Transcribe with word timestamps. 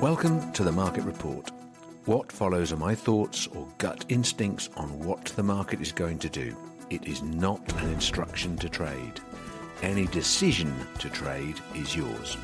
Welcome 0.00 0.50
to 0.52 0.64
the 0.64 0.72
Market 0.72 1.04
Report. 1.04 1.50
What 2.06 2.32
follows 2.32 2.72
are 2.72 2.78
my 2.78 2.94
thoughts 2.94 3.46
or 3.48 3.68
gut 3.76 4.02
instincts 4.08 4.70
on 4.74 4.88
what 4.98 5.26
the 5.26 5.42
market 5.42 5.82
is 5.82 5.92
going 5.92 6.18
to 6.20 6.30
do. 6.30 6.56
It 6.88 7.06
is 7.06 7.22
not 7.22 7.60
an 7.82 7.90
instruction 7.90 8.56
to 8.56 8.70
trade. 8.70 9.20
Any 9.82 10.06
decision 10.06 10.74
to 11.00 11.10
trade 11.10 11.60
is 11.74 11.94
yours. 11.94 12.38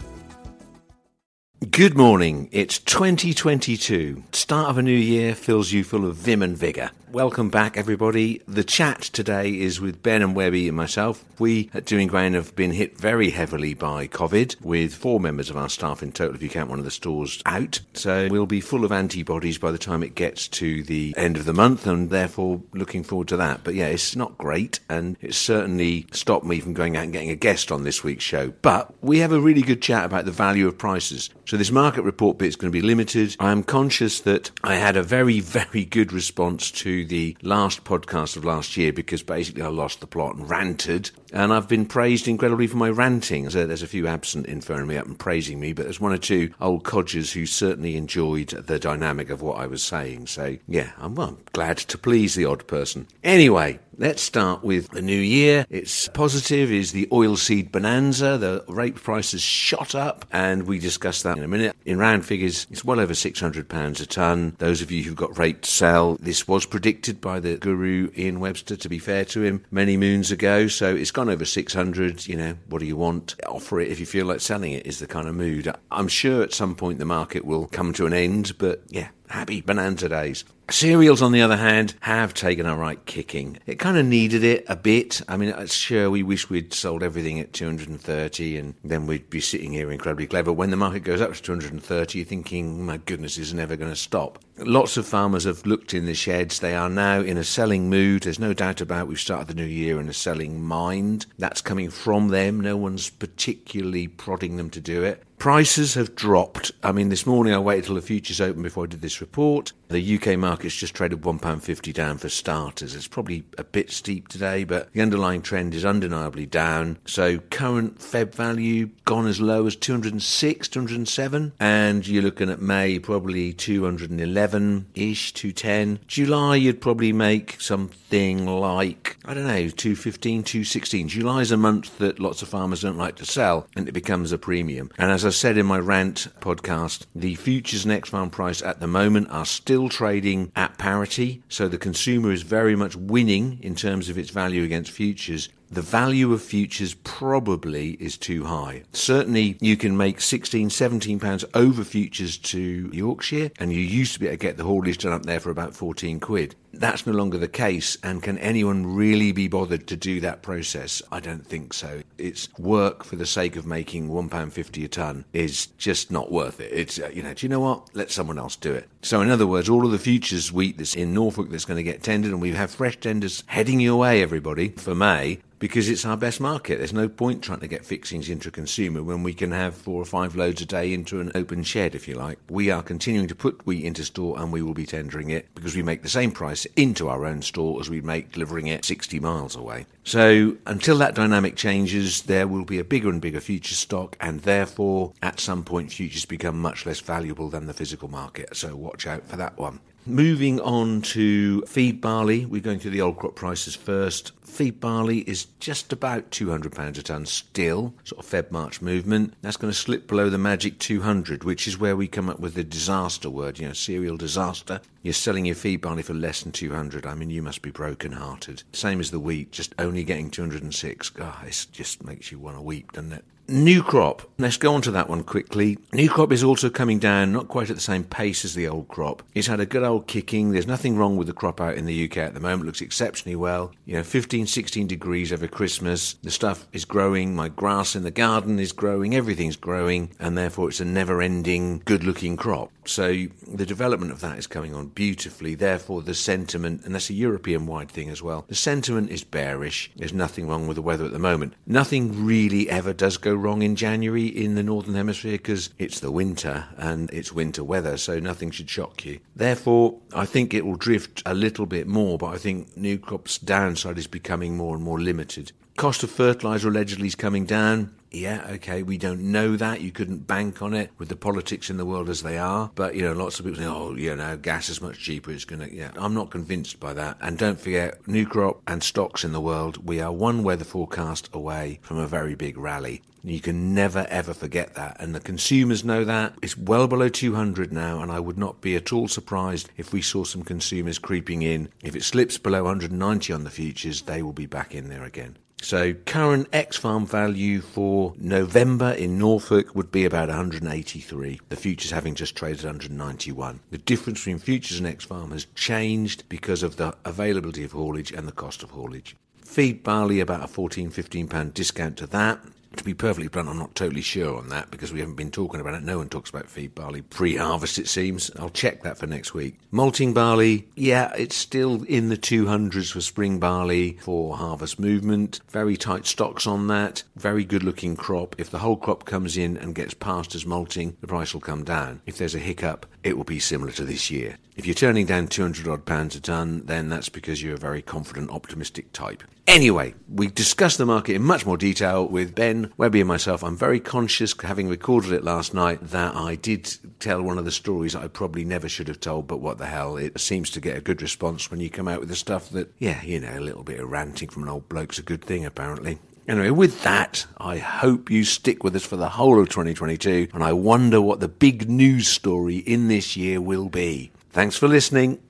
Good 1.59 1.96
morning. 1.96 2.51
It's 2.52 2.78
2022. 2.80 4.24
Start 4.33 4.69
of 4.69 4.77
a 4.77 4.83
new 4.83 4.91
year 4.91 5.34
fills 5.34 5.73
you 5.73 5.84
full 5.84 6.05
of 6.05 6.14
vim 6.14 6.42
and 6.42 6.55
vigour. 6.55 6.91
Welcome 7.10 7.48
back, 7.48 7.78
everybody. 7.78 8.42
The 8.47 8.64
chat 8.64 9.01
today 9.01 9.59
is 9.59 9.80
with 9.80 10.02
Ben 10.02 10.20
and 10.20 10.37
Webby 10.37 10.69
and 10.69 10.77
myself. 10.77 11.24
We 11.38 11.70
at 11.73 11.87
Dewing 11.87 12.09
Grain 12.09 12.34
have 12.34 12.55
been 12.56 12.72
hit 12.72 12.98
very 12.98 13.31
heavily 13.31 13.72
by 13.72 14.06
COVID, 14.06 14.61
with 14.61 14.92
four 14.92 15.19
members 15.19 15.48
of 15.48 15.56
our 15.56 15.70
staff 15.70 16.03
in 16.03 16.12
total, 16.12 16.34
if 16.34 16.42
you 16.42 16.50
count 16.50 16.69
one 16.69 16.78
of 16.78 16.84
the 16.84 16.91
stores, 16.91 17.41
out. 17.47 17.81
So 17.94 18.28
we'll 18.31 18.44
be 18.44 18.61
full 18.61 18.84
of 18.84 18.92
antibodies 18.92 19.56
by 19.56 19.70
the 19.70 19.78
time 19.78 20.03
it 20.03 20.14
gets 20.14 20.48
to 20.48 20.83
the 20.83 21.14
end 21.16 21.36
of 21.38 21.47
the 21.47 21.55
month, 21.55 21.86
and 21.86 22.11
therefore 22.11 22.61
looking 22.75 23.03
forward 23.03 23.28
to 23.28 23.36
that. 23.38 23.62
But 23.64 23.75
yeah, 23.75 23.86
it's 23.86 24.16
not 24.16 24.36
great, 24.36 24.81
and 24.91 25.16
it's 25.22 25.38
certainly 25.38 26.06
stopped 26.12 26.44
me 26.44 26.61
from 26.61 26.75
going 26.75 26.97
out 26.97 27.05
and 27.05 27.12
getting 27.12 27.31
a 27.31 27.36
guest 27.36 27.72
on 27.72 27.84
this 27.84 28.05
week's 28.05 28.25
show. 28.25 28.53
But 28.61 28.92
we 29.03 29.20
have 29.20 29.33
a 29.33 29.41
really 29.41 29.62
good 29.62 29.81
chat 29.81 30.05
about 30.05 30.27
the 30.27 30.33
value 30.33 30.66
of 30.66 30.77
prices. 30.77 31.31
So 31.47 31.56
this 31.56 31.70
market 31.70 32.02
report 32.02 32.39
bit 32.39 32.48
is 32.48 32.56
going 32.56 32.72
to 32.72 32.77
be 32.77 32.84
limited. 32.84 33.36
I 33.39 33.52
am 33.52 33.62
conscious 33.62 34.19
that 34.22 34.50
I 34.64 34.75
had 34.75 34.97
a 34.97 35.02
very, 35.05 35.39
very 35.39 35.84
good 35.84 36.12
response 36.12 36.72
to 36.72 37.05
the 37.05 37.36
last 37.41 37.84
podcast 37.84 38.36
of 38.36 38.44
last 38.44 38.77
year 38.77 38.92
because 38.92 39.22
basically 39.22 39.62
I 39.62 39.69
lost 39.69 40.00
the 40.00 40.08
plot 40.08 40.34
and 40.34 40.50
ranted. 40.50 41.12
And 41.32 41.52
I've 41.52 41.69
been 41.69 41.86
praised 41.86 42.28
incredibly 42.28 42.66
for 42.66 42.77
my 42.77 42.91
ranting. 42.91 43.48
So 43.50 43.66
there's 43.66 43.82
a 43.82 43.86
few 43.88 44.06
absent 44.06 44.46
in 44.46 44.60
phoning 44.60 44.86
me 44.86 44.96
up 44.96 45.06
and 45.06 45.19
praising 45.19 45.60
me, 45.60 45.72
but 45.72 45.84
there's 45.84 46.00
one 46.00 46.12
or 46.12 46.19
two 46.19 46.52
old 46.60 46.84
codgers 46.84 47.32
who 47.32 47.46
certainly 47.46 47.96
enjoyed 47.96 48.48
the 48.48 48.78
dynamic 48.78 49.30
of 49.30 49.42
what 49.42 49.58
I 49.58 49.66
was 49.66 49.82
saying. 49.82 50.27
So 50.28 50.56
yeah, 50.69 50.92
I'm, 50.98 51.14
well, 51.14 51.38
glad 51.52 51.78
to 51.78 51.98
please 51.98 52.34
the 52.34 52.44
odd 52.44 52.66
person. 52.66 53.06
Anyway, 53.24 53.78
Let's 53.98 54.20
start 54.20 54.62
with 54.62 54.91
the 54.91 55.00
new 55.00 55.19
year. 55.19 55.64
It's 55.70 56.08
positive 56.08 56.70
is 56.70 56.92
the 56.92 57.06
oilseed 57.06 57.72
bonanza. 57.72 58.36
The 58.36 58.62
rape 58.69 58.97
price 58.97 59.32
has 59.32 59.41
shot 59.41 59.94
up, 59.94 60.27
and 60.30 60.64
we 60.64 60.78
discuss 60.78 61.22
that 61.22 61.38
in 61.38 61.42
a 61.42 61.48
minute. 61.48 61.74
In 61.86 61.98
round 61.98 62.27
figures, 62.27 62.66
it's 62.70 62.84
well 62.84 63.00
over 63.00 63.14
£600 63.14 64.00
a 64.00 64.06
tonne. 64.06 64.54
Those 64.58 64.82
of 64.82 64.91
you 64.91 65.02
who've 65.02 65.16
got 65.16 65.38
rape 65.38 65.62
to 65.62 65.70
sell, 65.70 66.16
this 66.16 66.47
was 66.47 66.66
predicted 66.66 67.22
by 67.22 67.41
the 67.41 67.56
guru 67.56 68.10
Ian 68.19 68.38
Webster, 68.38 68.77
to 68.77 68.88
be 68.91 68.98
fair 68.98 69.24
to 69.27 69.42
him, 69.42 69.64
many 69.70 69.97
moons 69.97 70.30
ago. 70.30 70.66
So 70.66 70.94
it's 70.94 71.10
gone 71.17 71.31
over 71.31 71.47
600. 71.47 72.28
You 72.28 72.36
know, 72.36 72.55
what 72.69 72.78
do 72.78 72.86
you 72.86 72.95
want? 72.95 73.34
Offer 73.48 73.81
it 73.81 73.89
if 73.89 73.98
you 73.98 74.06
feel 74.06 74.27
like 74.27 74.41
selling 74.41 74.72
it, 74.72 74.86
is 74.86 74.98
the 74.98 75.06
kind 75.06 75.27
of 75.27 75.34
mood. 75.34 75.75
I'm 75.91 76.09
sure 76.09 76.42
at 76.42 76.53
some 76.53 76.77
point 76.77 76.99
the 76.99 77.06
market 77.06 77.44
will 77.44 77.66
come 77.66 77.94
to 77.94 78.06
an 78.06 78.12
end, 78.12 78.53
but 78.59 78.82
yeah, 78.88 79.09
happy 79.28 79.60
bonanza 79.60 80.09
days. 80.09 80.44
Cereals, 80.69 81.22
on 81.22 81.31
the 81.31 81.42
other 81.42 81.56
hand, 81.56 81.94
have 82.00 82.34
taken 82.34 82.66
a 82.66 82.75
right 82.75 83.04
kicking. 83.06 83.59
It 83.66 83.78
kind 83.78 83.97
of 83.97 84.04
needed 84.04 84.42
it 84.42 84.64
a 84.69 84.75
bit. 84.75 85.22
I 85.28 85.37
mean, 85.37 85.50
uh, 85.50 85.66
sure, 85.66 86.10
we 86.10 86.25
wish 86.25 86.50
we'd 86.50 86.75
sold 86.75 87.04
everything 87.04 87.38
at 87.38 87.53
230 87.53 88.56
and 88.56 88.75
then 88.82 89.06
we'd 89.06 89.31
be 89.31 89.41
sitting 89.41 89.72
here 89.72 89.92
incredibly 89.92 90.26
clever. 90.26 90.53
When 90.53 90.70
the 90.70 90.76
market 90.76 91.04
goes 91.04 91.20
up 91.20 91.32
to 91.34 91.41
230, 91.41 92.19
you're 92.19 92.26
thinking, 92.26 92.84
my 92.84 92.97
goodness, 92.97 93.38
is 93.38 93.54
never 93.54 93.76
going 93.76 93.92
to 93.92 93.97
stop. 93.97 94.41
Lots 94.59 94.97
of 94.97 95.06
farmers 95.06 95.44
have 95.44 95.65
looked 95.66 95.94
in 95.94 96.04
the 96.04 96.15
sheds. 96.15 96.59
They 96.59 96.75
are 96.75 96.91
now 96.91 97.20
in 97.20 97.38
a 97.38 97.44
selling 97.44 97.88
mood. 97.88 98.25
There's 98.25 98.41
no 98.41 98.53
doubt 98.53 98.81
about 98.81 99.06
we've 99.06 99.20
started 99.20 99.47
the 99.47 99.54
new 99.54 99.65
year 99.65 100.00
in 100.00 100.09
a 100.09 100.15
selling 100.15 100.60
mind. 100.60 101.26
That's 101.38 101.60
coming 101.60 101.91
from 101.91 102.28
them. 102.28 102.60
No 102.60 102.76
one's 102.76 103.09
particularly 103.09 104.09
prodding 104.09 104.56
them 104.56 104.70
to 104.70 104.81
do 104.81 105.04
it. 105.04 105.22
Prices 105.38 105.94
have 105.94 106.14
dropped. 106.14 106.72
I 106.82 106.92
mean, 106.92 107.10
this 107.10 107.26
morning 107.26 107.52
I 107.52 107.58
waited 107.58 107.84
till 107.84 107.94
the 107.94 108.02
futures 108.02 108.41
opened 108.41 108.62
before 108.62 108.84
I 108.84 108.86
did 108.86 109.02
this 109.02 109.20
report. 109.20 109.72
The 109.88 110.16
UK 110.16 110.38
market's 110.38 110.74
just 110.74 110.94
traded 110.94 111.20
£1.50 111.20 111.92
down 111.92 112.19
for 112.19 112.28
starters. 112.28 112.94
It's 112.94 113.06
probably 113.06 113.44
a 113.56 113.62
bit 113.62 113.92
steep 113.92 114.26
today, 114.28 114.64
but 114.64 114.92
the 114.92 115.02
underlying 115.02 115.42
trend 115.42 115.74
is 115.74 115.84
undeniably 115.84 116.47
down. 116.47 116.98
So 117.06 117.38
current 117.38 117.98
Feb 117.98 118.34
value 118.34 118.91
gone 119.04 119.28
as 119.28 119.41
low 119.41 119.66
as 119.66 119.76
206, 119.76 120.69
207, 120.69 121.53
and 121.60 122.08
you're 122.08 122.22
looking 122.22 122.50
at 122.50 122.60
May 122.60 122.98
probably 122.98 123.53
211 123.53 124.86
ish, 124.94 125.32
210. 125.34 126.00
July 126.08 126.56
you'd 126.56 126.80
probably 126.80 127.12
make 127.12 127.60
something 127.60 128.47
like 128.47 129.16
I 129.28 129.34
don't 129.34 129.47
know, 129.47 129.68
215, 129.68 130.44
216. 130.44 131.08
July 131.08 131.41
is 131.41 131.50
a 131.50 131.56
month 131.56 131.98
that 131.98 132.20
lots 132.20 132.42
of 132.42 132.48
farmers 132.48 132.82
don't 132.82 132.97
like 132.97 133.16
to 133.16 133.26
sell, 133.26 133.66
and 133.74 133.88
it 133.88 133.92
becomes 133.92 134.30
a 134.30 134.38
premium. 134.38 134.91
And 134.98 135.10
as 135.10 135.24
I 135.26 135.31
said 135.31 135.59
in 135.59 135.66
my 135.66 135.81
rant 135.81 136.28
podcast, 136.41 137.06
the 137.14 137.34
futures 137.34 137.84
next 137.84 138.10
farm 138.10 138.31
price 138.31 138.62
at 138.62 138.78
the 138.78 138.87
moment 138.87 139.28
are 139.31 139.44
still 139.44 139.88
trading 139.88 140.53
at 140.54 140.78
parity, 140.78 141.42
so 141.48 141.66
the 141.66 141.78
consumer 141.78 142.31
is 142.31 142.42
very 142.42 142.76
much 142.76 142.94
winning 142.94 143.59
in 143.60 143.75
terms 143.75 144.09
of 144.09 144.16
its 144.16 144.31
value 144.31 144.62
against 144.62 144.92
futures 144.92 145.48
the 145.70 145.82
value 145.82 146.32
of 146.32 146.42
futures 146.42 146.94
probably 146.94 147.92
is 147.92 148.16
too 148.16 148.44
high. 148.44 148.84
Certainly, 148.92 149.59
you 149.60 149.76
can 149.76 149.97
make 149.97 150.20
16, 150.20 150.70
17 150.70 151.19
pounds 151.19 151.44
over 151.54 151.82
futures 151.82 152.38
to 152.38 152.91
Yorkshire, 152.92 153.50
and 153.59 153.72
you 153.72 153.81
used 153.81 154.15
to 154.15 154.20
be 154.20 154.26
able 154.26 154.34
to 154.34 154.38
get 154.38 154.56
the 154.56 154.65
haulage 154.65 154.98
done 154.98 155.12
up 155.12 155.25
there 155.25 155.41
for 155.41 155.50
about 155.50 155.75
14 155.75 156.20
quid. 156.20 156.54
That's 156.78 157.06
no 157.06 157.12
longer 157.12 157.38
the 157.38 157.48
case, 157.48 157.97
and 158.03 158.22
can 158.22 158.38
anyone 158.38 158.94
really 158.94 159.32
be 159.32 159.48
bothered 159.48 159.87
to 159.88 159.97
do 159.97 160.20
that 160.20 160.42
process? 160.42 161.03
I 161.10 161.20
don't 161.20 161.47
think 161.47 161.72
so. 161.72 162.03
It's 162.19 162.48
work 162.59 163.04
for 163.04 163.16
the 163.16 163.26
sake 163.26 163.56
of 163.56 163.66
making 163.66 164.09
£1.50 164.09 164.84
a 164.84 164.88
tonne 164.88 165.25
is 165.32 165.66
just 165.78 166.10
not 166.10 166.31
worth 166.31 166.60
it. 166.60 166.72
It's, 166.72 166.98
uh, 166.98 167.10
you 167.12 167.22
know, 167.22 167.34
do 167.34 167.47
you 167.47 167.48
know 167.48 167.60
what? 167.60 167.94
Let 167.94 168.10
someone 168.10 168.38
else 168.38 168.56
do 168.56 168.72
it. 168.72 168.88
So, 169.03 169.20
in 169.20 169.31
other 169.31 169.47
words, 169.47 169.69
all 169.69 169.86
of 169.86 169.92
the 169.92 169.98
futures 169.98 170.53
wheat 170.53 170.78
that's 170.78 170.94
in 170.94 171.15
Norfolk 171.15 171.50
that's 171.50 171.65
going 171.65 171.78
to 171.78 171.82
get 171.82 172.03
tendered, 172.03 172.32
and 172.32 172.41
we 172.41 172.53
have 172.53 172.70
fresh 172.70 172.98
tenders 172.98 173.42
heading 173.47 173.81
your 173.81 173.97
way, 173.97 174.22
everybody, 174.22 174.69
for 174.70 174.94
May, 174.94 175.41
because 175.59 175.88
it's 175.88 176.04
our 176.04 176.16
best 176.16 176.41
market. 176.41 176.78
There's 176.78 176.92
no 176.92 177.09
point 177.09 177.42
trying 177.42 177.60
to 177.60 177.66
get 177.66 177.84
fixings 177.84 178.28
into 178.28 178.48
a 178.48 178.53
consumer 178.53 179.03
when 179.03 179.22
we 179.22 179.32
can 179.32 179.53
have 179.53 179.75
four 179.75 180.00
or 180.00 180.04
five 180.04 180.36
loads 180.36 180.60
a 180.60 180.66
day 180.66 180.92
into 180.92 181.20
an 181.20 181.32
open 181.34 181.62
shed, 181.62 181.94
if 181.94 182.06
you 182.06 182.15
like. 182.15 182.38
We 182.50 182.70
are 182.70 182.82
continuing 182.82 183.28
to 183.28 183.34
put 183.34 183.66
wheat 183.66 183.84
into 183.84 184.04
store 184.04 184.38
and 184.38 184.53
we 184.53 184.62
will 184.62 184.75
be 184.75 184.86
tendering 184.86 185.31
it 185.31 185.54
because 185.54 185.75
we 185.75 185.82
make 185.82 186.03
the 186.03 186.09
same 186.09 186.31
price 186.31 186.66
into 186.77 187.09
our 187.09 187.25
own 187.25 187.43
store 187.43 187.81
as 187.81 187.91
we 187.91 188.00
make 188.00 188.32
delivering 188.32 188.66
it 188.66 188.84
60 188.84 189.21
miles 189.21 189.54
away. 189.56 189.87
So 190.04 190.56
until 190.66 190.99
that 190.99 191.15
dynamic 191.15 191.56
changes, 191.56 192.22
there 192.22 192.47
will 192.47 192.65
be 192.65 192.78
a 192.78 192.84
bigger 192.84 193.09
and 193.09 193.21
bigger 193.21 193.41
future 193.41 193.75
stock 193.75 194.16
and 194.21 194.41
therefore 194.41 195.12
at 195.22 195.41
some 195.41 195.65
point 195.65 195.93
futures 195.93 196.25
become 196.25 196.60
much 196.60 196.87
less 196.87 197.00
valuable 197.00 197.49
than 197.49 197.66
the 197.66 197.75
physical 197.75 198.09
market. 198.09 198.56
So 198.56 198.75
watch 198.77 199.06
out 199.06 199.27
for 199.28 199.37
that 199.37 199.59
one. 199.59 199.81
Moving 200.09 200.61
on 200.61 201.03
to 201.03 201.62
feed 201.62 202.00
barley, 202.00 202.47
we're 202.47 202.61
going 202.61 202.78
through 202.78 202.93
the 202.93 203.00
old 203.00 203.19
crop 203.19 203.34
prices 203.34 203.75
first. 203.75 204.31
Feed 204.44 204.78
barley 204.78 205.19
is 205.28 205.47
just 205.59 205.92
about 205.92 206.30
£200 206.30 206.97
a 206.97 207.03
tonne 207.03 207.27
still, 207.27 207.92
sort 208.04 208.25
of 208.25 208.30
Feb 208.30 208.53
March 208.53 208.80
movement. 208.80 209.34
That's 209.42 209.57
going 209.57 209.72
to 209.72 209.77
slip 209.77 210.07
below 210.07 210.30
the 210.30 210.39
magic 210.39 210.78
200, 210.78 211.42
which 211.42 211.66
is 211.66 211.77
where 211.77 211.97
we 211.97 212.07
come 212.07 212.30
up 212.30 212.39
with 212.39 212.54
the 212.54 212.63
disaster 212.63 213.28
word, 213.28 213.59
you 213.59 213.66
know, 213.66 213.72
cereal 213.72 214.16
disaster. 214.16 214.80
You're 215.03 215.13
selling 215.13 215.45
your 215.45 215.57
feed 215.57 215.80
barley 215.80 216.04
for 216.04 216.15
less 216.15 216.42
than 216.42 216.53
200. 216.53 217.04
I 217.04 217.15
mean, 217.16 217.30
you 217.30 217.42
must 217.42 217.63
be 217.63 217.72
broken 217.72 218.13
hearted. 218.13 218.63
Same 218.72 219.01
as 219.01 219.10
the 219.10 219.19
wheat, 219.19 219.51
just 219.51 219.75
only 219.77 220.04
getting 220.04 220.30
206. 220.30 221.10
God, 221.10 221.34
it 221.45 221.66
just 221.72 222.04
makes 222.04 222.30
you 222.30 222.39
want 222.39 222.57
to 222.57 222.63
weep, 222.63 222.92
doesn't 222.92 223.13
it? 223.13 223.25
New 223.48 223.81
crop. 223.81 224.22
Let's 224.39 224.57
go 224.57 224.75
on 224.75 224.83
to 224.83 224.91
that 224.91 225.09
one 225.09 225.22
quickly. 225.22 225.78
New 225.93 226.10
crop 226.10 226.33
is 226.33 226.43
also 226.43 226.69
coming 226.69 226.98
down, 226.98 227.33
not 227.33 227.47
quite 227.47 227.71
at 227.71 227.77
the 227.77 227.83
same 227.83 228.03
pace 228.03 228.45
as 228.45 228.54
the 228.54 228.66
old 228.66 228.89
crop. 228.89 229.22
It's 229.34 229.47
had 229.47 229.60
a 229.60 229.66
good 229.66 229.84
old 229.84 230.09
kicking. 230.09 230.51
There's 230.51 230.66
nothing 230.66 230.97
wrong 230.97 231.16
with 231.16 231.28
the 231.28 231.33
crop 231.33 231.60
out 231.60 231.77
in 231.77 231.87
the 231.87 232.04
UK 232.04 232.16
at 232.19 232.34
the 232.34 232.41
moment. 232.41 232.63
It 232.63 232.66
looks 232.66 232.81
exceptionally 232.81 233.37
well. 233.37 233.72
You 233.84 233.95
know, 233.95 234.03
15, 234.03 234.48
16 234.48 234.89
degrees 234.89 235.33
over 235.33 235.47
Christmas. 235.47 236.15
The 236.15 236.33
stuff 236.33 236.66
is 236.72 236.84
growing. 236.84 237.37
My 237.37 237.48
grass 237.48 237.95
in 237.95 238.03
the 238.03 238.10
garden 238.10 238.59
is 238.59 238.72
growing. 238.72 239.15
Everything's 239.15 239.57
growing. 239.57 240.10
And 240.19 240.37
therefore, 240.37 240.69
it's 240.69 240.81
a 240.81 240.84
never 240.84 241.22
ending, 241.22 241.83
good 241.84 242.03
looking 242.03 242.37
crop. 242.37 242.72
So 242.84 243.27
the 243.47 243.66
development 243.66 244.13
of 244.13 244.21
that 244.21 244.39
is 244.39 244.47
coming 244.47 244.75
on 244.75 244.89
beautifully. 244.89 245.54
Therefore, 245.54 246.03
the 246.03 246.15
sentiment, 246.15 246.84
and 246.84 246.95
that's 246.95 247.10
a 247.10 247.15
European 247.15 247.66
wide 247.66 247.91
thing 247.91 248.10
as 248.10 248.22
well, 248.22 248.45
the 248.49 248.54
sentiment 248.54 249.10
is 249.10 249.25
bearish. 249.25 249.91
There's 249.97 250.13
nothing 250.13 250.49
wrong 250.49 250.66
with 250.66 250.77
the 250.77 250.83
weather 250.83 251.04
at 251.04 251.13
the 251.13 251.19
moment. 251.19 251.54
Nothing 251.66 252.25
really 252.25 252.69
ever 252.71 252.92
does 252.92 253.16
go 253.16 253.35
wrong 253.36 253.62
in 253.62 253.77
January 253.77 254.27
in 254.27 254.54
the 254.54 254.62
Northern 254.62 254.94
Hemisphere 254.94 255.33
because 255.33 255.71
it's 255.78 256.00
the 256.00 256.11
winter 256.11 256.66
and 256.76 257.11
it's 257.11 257.33
winter 257.33 257.62
weather, 257.62 257.97
so 257.97 258.18
nothing 258.18 258.50
should 258.50 258.71
shock 258.71 259.04
you. 259.04 259.21
Therefore, 259.35 259.99
I 260.14 260.26
think 260.26 260.54
it 260.54 260.64
will 260.64 260.76
drift 260.76 261.23
a 261.26 261.35
little 261.35 261.66
bit 261.66 261.87
more, 261.87 262.18
but 262.18 262.28
I 262.28 262.38
think 262.38 262.76
new 262.76 262.99
crop's 262.99 263.38
downside 263.38 263.99
is 263.99 264.06
becoming 264.06 264.56
more 264.56 264.75
and 264.75 264.85
more 264.85 265.00
limited. 265.00 265.52
Cost 265.76 266.02
of 266.02 266.11
fertiliser 266.11 266.68
allegedly 266.68 267.06
is 267.06 267.14
coming 267.14 267.44
down. 267.44 267.94
Yeah, 268.16 268.47
okay, 268.52 268.83
we 268.83 268.97
don't 268.97 269.21
know 269.21 269.57
that. 269.57 269.83
You 269.83 269.92
couldn't 269.92 270.26
bank 270.26 270.62
on 270.62 270.73
it 270.73 270.90
with 270.97 271.11
the 271.11 271.16
politics 271.16 271.68
in 271.68 271.76
the 271.76 271.85
world 271.85 272.09
as 272.09 272.23
they 272.23 272.38
are. 272.38 272.71
But, 272.75 272.95
you 272.95 273.02
know, 273.02 273.12
lots 273.12 273.38
of 273.38 273.45
people 273.45 273.61
say, 273.61 273.66
oh, 273.66 273.95
you 273.95 274.16
know, 274.16 274.38
gas 274.38 274.71
is 274.71 274.80
much 274.80 274.99
cheaper. 274.99 275.30
It's 275.30 275.45
going 275.45 275.61
to, 275.61 275.75
yeah. 275.75 275.90
I'm 275.97 276.14
not 276.14 276.30
convinced 276.30 276.80
by 276.80 276.95
that. 276.95 277.18
And 277.21 277.37
don't 277.37 277.61
forget, 277.61 278.09
new 278.09 278.26
crop 278.26 278.62
and 278.66 278.83
stocks 278.83 279.23
in 279.23 279.33
the 279.33 279.40
world, 279.40 279.87
we 279.87 280.00
are 280.00 280.11
one 280.11 280.42
weather 280.42 280.64
forecast 280.64 281.28
away 281.35 281.78
from 281.83 281.99
a 281.99 282.07
very 282.07 282.35
big 282.35 282.57
rally. 282.57 283.02
You 283.23 283.40
can 283.40 283.75
never 283.75 284.07
ever 284.09 284.33
forget 284.33 284.76
that. 284.76 284.97
And 284.99 285.14
the 285.14 285.21
consumers 285.21 285.85
know 285.85 286.02
that. 286.04 286.37
It's 286.40 286.57
well 286.57 286.88
below 286.88 287.11
200 287.11 287.71
now, 287.71 288.00
and 288.00 288.11
I 288.11 288.21
would 288.21 288.38
not 288.38 288.62
be 288.62 288.76
at 288.76 288.95
all 288.95 289.09
surprised 289.09 289.68
if 289.76 289.92
we 289.92 290.00
saw 290.00 290.25
some 290.25 290.42
consumers 290.42 290.99
creeping 290.99 291.42
in. 291.42 291.68
If 291.83 291.95
it 291.95 292.04
slips 292.04 292.38
below 292.38 292.64
190 292.64 293.33
on 293.35 293.45
the 293.45 293.50
futures, 293.50 294.02
they 294.02 294.23
will 294.23 294.33
be 294.33 294.47
back 294.47 294.75
in 294.75 294.88
there 294.88 295.04
again. 295.04 295.37
So 295.62 295.94
current 295.94 296.49
X 296.52 296.76
farm 296.76 297.06
value 297.06 297.61
for 297.61 298.14
November 298.18 298.92
in 298.92 299.18
Norfolk 299.18 299.75
would 299.75 299.90
be 299.90 300.04
about 300.04 300.28
183. 300.28 301.40
The 301.49 301.56
futures 301.56 301.90
having 301.90 302.14
just 302.14 302.37
traded 302.37 302.64
191. 302.64 303.61
The 303.70 303.78
difference 303.78 304.20
between 304.20 304.38
futures 304.38 304.78
and 304.78 304.87
X 304.87 305.04
farm 305.04 305.30
has 305.32 305.47
changed 305.54 306.28
because 306.28 306.62
of 306.62 306.76
the 306.76 306.94
availability 307.04 307.64
of 307.64 307.73
haulage 307.73 308.12
and 308.12 308.28
the 308.28 308.32
cost 308.32 308.62
of 308.62 308.70
haulage. 308.70 309.16
Feed 309.44 309.82
barley 309.82 310.20
about 310.20 310.44
a 310.44 310.49
14, 310.49 310.90
15 310.90 311.28
pound 311.28 311.54
discount 311.54 311.97
to 311.97 312.06
that. 312.08 312.40
To 312.76 312.85
be 312.85 312.93
perfectly 312.93 313.28
blunt, 313.28 313.49
I'm 313.49 313.59
not 313.59 313.75
totally 313.75 314.02
sure 314.02 314.37
on 314.37 314.50
that 314.50 314.71
because 314.71 314.93
we 314.93 315.00
haven't 315.00 315.14
been 315.14 315.31
talking 315.31 315.61
about 315.61 315.75
it. 315.75 315.83
No 315.83 315.99
one 315.99 316.11
talks 316.11 316.28
about 316.28 316.49
feed 316.49 316.75
barley 316.75 317.00
pre 317.00 317.37
harvest, 317.37 317.78
it 317.78 317.88
seems. 317.88 318.31
I'll 318.38 318.50
check 318.50 318.83
that 318.83 318.99
for 318.99 319.07
next 319.07 319.33
week. 319.33 319.59
Malting 319.71 320.12
barley, 320.12 320.69
yeah, 320.76 321.12
it's 321.17 321.37
still 321.37 321.83
in 321.85 322.11
the 322.11 322.19
200s 322.19 322.93
for 322.93 323.00
spring 323.00 323.38
barley 323.38 323.99
for 324.02 324.37
harvest 324.37 324.78
movement. 324.78 325.40
Very 325.49 325.76
tight 325.76 326.07
stocks 326.07 326.47
on 326.47 326.67
that. 326.67 327.02
Very 327.17 327.45
good 327.45 327.62
looking 327.62 327.97
crop. 327.97 328.37
If 328.38 328.50
the 328.50 328.59
whole 328.59 328.76
crop 328.76 329.07
comes 329.07 329.38
in 329.38 329.57
and 329.57 329.75
gets 329.75 329.95
passed 329.95 330.35
as 330.35 330.45
malting, 330.45 330.97
the 331.00 331.07
price 331.07 331.33
will 331.33 331.40
come 331.40 331.64
down. 331.64 332.02
If 332.05 332.19
there's 332.19 332.35
a 332.35 332.38
hiccup, 332.40 332.87
it 333.02 333.17
will 333.17 333.25
be 333.25 333.40
similar 333.40 333.73
to 333.73 333.85
this 333.85 334.11
year. 334.11 334.37
If 334.55 334.67
you're 334.67 334.75
turning 334.75 335.07
down 335.07 335.28
200 335.28 335.67
odd 335.67 335.87
pounds 335.87 336.14
a 336.14 336.21
tonne, 336.21 336.67
then 336.67 336.88
that's 336.88 337.09
because 337.09 337.43
you're 337.43 337.55
a 337.55 337.59
very 337.59 337.83
confident, 337.83 338.31
optimistic 338.31 338.93
type. 338.93 339.23
Anyway, 339.47 339.95
we 340.09 340.26
discussed 340.26 340.76
the 340.76 340.85
market 340.85 341.14
in 341.14 341.23
much 341.23 341.47
more 341.47 341.57
detail 341.57 342.04
with 342.09 342.35
Ben 342.35 342.73
Webby 342.76 343.00
and 343.00 343.07
myself. 343.07 343.45
I'm 343.45 343.57
very 343.57 343.78
conscious, 343.78 344.35
having 344.43 344.69
recorded 344.69 345.12
it 345.12 345.23
last 345.23 345.54
night, 345.54 345.78
that 345.90 346.16
I 346.16 346.35
did 346.35 346.76
tell 346.99 347.23
one 347.23 347.38
of 347.38 347.45
the 347.45 347.52
stories 347.52 347.95
I 347.95 348.09
probably 348.09 348.45
never 348.45 348.69
should 348.69 348.88
have 348.88 348.99
told, 348.99 349.28
but 349.28 349.37
what 349.38 349.59
the 349.59 349.66
hell, 349.66 349.97
it 349.97 350.19
seems 350.19 350.50
to 350.50 350.61
get 350.61 350.76
a 350.76 350.81
good 350.81 351.00
response 351.00 351.49
when 351.49 351.61
you 351.61 351.71
come 351.71 351.87
out 351.87 352.00
with 352.00 352.09
the 352.09 352.16
stuff 352.16 352.50
that, 352.50 352.73
yeah, 352.78 353.00
you 353.04 353.21
know, 353.21 353.38
a 353.38 353.40
little 353.40 353.62
bit 353.62 353.78
of 353.78 353.88
ranting 353.88 354.28
from 354.28 354.43
an 354.43 354.49
old 354.49 354.69
bloke's 354.69 354.99
a 354.99 355.02
good 355.02 355.25
thing, 355.25 355.47
apparently. 355.47 356.00
Anyway, 356.26 356.50
with 356.50 356.83
that, 356.83 357.25
I 357.38 357.59
hope 357.59 358.11
you 358.11 358.25
stick 358.25 358.64
with 358.64 358.75
us 358.75 358.85
for 358.85 358.97
the 358.97 359.11
whole 359.11 359.40
of 359.40 359.49
2022, 359.49 360.28
and 360.35 360.42
I 360.42 360.54
wonder 360.54 361.00
what 361.00 361.21
the 361.21 361.28
big 361.28 361.71
news 361.71 362.09
story 362.09 362.57
in 362.57 362.88
this 362.88 363.16
year 363.16 363.40
will 363.40 363.69
be. 363.69 364.11
Thanks 364.31 364.57
for 364.57 364.66
listening. 364.66 365.21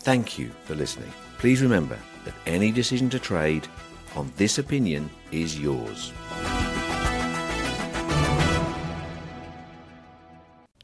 Thank 0.00 0.36
you 0.36 0.50
for 0.64 0.74
listening. 0.74 1.12
Please 1.38 1.62
remember 1.62 1.96
that 2.24 2.34
any 2.46 2.70
decision 2.70 3.10
to 3.10 3.18
trade 3.18 3.66
on 4.16 4.32
this 4.36 4.58
opinion 4.58 5.10
is 5.32 5.58
yours. 5.58 6.12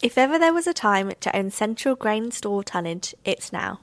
If 0.02 0.18
ever 0.18 0.38
there 0.38 0.54
was 0.54 0.66
a 0.66 0.74
time 0.74 1.12
to 1.20 1.36
own 1.36 1.50
central 1.50 1.96
grain 1.96 2.30
store 2.30 2.62
tonnage, 2.62 3.14
it's 3.24 3.52
now. 3.52 3.80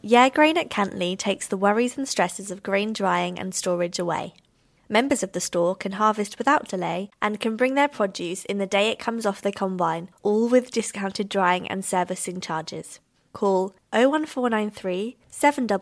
Yare 0.00 0.30
Grain 0.30 0.56
at 0.56 0.70
Cantley 0.70 1.18
takes 1.18 1.48
the 1.48 1.56
worries 1.56 1.98
and 1.98 2.08
stresses 2.08 2.50
of 2.50 2.62
grain 2.62 2.92
drying 2.92 3.38
and 3.38 3.54
storage 3.54 3.98
away. 3.98 4.34
Members 4.88 5.24
of 5.24 5.32
the 5.32 5.40
store 5.40 5.74
can 5.74 5.92
harvest 5.92 6.38
without 6.38 6.68
delay 6.68 7.10
and 7.20 7.40
can 7.40 7.56
bring 7.56 7.74
their 7.74 7.88
produce 7.88 8.44
in 8.44 8.58
the 8.58 8.66
day 8.66 8.88
it 8.88 9.00
comes 9.00 9.26
off 9.26 9.42
the 9.42 9.50
combine, 9.50 10.08
all 10.22 10.48
with 10.48 10.70
discounted 10.70 11.28
drying 11.28 11.66
and 11.68 11.84
servicing 11.84 12.40
charges. 12.40 13.00
Call 13.32 13.74
01493 13.96 15.16
700 15.30 15.80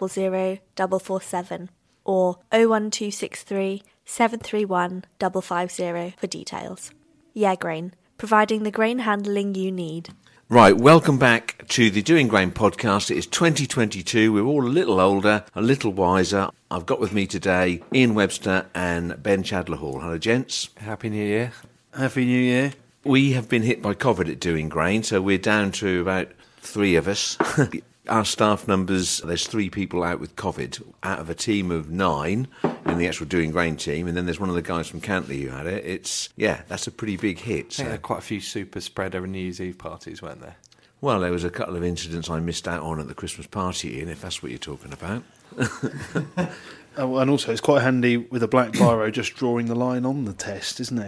447 0.77 1.71
or 2.05 2.39
01263 2.53 3.83
731 4.05 5.05
550 5.19 6.17
for 6.17 6.27
details. 6.29 6.93
Yare 7.33 7.57
Grain, 7.57 7.93
providing 8.17 8.63
the 8.63 8.71
grain 8.71 9.01
handling 9.01 9.57
you 9.57 9.73
need. 9.73 10.11
Right, 10.49 10.77
welcome 10.77 11.19
back 11.19 11.67
to 11.69 11.91
the 11.91 12.03
Dewing 12.03 12.29
Grain 12.29 12.53
podcast. 12.53 13.11
It 13.11 13.17
is 13.17 13.27
2022. 13.27 14.33
We're 14.33 14.45
all 14.45 14.65
a 14.65 14.69
little 14.69 15.01
older, 15.01 15.45
a 15.55 15.63
little 15.63 15.91
wiser. 15.91 16.51
I've 16.71 16.87
got 16.87 17.01
with 17.01 17.13
me 17.13 17.27
today 17.27 17.83
Ian 17.93 18.15
Webster 18.15 18.67
and 18.75 19.21
Ben 19.21 19.43
Chadler 19.43 19.79
Hall. 19.79 19.99
Hello, 20.01 20.19
gents. 20.19 20.69
Happy 20.77 21.09
New 21.09 21.25
Year. 21.25 21.53
Happy 21.97 22.25
New 22.25 22.39
Year. 22.39 22.75
We 23.03 23.33
have 23.33 23.49
been 23.49 23.63
hit 23.63 23.83
by 23.83 23.95
COVID 23.95 24.31
at 24.31 24.39
Dewing 24.39 24.69
Grain, 24.69 25.03
so 25.03 25.21
we're 25.21 25.39
down 25.39 25.73
to 25.73 26.01
about 26.01 26.29
three 26.61 26.95
of 26.95 27.09
us. 27.09 27.37
Our 28.09 28.25
staff 28.25 28.69
numbers, 28.69 29.19
there's 29.25 29.47
three 29.47 29.71
people 29.71 30.03
out 30.05 30.21
with 30.21 30.37
COVID 30.37 30.83
out 31.03 31.21
of 31.21 31.31
a 31.31 31.35
team 31.35 31.71
of 31.71 31.91
nine 31.91 32.49
in 32.87 32.99
the 32.99 33.09
actual 33.09 33.27
Dewing 33.27 33.51
Grain 33.51 33.77
team, 33.77 34.06
and 34.06 34.17
then 34.17 34.27
there's 34.27 34.39
one 34.39 34.51
of 34.51 34.55
the 34.55 34.62
guys 34.62 34.89
from 34.89 35.01
Cantley 35.01 35.43
who 35.43 35.49
had 35.49 35.67
it. 35.67 35.85
It's, 35.87 36.29
yeah, 36.37 36.62
that's 36.69 36.87
a 36.87 36.91
pretty 36.91 37.17
big 37.17 37.39
hit. 37.39 37.73
So. 37.73 37.85
there 37.85 37.93
were 37.93 37.99
quite 37.99 38.19
a 38.19 38.23
few 38.23 38.41
super 38.41 38.81
spreader 38.81 39.25
and 39.25 39.33
New 39.33 39.39
Year's 39.39 39.61
Eve 39.61 39.79
parties, 39.79 40.21
weren't 40.21 40.43
there? 40.43 40.56
Well, 41.01 41.21
there 41.21 41.33
was 41.33 41.45
a 41.45 41.51
couple 41.51 41.77
of 41.77 41.85
incidents 41.85 42.29
I 42.29 42.41
missed 42.41 42.69
out 42.69 42.83
on 42.83 43.01
at 43.01 43.09
the 43.09 43.15
Christmas 43.15 43.47
party, 43.47 43.97
Ian, 43.99 44.09
if 44.09 44.21
that's 44.21 44.43
what 44.43 44.51
you're 44.51 44.59
talking 44.59 44.93
about. 44.93 45.23
Oh, 46.97 47.17
and 47.19 47.29
also, 47.29 47.51
it's 47.51 47.61
quite 47.61 47.83
handy 47.83 48.17
with 48.17 48.43
a 48.43 48.49
black 48.49 48.71
biro 48.71 49.11
just 49.11 49.35
drawing 49.35 49.67
the 49.67 49.75
line 49.75 50.06
on 50.06 50.27
the 50.27 50.33
test, 50.33 50.79
isn't 50.79 50.99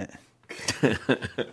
it? 0.83 1.49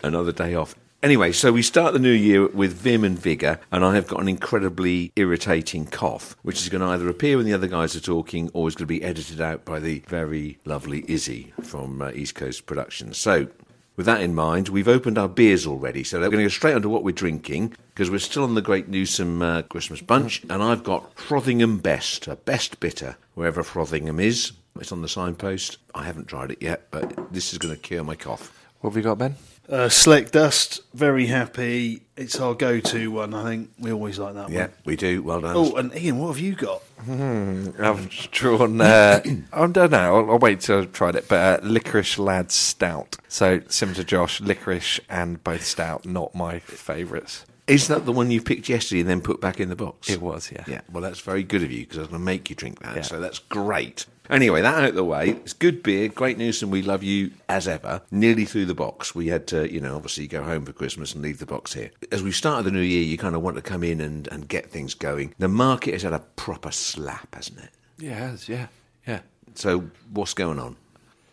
Another 0.02 0.32
day 0.32 0.54
off. 0.54 0.74
Anyway, 1.00 1.30
so 1.30 1.52
we 1.52 1.62
start 1.62 1.92
the 1.92 1.98
new 2.00 2.10
year 2.10 2.48
with 2.48 2.72
vim 2.72 3.04
and 3.04 3.16
vigour, 3.16 3.60
and 3.70 3.84
I 3.84 3.94
have 3.94 4.08
got 4.08 4.20
an 4.20 4.26
incredibly 4.26 5.12
irritating 5.14 5.86
cough, 5.86 6.36
which 6.42 6.60
is 6.60 6.68
going 6.68 6.80
to 6.80 6.88
either 6.88 7.08
appear 7.08 7.36
when 7.36 7.46
the 7.46 7.52
other 7.52 7.68
guys 7.68 7.94
are 7.94 8.00
talking 8.00 8.50
or 8.52 8.66
is 8.66 8.74
going 8.74 8.88
to 8.88 8.94
be 8.94 9.04
edited 9.04 9.40
out 9.40 9.64
by 9.64 9.78
the 9.78 10.00
very 10.08 10.58
lovely 10.64 11.04
Izzy 11.06 11.52
from 11.62 12.02
uh, 12.02 12.10
East 12.10 12.34
Coast 12.34 12.66
Productions. 12.66 13.16
So, 13.16 13.46
with 13.94 14.06
that 14.06 14.22
in 14.22 14.34
mind, 14.34 14.70
we've 14.70 14.88
opened 14.88 15.18
our 15.18 15.28
beers 15.28 15.68
already, 15.68 16.02
so 16.02 16.18
we're 16.18 16.30
going 16.30 16.38
to 16.38 16.44
go 16.46 16.48
straight 16.48 16.74
on 16.74 16.82
to 16.82 16.88
what 16.88 17.04
we're 17.04 17.12
drinking 17.12 17.76
because 17.94 18.10
we're 18.10 18.18
still 18.18 18.42
on 18.42 18.56
the 18.56 18.60
Great 18.60 18.88
Newsome 18.88 19.40
uh, 19.40 19.62
Christmas 19.62 20.00
Bunch, 20.00 20.42
and 20.50 20.60
I've 20.60 20.82
got 20.82 21.14
Frothingham 21.14 21.80
Best, 21.80 22.26
a 22.26 22.34
best 22.34 22.80
bitter, 22.80 23.16
wherever 23.34 23.62
Frothingham 23.62 24.20
is. 24.20 24.50
It's 24.80 24.90
on 24.90 25.02
the 25.02 25.08
signpost. 25.08 25.78
I 25.94 26.02
haven't 26.02 26.26
tried 26.26 26.50
it 26.50 26.60
yet, 26.60 26.88
but 26.90 27.32
this 27.32 27.52
is 27.52 27.58
going 27.58 27.74
to 27.74 27.80
cure 27.80 28.02
my 28.02 28.16
cough. 28.16 28.66
What 28.80 28.90
have 28.90 28.96
we 28.96 29.02
got, 29.02 29.18
Ben? 29.18 29.36
Uh, 29.68 29.86
Sleck 29.88 30.30
Dust, 30.30 30.80
very 30.94 31.26
happy. 31.26 32.00
It's 32.16 32.40
our 32.40 32.54
go 32.54 32.80
to 32.80 33.10
one, 33.10 33.34
I 33.34 33.44
think. 33.44 33.70
We 33.78 33.92
always 33.92 34.18
like 34.18 34.32
that 34.34 34.48
Yeah, 34.48 34.62
one. 34.62 34.72
we 34.86 34.96
do. 34.96 35.22
Well 35.22 35.42
done. 35.42 35.54
Oh, 35.54 35.76
and 35.76 35.94
Ian, 35.94 36.18
what 36.18 36.28
have 36.28 36.38
you 36.38 36.54
got? 36.54 36.82
I've 37.06 38.08
drawn. 38.30 38.80
Uh, 38.80 39.20
I 39.52 39.66
don't 39.66 39.90
know. 39.90 40.16
I'll, 40.16 40.30
I'll 40.32 40.38
wait 40.38 40.60
till 40.60 40.78
I've 40.78 40.92
tried 40.92 41.16
it. 41.16 41.28
But 41.28 41.62
uh, 41.62 41.66
licorice 41.66 42.18
lad 42.18 42.50
stout. 42.50 43.18
So 43.28 43.60
similar 43.68 43.96
to 43.96 44.04
Josh, 44.04 44.40
licorice 44.40 45.00
and 45.10 45.44
both 45.44 45.64
stout. 45.64 46.06
Not 46.06 46.34
my 46.34 46.60
favourites. 46.60 47.44
Is 47.68 47.88
that 47.88 48.06
the 48.06 48.12
one 48.12 48.30
you 48.30 48.40
picked 48.40 48.68
yesterday 48.68 49.00
and 49.00 49.08
then 49.10 49.20
put 49.20 49.40
back 49.40 49.60
in 49.60 49.68
the 49.68 49.76
box? 49.76 50.08
It 50.10 50.20
was, 50.22 50.50
yeah. 50.50 50.64
Yeah, 50.66 50.80
well, 50.90 51.02
that's 51.02 51.20
very 51.20 51.42
good 51.42 51.62
of 51.62 51.70
you 51.70 51.80
because 51.80 51.98
I 51.98 52.00
was 52.00 52.08
going 52.08 52.20
to 52.20 52.24
make 52.24 52.48
you 52.50 52.56
drink 52.56 52.80
that, 52.80 52.96
Yeah. 52.96 53.02
so 53.02 53.20
that's 53.20 53.38
great. 53.38 54.06
Anyway, 54.30 54.60
that 54.60 54.74
out 54.74 54.88
of 54.90 54.94
the 54.94 55.04
way. 55.04 55.30
It's 55.30 55.52
good 55.54 55.82
beer, 55.82 56.08
great 56.08 56.36
news, 56.38 56.62
and 56.62 56.70
we 56.72 56.82
love 56.82 57.02
you 57.02 57.30
as 57.48 57.66
ever. 57.68 58.02
Nearly 58.10 58.44
through 58.44 58.66
the 58.66 58.74
box. 58.74 59.14
We 59.14 59.28
had 59.28 59.46
to, 59.48 59.72
you 59.72 59.80
know, 59.80 59.96
obviously 59.96 60.26
go 60.26 60.42
home 60.42 60.64
for 60.66 60.72
Christmas 60.72 61.14
and 61.14 61.22
leave 61.22 61.38
the 61.38 61.46
box 61.46 61.72
here. 61.74 61.90
As 62.12 62.22
we 62.22 62.32
started 62.32 62.64
the 62.64 62.70
new 62.70 62.80
year, 62.82 63.02
you 63.02 63.16
kind 63.16 63.34
of 63.34 63.42
want 63.42 63.56
to 63.56 63.62
come 63.62 63.82
in 63.82 64.00
and, 64.00 64.28
and 64.28 64.46
get 64.48 64.70
things 64.70 64.94
going. 64.94 65.34
The 65.38 65.48
market 65.48 65.92
has 65.92 66.02
had 66.02 66.12
a 66.12 66.18
proper 66.36 66.70
slap, 66.70 67.34
hasn't 67.34 67.58
it? 67.60 67.70
Yeah, 67.98 68.10
it 68.10 68.14
has, 68.16 68.48
yeah, 68.48 68.66
yeah. 69.06 69.20
So, 69.54 69.84
what's 70.12 70.34
going 70.34 70.58
on? 70.58 70.76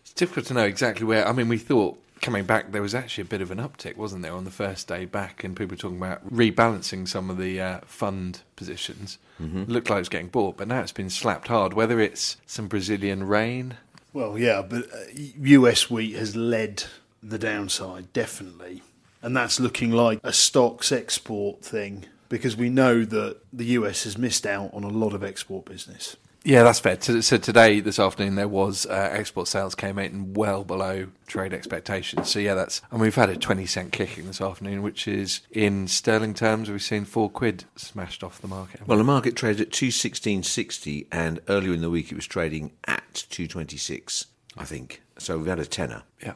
It's 0.02 0.12
difficult 0.14 0.46
to 0.46 0.54
know 0.54 0.64
exactly 0.64 1.04
where. 1.06 1.26
I 1.28 1.32
mean, 1.32 1.48
we 1.48 1.58
thought 1.58 2.02
coming 2.20 2.44
back 2.44 2.72
there 2.72 2.82
was 2.82 2.94
actually 2.94 3.22
a 3.22 3.26
bit 3.26 3.40
of 3.40 3.50
an 3.50 3.58
uptick, 3.58 3.96
wasn't 3.96 4.22
there, 4.22 4.32
on 4.32 4.44
the 4.44 4.50
first 4.50 4.88
day 4.88 5.04
back, 5.04 5.44
and 5.44 5.56
people 5.56 5.74
were 5.74 5.80
talking 5.80 5.98
about 5.98 6.28
rebalancing 6.32 7.06
some 7.06 7.30
of 7.30 7.38
the 7.38 7.60
uh, 7.60 7.80
fund 7.86 8.42
positions. 8.56 9.18
Looked 9.66 9.90
like 9.90 9.98
it 9.98 10.00
was 10.00 10.08
getting 10.08 10.28
bought, 10.28 10.56
but 10.56 10.68
now 10.68 10.80
it's 10.80 10.92
been 10.92 11.10
slapped 11.10 11.48
hard. 11.48 11.74
Whether 11.74 12.00
it's 12.00 12.36
some 12.46 12.68
Brazilian 12.68 13.24
rain, 13.24 13.76
Well, 14.12 14.38
yeah, 14.38 14.62
but 14.62 14.84
uh, 14.92 15.04
US 15.14 15.90
wheat 15.90 16.16
has 16.16 16.34
led 16.34 16.84
the 17.22 17.38
downside, 17.38 18.12
definitely. 18.12 18.82
And 19.20 19.36
that's 19.36 19.60
looking 19.60 19.90
like 19.90 20.20
a 20.22 20.32
stocks 20.32 20.90
export 20.92 21.62
thing 21.62 22.06
because 22.28 22.56
we 22.56 22.68
know 22.70 23.04
that 23.04 23.38
the 23.52 23.66
US 23.66 24.04
has 24.04 24.16
missed 24.16 24.46
out 24.46 24.70
on 24.72 24.84
a 24.84 24.88
lot 24.88 25.12
of 25.12 25.22
export 25.22 25.64
business. 25.66 26.16
Yeah, 26.46 26.62
that's 26.62 26.78
fair. 26.78 26.96
So, 27.00 27.38
today, 27.38 27.80
this 27.80 27.98
afternoon, 27.98 28.36
there 28.36 28.46
was 28.46 28.86
uh, 28.86 29.08
export 29.10 29.48
sales 29.48 29.74
came 29.74 29.98
in 29.98 30.32
well 30.32 30.62
below 30.62 31.08
trade 31.26 31.52
expectations. 31.52 32.30
So 32.30 32.38
yeah, 32.38 32.54
that's 32.54 32.82
and 32.92 33.00
we've 33.00 33.16
had 33.16 33.30
a 33.30 33.36
twenty 33.36 33.66
cent 33.66 33.90
kicking 33.90 34.26
this 34.26 34.40
afternoon, 34.40 34.82
which 34.82 35.08
is 35.08 35.40
in 35.50 35.88
sterling 35.88 36.34
terms, 36.34 36.70
we've 36.70 36.80
seen 36.80 37.04
four 37.04 37.28
quid 37.28 37.64
smashed 37.74 38.22
off 38.22 38.40
the 38.40 38.46
market. 38.46 38.86
Well, 38.86 38.98
the 38.98 39.04
market 39.04 39.34
traded 39.34 39.60
at 39.60 39.72
two 39.72 39.90
sixteen 39.90 40.44
sixty, 40.44 41.08
and 41.10 41.40
earlier 41.48 41.74
in 41.74 41.80
the 41.80 41.90
week 41.90 42.12
it 42.12 42.14
was 42.14 42.28
trading 42.28 42.70
at 42.86 43.24
two 43.28 43.48
twenty 43.48 43.76
six. 43.76 44.26
I 44.56 44.64
think 44.64 45.02
so. 45.18 45.38
We've 45.38 45.48
had 45.48 45.58
a 45.58 45.66
tenner 45.66 46.04
yeah, 46.22 46.34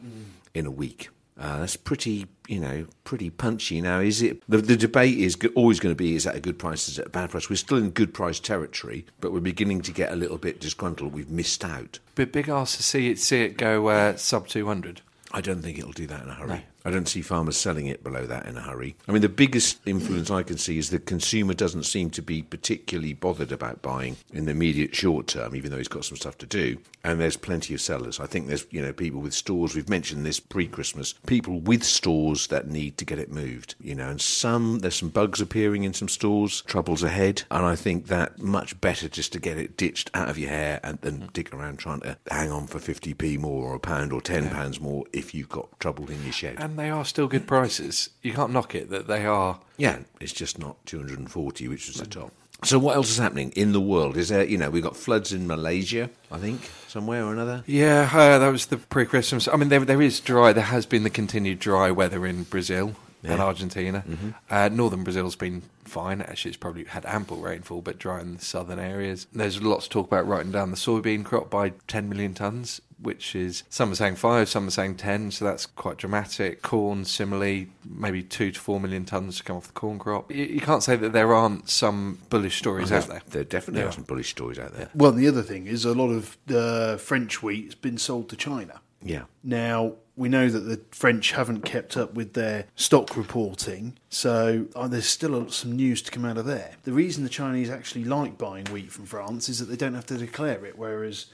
in 0.54 0.66
a 0.66 0.72
week. 0.72 1.10
Uh, 1.40 1.60
that's 1.60 1.74
pretty, 1.74 2.26
you 2.48 2.60
know, 2.60 2.86
pretty 3.04 3.30
punchy. 3.30 3.80
Now, 3.80 4.00
is 4.00 4.20
it? 4.20 4.42
The, 4.46 4.58
the 4.58 4.76
debate 4.76 5.18
is 5.18 5.36
go- 5.36 5.48
always 5.54 5.80
going 5.80 5.94
to 5.94 5.96
be: 5.96 6.14
is 6.14 6.24
that 6.24 6.36
a 6.36 6.40
good 6.40 6.58
price? 6.58 6.86
Is 6.86 6.98
it 6.98 7.06
a 7.06 7.10
bad 7.10 7.30
price? 7.30 7.48
We're 7.48 7.56
still 7.56 7.78
in 7.78 7.90
good 7.90 8.12
price 8.12 8.38
territory, 8.38 9.06
but 9.20 9.32
we're 9.32 9.40
beginning 9.40 9.80
to 9.82 9.92
get 9.92 10.12
a 10.12 10.16
little 10.16 10.36
bit 10.36 10.60
disgruntled. 10.60 11.14
We've 11.14 11.30
missed 11.30 11.64
out. 11.64 11.98
bit 12.14 12.30
big 12.30 12.50
ask 12.50 12.76
to 12.76 12.82
see 12.82 13.10
it 13.10 13.18
see 13.18 13.40
it 13.42 13.56
go 13.56 13.88
uh, 13.88 14.16
sub 14.16 14.48
two 14.48 14.66
hundred. 14.66 15.00
I 15.32 15.40
don't 15.40 15.62
think 15.62 15.78
it'll 15.78 15.92
do 15.92 16.06
that 16.08 16.24
in 16.24 16.28
a 16.28 16.34
hurry. 16.34 16.64
I 16.84 16.90
don't 16.90 17.08
see 17.08 17.22
farmers 17.22 17.56
selling 17.56 17.86
it 17.86 18.02
below 18.02 18.26
that 18.26 18.46
in 18.46 18.56
a 18.56 18.62
hurry. 18.62 18.96
I 19.08 19.12
mean, 19.12 19.22
the 19.22 19.28
biggest 19.28 19.80
influence 19.86 20.30
I 20.30 20.42
can 20.42 20.58
see 20.58 20.78
is 20.78 20.90
the 20.90 20.98
consumer 20.98 21.54
doesn't 21.54 21.84
seem 21.84 22.10
to 22.10 22.22
be 22.22 22.42
particularly 22.42 23.12
bothered 23.12 23.52
about 23.52 23.82
buying 23.82 24.16
in 24.32 24.46
the 24.46 24.52
immediate 24.52 24.94
short 24.94 25.26
term, 25.26 25.54
even 25.54 25.70
though 25.70 25.78
he's 25.78 25.88
got 25.88 26.04
some 26.04 26.16
stuff 26.16 26.38
to 26.38 26.46
do. 26.46 26.78
And 27.02 27.20
there's 27.20 27.36
plenty 27.36 27.74
of 27.74 27.80
sellers. 27.80 28.20
I 28.20 28.26
think 28.26 28.46
there's, 28.46 28.66
you 28.70 28.82
know, 28.82 28.92
people 28.92 29.20
with 29.20 29.34
stores. 29.34 29.74
We've 29.74 29.88
mentioned 29.88 30.24
this 30.24 30.40
pre-Christmas. 30.40 31.14
People 31.26 31.60
with 31.60 31.82
stores 31.82 32.48
that 32.48 32.68
need 32.68 32.98
to 32.98 33.04
get 33.04 33.18
it 33.18 33.30
moved. 33.30 33.74
You 33.80 33.94
know, 33.94 34.08
and 34.08 34.20
some 34.20 34.80
there's 34.80 34.96
some 34.96 35.08
bugs 35.08 35.40
appearing 35.40 35.84
in 35.84 35.94
some 35.94 36.08
stores. 36.08 36.62
Troubles 36.62 37.02
ahead, 37.02 37.42
and 37.50 37.64
I 37.64 37.76
think 37.76 38.06
that 38.06 38.38
much 38.38 38.78
better 38.80 39.08
just 39.08 39.32
to 39.32 39.40
get 39.40 39.58
it 39.58 39.76
ditched 39.76 40.10
out 40.14 40.28
of 40.28 40.38
your 40.38 40.50
hair 40.50 40.80
and 40.82 41.00
than 41.00 41.20
mm. 41.20 41.32
dick 41.32 41.52
around 41.52 41.78
trying 41.78 42.00
to 42.00 42.16
hang 42.30 42.50
on 42.50 42.66
for 42.66 42.78
50p 42.78 43.38
more 43.38 43.68
or 43.68 43.74
a 43.74 43.80
pound 43.80 44.12
or 44.12 44.20
10 44.20 44.50
pounds 44.50 44.80
more 44.80 45.04
if 45.12 45.34
you've 45.34 45.48
got 45.48 45.68
trouble 45.80 46.10
in 46.10 46.22
your 46.22 46.32
shed. 46.32 46.56
And 46.58 46.69
they 46.76 46.90
are 46.90 47.04
still 47.04 47.28
good 47.28 47.46
prices. 47.46 48.10
You 48.22 48.32
can't 48.32 48.52
knock 48.52 48.74
it 48.74 48.90
that 48.90 49.06
they 49.06 49.26
are. 49.26 49.60
Yeah, 49.76 50.00
it's 50.20 50.32
just 50.32 50.58
not 50.58 50.76
240, 50.86 51.68
which 51.68 51.86
was 51.88 51.96
the 51.96 52.06
top. 52.06 52.32
So 52.62 52.78
what 52.78 52.96
else 52.96 53.10
is 53.10 53.16
happening 53.16 53.52
in 53.56 53.72
the 53.72 53.80
world? 53.80 54.16
Is 54.18 54.28
there, 54.28 54.44
you 54.44 54.58
know, 54.58 54.68
we've 54.68 54.82
got 54.82 54.96
floods 54.96 55.32
in 55.32 55.46
Malaysia, 55.46 56.10
I 56.30 56.38
think, 56.38 56.68
somewhere 56.88 57.24
or 57.24 57.32
another. 57.32 57.64
Yeah, 57.66 58.10
uh, 58.12 58.38
that 58.38 58.50
was 58.50 58.66
the 58.66 58.76
pre-Christmas. 58.76 59.48
I 59.48 59.56
mean, 59.56 59.70
there 59.70 59.80
there 59.80 60.02
is 60.02 60.20
dry. 60.20 60.52
There 60.52 60.64
has 60.64 60.84
been 60.84 61.02
the 61.02 61.10
continued 61.10 61.58
dry 61.58 61.90
weather 61.90 62.26
in 62.26 62.42
Brazil 62.44 62.94
and 63.22 63.38
Yeah. 63.38 63.44
Argentina. 63.44 64.04
Uh, 64.50 64.68
northern 64.72 65.04
Brazil's 65.04 65.36
been 65.36 65.62
fine. 65.84 66.20
Actually, 66.22 66.50
it's 66.50 66.56
probably 66.58 66.84
had 66.84 67.04
ample 67.06 67.38
rainfall, 67.38 67.80
but 67.82 67.98
dry 67.98 68.20
in 68.20 68.36
the 68.36 68.44
southern 68.44 68.78
areas. 68.78 69.26
There's 69.32 69.62
lots 69.62 69.84
to 69.84 69.90
talk 69.90 70.06
about 70.06 70.26
writing 70.26 70.52
down 70.52 70.70
the 70.70 70.76
soybean 70.76 71.24
crop 71.24 71.50
by 71.50 71.70
10 71.88 72.08
million 72.08 72.32
tons, 72.34 72.80
which 73.00 73.34
is 73.34 73.62
some 73.70 73.90
are 73.90 73.94
saying 73.94 74.16
five, 74.16 74.48
some 74.48 74.66
are 74.68 74.70
saying 74.70 74.96
10, 74.96 75.30
so 75.32 75.44
that's 75.44 75.66
quite 75.66 75.96
dramatic. 75.96 76.62
Corn, 76.62 77.04
similarly, 77.04 77.68
maybe 77.84 78.22
two 78.22 78.52
to 78.52 78.60
four 78.60 78.78
million 78.80 79.04
tons 79.04 79.38
to 79.38 79.42
come 79.42 79.56
off 79.56 79.66
the 79.66 79.72
corn 79.72 79.98
crop. 79.98 80.30
You, 80.30 80.44
you 80.44 80.60
can't 80.60 80.82
say 80.82 80.96
that 80.96 81.12
there 81.12 81.32
aren't 81.34 81.68
some 81.68 82.18
bullish 82.30 82.58
stories 82.58 82.92
out 82.92 83.06
there. 83.08 83.22
There 83.28 83.44
definitely 83.44 83.82
Yeah. 83.82 83.88
are 83.88 83.92
some 83.92 84.04
bullish 84.04 84.30
stories 84.30 84.58
out 84.58 84.74
there. 84.76 84.90
Well, 84.94 85.12
the 85.12 85.26
other 85.28 85.42
thing 85.42 85.66
is 85.66 85.84
a 85.84 85.94
lot 85.94 86.10
of 86.10 86.36
the 86.46 86.98
French 87.02 87.42
wheat 87.42 87.64
has 87.66 87.74
been 87.74 87.98
sold 87.98 88.28
to 88.30 88.36
China. 88.36 88.80
Yeah. 89.02 89.24
Now, 89.42 89.94
we 90.16 90.28
know 90.28 90.50
that 90.50 90.60
the 90.60 90.80
French 90.90 91.32
haven't 91.32 91.62
kept 91.62 91.96
up 91.96 92.14
with 92.14 92.34
their 92.34 92.66
stock 92.76 93.16
reporting, 93.16 93.96
so 94.10 94.66
uh, 94.76 94.86
there's 94.88 95.06
still 95.06 95.48
some 95.50 95.72
news 95.72 96.02
to 96.02 96.10
come 96.10 96.24
out 96.24 96.36
of 96.36 96.44
there. 96.44 96.72
The 96.82 96.92
reason 96.92 97.24
the 97.24 97.30
Chinese 97.30 97.70
actually 97.70 98.04
like 98.04 98.36
buying 98.36 98.66
wheat 98.66 98.92
from 98.92 99.06
France 99.06 99.48
is 99.48 99.58
that 99.58 99.66
they 99.66 99.76
don't 99.76 99.94
have 99.94 100.06
to 100.06 100.18
declare 100.18 100.64
it, 100.66 100.76
whereas 100.76 101.26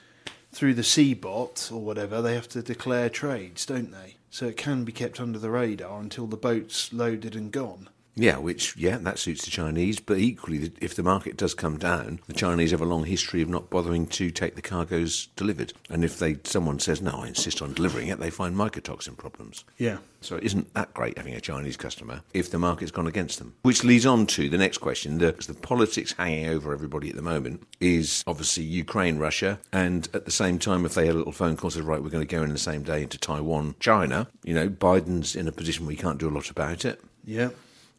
through 0.52 0.74
the 0.74 0.82
CBOT 0.82 1.72
or 1.72 1.80
whatever, 1.80 2.22
they 2.22 2.34
have 2.34 2.48
to 2.50 2.62
declare 2.62 3.10
trades, 3.10 3.66
don't 3.66 3.90
they? 3.90 4.16
So 4.30 4.46
it 4.46 4.56
can 4.56 4.84
be 4.84 4.92
kept 4.92 5.20
under 5.20 5.38
the 5.38 5.50
radar 5.50 6.00
until 6.00 6.26
the 6.26 6.36
boat's 6.36 6.92
loaded 6.92 7.34
and 7.34 7.50
gone. 7.50 7.88
Yeah, 8.16 8.38
which, 8.38 8.76
yeah, 8.78 8.96
that 8.96 9.18
suits 9.18 9.44
the 9.44 9.50
Chinese. 9.50 10.00
But 10.00 10.18
equally, 10.18 10.72
if 10.80 10.94
the 10.94 11.02
market 11.02 11.36
does 11.36 11.54
come 11.54 11.76
down, 11.76 12.20
the 12.26 12.32
Chinese 12.32 12.70
have 12.70 12.80
a 12.80 12.86
long 12.86 13.04
history 13.04 13.42
of 13.42 13.50
not 13.50 13.68
bothering 13.68 14.06
to 14.08 14.30
take 14.30 14.56
the 14.56 14.62
cargoes 14.62 15.28
delivered. 15.36 15.74
And 15.90 16.02
if 16.02 16.18
they 16.18 16.38
someone 16.44 16.78
says, 16.78 17.02
no, 17.02 17.10
I 17.10 17.28
insist 17.28 17.60
on 17.60 17.74
delivering 17.74 18.08
it, 18.08 18.18
they 18.18 18.30
find 18.30 18.56
mycotoxin 18.56 19.18
problems. 19.18 19.64
Yeah. 19.76 19.98
So 20.22 20.36
it 20.36 20.44
isn't 20.44 20.72
that 20.74 20.94
great 20.94 21.18
having 21.18 21.34
a 21.34 21.40
Chinese 21.40 21.76
customer 21.76 22.22
if 22.32 22.50
the 22.50 22.58
market's 22.58 22.90
gone 22.90 23.06
against 23.06 23.38
them. 23.38 23.54
Which 23.62 23.84
leads 23.84 24.06
on 24.06 24.26
to 24.28 24.48
the 24.48 24.58
next 24.58 24.78
question. 24.78 25.18
The, 25.18 25.32
the 25.32 25.54
politics 25.54 26.12
hanging 26.12 26.48
over 26.48 26.72
everybody 26.72 27.10
at 27.10 27.16
the 27.16 27.22
moment 27.22 27.66
is 27.80 28.24
obviously 28.26 28.64
Ukraine, 28.64 29.18
Russia, 29.18 29.60
and 29.72 30.08
at 30.14 30.24
the 30.24 30.30
same 30.30 30.58
time, 30.58 30.86
if 30.86 30.94
they 30.94 31.06
had 31.06 31.14
a 31.14 31.18
little 31.18 31.32
phone 31.32 31.56
call 31.56 31.70
said, 31.70 31.84
right, 31.84 32.02
we're 32.02 32.08
going 32.08 32.26
to 32.26 32.34
go 32.36 32.42
in 32.42 32.50
the 32.50 32.58
same 32.58 32.82
day 32.82 33.02
into 33.02 33.18
Taiwan, 33.18 33.74
China, 33.78 34.28
you 34.42 34.54
know, 34.54 34.68
Biden's 34.68 35.36
in 35.36 35.46
a 35.46 35.52
position 35.52 35.84
where 35.84 35.94
he 35.94 36.00
can't 36.00 36.18
do 36.18 36.28
a 36.28 36.30
lot 36.30 36.50
about 36.50 36.84
it. 36.84 37.00
Yeah. 37.24 37.50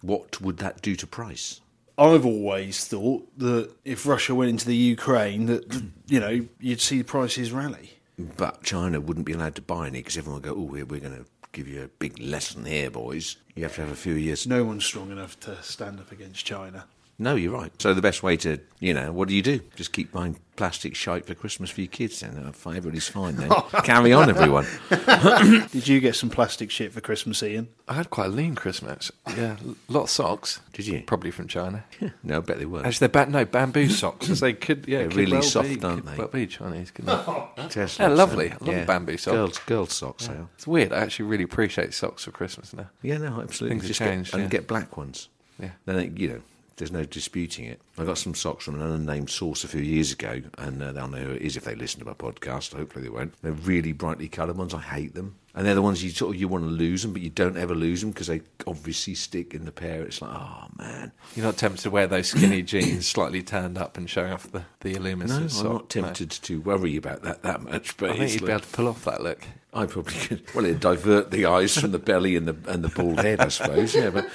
What 0.02 0.42
would 0.42 0.58
that 0.58 0.82
do 0.82 0.96
to 0.96 1.08
price? 1.08 1.62
I've 1.98 2.26
always 2.26 2.86
thought 2.86 3.28
that 3.40 3.72
if 3.84 4.06
Russia 4.06 4.36
went 4.36 4.52
into 4.52 4.68
the 4.68 4.76
Ukraine, 4.76 5.48
that 5.48 5.82
you 6.08 6.20
know 6.20 6.48
you'd 6.60 6.82
see 6.82 7.04
prices 7.04 7.52
rally. 7.52 7.94
But 8.18 8.64
China 8.64 9.00
wouldn't 9.00 9.26
be 9.26 9.34
allowed 9.34 9.56
to 9.56 9.62
buy 9.62 9.88
any 9.88 10.00
because 10.00 10.18
everyone 10.18 10.42
would 10.42 10.50
go, 10.50 10.56
oh, 10.56 10.64
we're, 10.64 10.86
we're 10.86 11.00
going 11.00 11.16
to 11.16 11.26
give 11.52 11.68
you 11.68 11.84
a 11.84 11.88
big 11.88 12.20
lesson 12.20 12.66
here, 12.66 12.90
boys. 12.90 13.38
You 13.56 13.64
have 13.64 13.76
to 13.76 13.82
have 13.82 13.92
a 13.92 13.96
few 13.96 14.14
years. 14.14 14.48
No 14.48 14.64
one's 14.64 14.86
strong 14.86 15.12
enough 15.12 15.40
to 15.42 15.62
stand 15.62 16.00
up 16.00 16.12
against 16.12 16.44
China. 16.44 16.86
No, 17.20 17.34
you're 17.36 17.52
right. 17.52 17.72
So 17.82 17.96
the 17.96 18.02
best 18.02 18.22
way 18.22 18.38
to, 18.38 18.60
you 18.80 18.94
know, 18.94 19.12
what 19.12 19.28
do 19.28 19.34
you 19.36 19.42
do? 19.42 19.60
Just 19.76 19.92
keep 19.92 20.12
buying 20.12 20.38
plastic 20.56 20.96
shite 20.96 21.26
for 21.26 21.34
Christmas 21.34 21.72
for 21.72 21.82
your 21.82 21.88
kids 21.88 22.20
then. 22.20 22.38
Oh, 22.46 22.70
everybody's 22.70 23.08
fine 23.08 23.36
then. 23.38 23.50
Carry 23.84 24.14
on, 24.14 24.30
everyone. 24.30 24.68
Did 25.72 25.88
you 25.88 26.00
get 26.00 26.16
some 26.16 26.30
plastic 26.30 26.70
shit 26.70 26.94
for 26.94 27.02
Christmas, 27.02 27.42
Ian? 27.42 27.70
I 27.88 27.94
had 27.96 28.12
quite 28.12 28.28
a 28.28 28.30
lean 28.30 28.54
Christmas. 28.56 29.12
Yeah, 29.38 29.56
a 29.90 29.92
lot 29.92 30.04
of 30.04 30.10
socks. 30.10 30.62
Did 30.74 30.88
you? 30.88 31.04
Probably 31.06 31.30
from 31.32 31.48
China. 31.48 31.84
No, 32.24 32.38
I 32.38 32.40
bet 32.40 32.58
they 32.60 32.66
were. 32.66 32.84
Actually, 32.86 33.08
they're 33.08 33.26
ba- 33.26 33.32
no 33.32 33.46
bamboo 33.46 33.88
socks. 33.90 34.30
As 34.32 34.40
they 34.40 34.54
could, 34.54 34.86
yeah, 34.88 35.00
They're 35.00 35.08
could 35.10 35.18
really 35.18 35.32
well 35.34 35.42
soft, 35.44 35.70
be, 35.70 35.84
aren't 35.84 36.06
they? 36.08 36.16
Well 36.18 36.28
be 36.28 36.48
Chinese. 36.48 36.90
couldn't 36.92 37.26
they? 37.56 37.68
Tesla, 37.70 38.08
Yeah, 38.10 38.14
lovely. 38.16 38.50
so- 38.50 38.58
I 38.62 38.66
love 38.78 38.88
bamboo 38.88 39.18
socks. 39.18 39.36
Girls, 39.36 39.60
girls 39.60 39.94
socks, 39.94 40.28
yeah. 40.28 40.46
It's 40.56 40.66
weird. 40.66 40.92
I 40.94 40.98
actually 41.02 41.26
really 41.26 41.44
appreciate 41.44 41.94
socks 41.94 42.24
for 42.26 42.32
Christmas 42.32 42.74
now. 42.74 42.90
Yeah, 43.04 43.18
no, 43.18 43.42
absolutely. 43.42 43.80
Things 43.80 43.98
have 44.00 44.08
changed, 44.08 44.32
Get, 44.32 44.42
and 44.42 44.50
get 44.50 44.68
black 44.68 44.98
ones. 44.98 45.30
Yeah. 45.60 45.72
Then, 45.86 45.98
it- 46.00 46.18
you 46.18 46.30
know, 46.30 46.42
there's 46.78 46.92
no 46.92 47.04
disputing 47.04 47.66
it. 47.66 47.82
I 47.98 48.06
got 48.06 48.18
some 48.18 48.36
socks 48.36 48.66
from 48.66 48.80
an 48.80 48.92
unnamed 48.92 49.30
source 49.30 49.64
a 49.64 49.68
few 49.68 49.82
years 49.82 50.12
ago, 50.12 50.42
and 50.58 50.82
uh, 50.82 50.92
they'll 50.92 51.08
know 51.08 51.18
who 51.18 51.32
it 51.32 51.42
is 51.42 51.58
if 51.58 51.64
they 51.64 51.76
listen 51.76 52.00
to 52.00 52.06
my 52.06 52.14
podcast. 52.14 52.74
Hopefully 52.74 53.04
they 53.04 53.10
won't. 53.10 53.34
They're 53.42 53.52
really 53.52 53.92
brightly 53.92 54.28
coloured 54.28 54.58
ones. 54.58 54.74
I 54.74 54.82
hate 54.82 55.16
them. 55.16 55.36
And 55.58 55.66
they're 55.66 55.74
the 55.74 55.82
ones 55.82 56.04
you 56.04 56.12
sort 56.12 56.36
of 56.36 56.40
you 56.40 56.48
want 56.48 56.66
to 56.66 56.70
lose 56.70 57.02
them, 57.02 57.14
but 57.14 57.24
you 57.24 57.32
don't 57.32 57.58
ever 57.58 57.74
lose 57.74 58.02
them 58.02 58.12
because 58.12 58.28
they 58.28 58.42
obviously 58.68 59.16
stick 59.16 59.56
in 59.56 59.66
the 59.66 59.72
pair. 59.72 60.04
It's 60.04 60.22
like, 60.22 60.30
oh 60.32 60.68
man, 60.78 61.12
You're 61.36 61.48
not 61.48 61.58
tempted 61.58 61.82
to 61.82 61.90
wear 61.90 62.06
those 62.06 62.28
skinny 62.28 62.62
jeans, 62.62 63.08
slightly 63.08 63.42
turned 63.42 63.76
up 63.76 63.98
and 63.98 64.08
showing 64.08 64.32
off 64.32 64.52
the 64.52 64.66
the 64.82 64.92
no, 64.94 64.98
illuminous 65.00 65.60
I'm 65.60 65.68
not 65.74 65.90
tempted 65.90 66.30
to 66.30 66.62
worry 66.62 66.96
about 66.96 67.24
that 67.24 67.42
that 67.42 67.64
much. 67.64 67.98
But 67.98 68.10
No. 68.10 68.14
I 68.14 68.18
think 68.20 68.34
you'd 68.34 68.42
like- 68.42 68.48
be 68.48 68.52
able 68.54 68.62
to 68.62 68.68
pull 68.68 68.88
off 68.88 69.04
that 69.06 69.24
look. 69.24 69.48
I 69.74 69.86
probably 69.86 70.14
could. 70.14 70.44
Well, 70.56 70.66
it'd 70.66 70.80
divert 70.80 71.30
the 71.32 71.46
eyes 71.48 71.78
from 71.78 71.92
the 71.92 72.00
belly 72.00 72.36
and 72.36 72.48
the 72.48 72.72
and 72.72 72.84
the 72.84 72.90
bald 72.90 73.20
head, 73.20 73.40
I 73.42 73.48
suppose. 73.50 73.94
Yeah, 73.96 74.12
but 74.12 74.26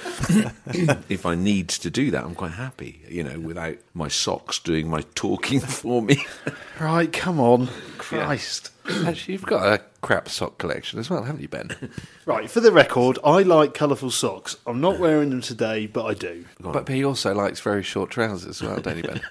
if 1.09 1.25
I 1.25 1.35
need 1.35 1.69
to 1.69 1.89
do 1.89 2.11
that, 2.11 2.23
I'm 2.25 2.35
quite 2.35 2.51
happy. 2.51 3.01
You 3.09 3.23
know, 3.23 3.39
without 3.39 3.77
my 3.93 4.09
socks 4.09 4.59
doing 4.59 4.89
my 4.89 5.03
talking 5.15 5.59
for 5.79 6.01
me. 6.01 6.25
Right, 6.79 7.11
come 7.11 7.39
on, 7.39 7.69
Christ. 7.97 8.71
Actually, 9.05 9.33
you've 9.33 9.45
got 9.45 9.65
a 9.65 9.81
crap 10.01 10.27
sock 10.27 10.57
collection 10.57 10.99
as 10.99 11.09
well, 11.09 11.23
haven't 11.23 11.41
you, 11.41 11.47
Ben? 11.47 11.71
Right, 12.25 12.49
for 12.49 12.61
the 12.61 12.71
record, 12.71 13.19
I 13.23 13.41
like 13.41 13.73
colourful 13.73 14.11
socks. 14.11 14.55
I'm 14.65 14.79
not 14.79 14.97
wearing 14.97 15.29
them 15.29 15.41
today, 15.41 15.87
but 15.87 16.05
I 16.05 16.13
do. 16.13 16.45
but 16.59 16.87
he 16.87 17.03
also 17.03 17.33
likes 17.33 17.59
very 17.59 17.83
short 17.83 18.11
trousers 18.11 18.61
as 18.61 18.61
well, 18.61 18.79
don't 18.79 18.97
you, 18.97 19.03
Ben? 19.03 19.21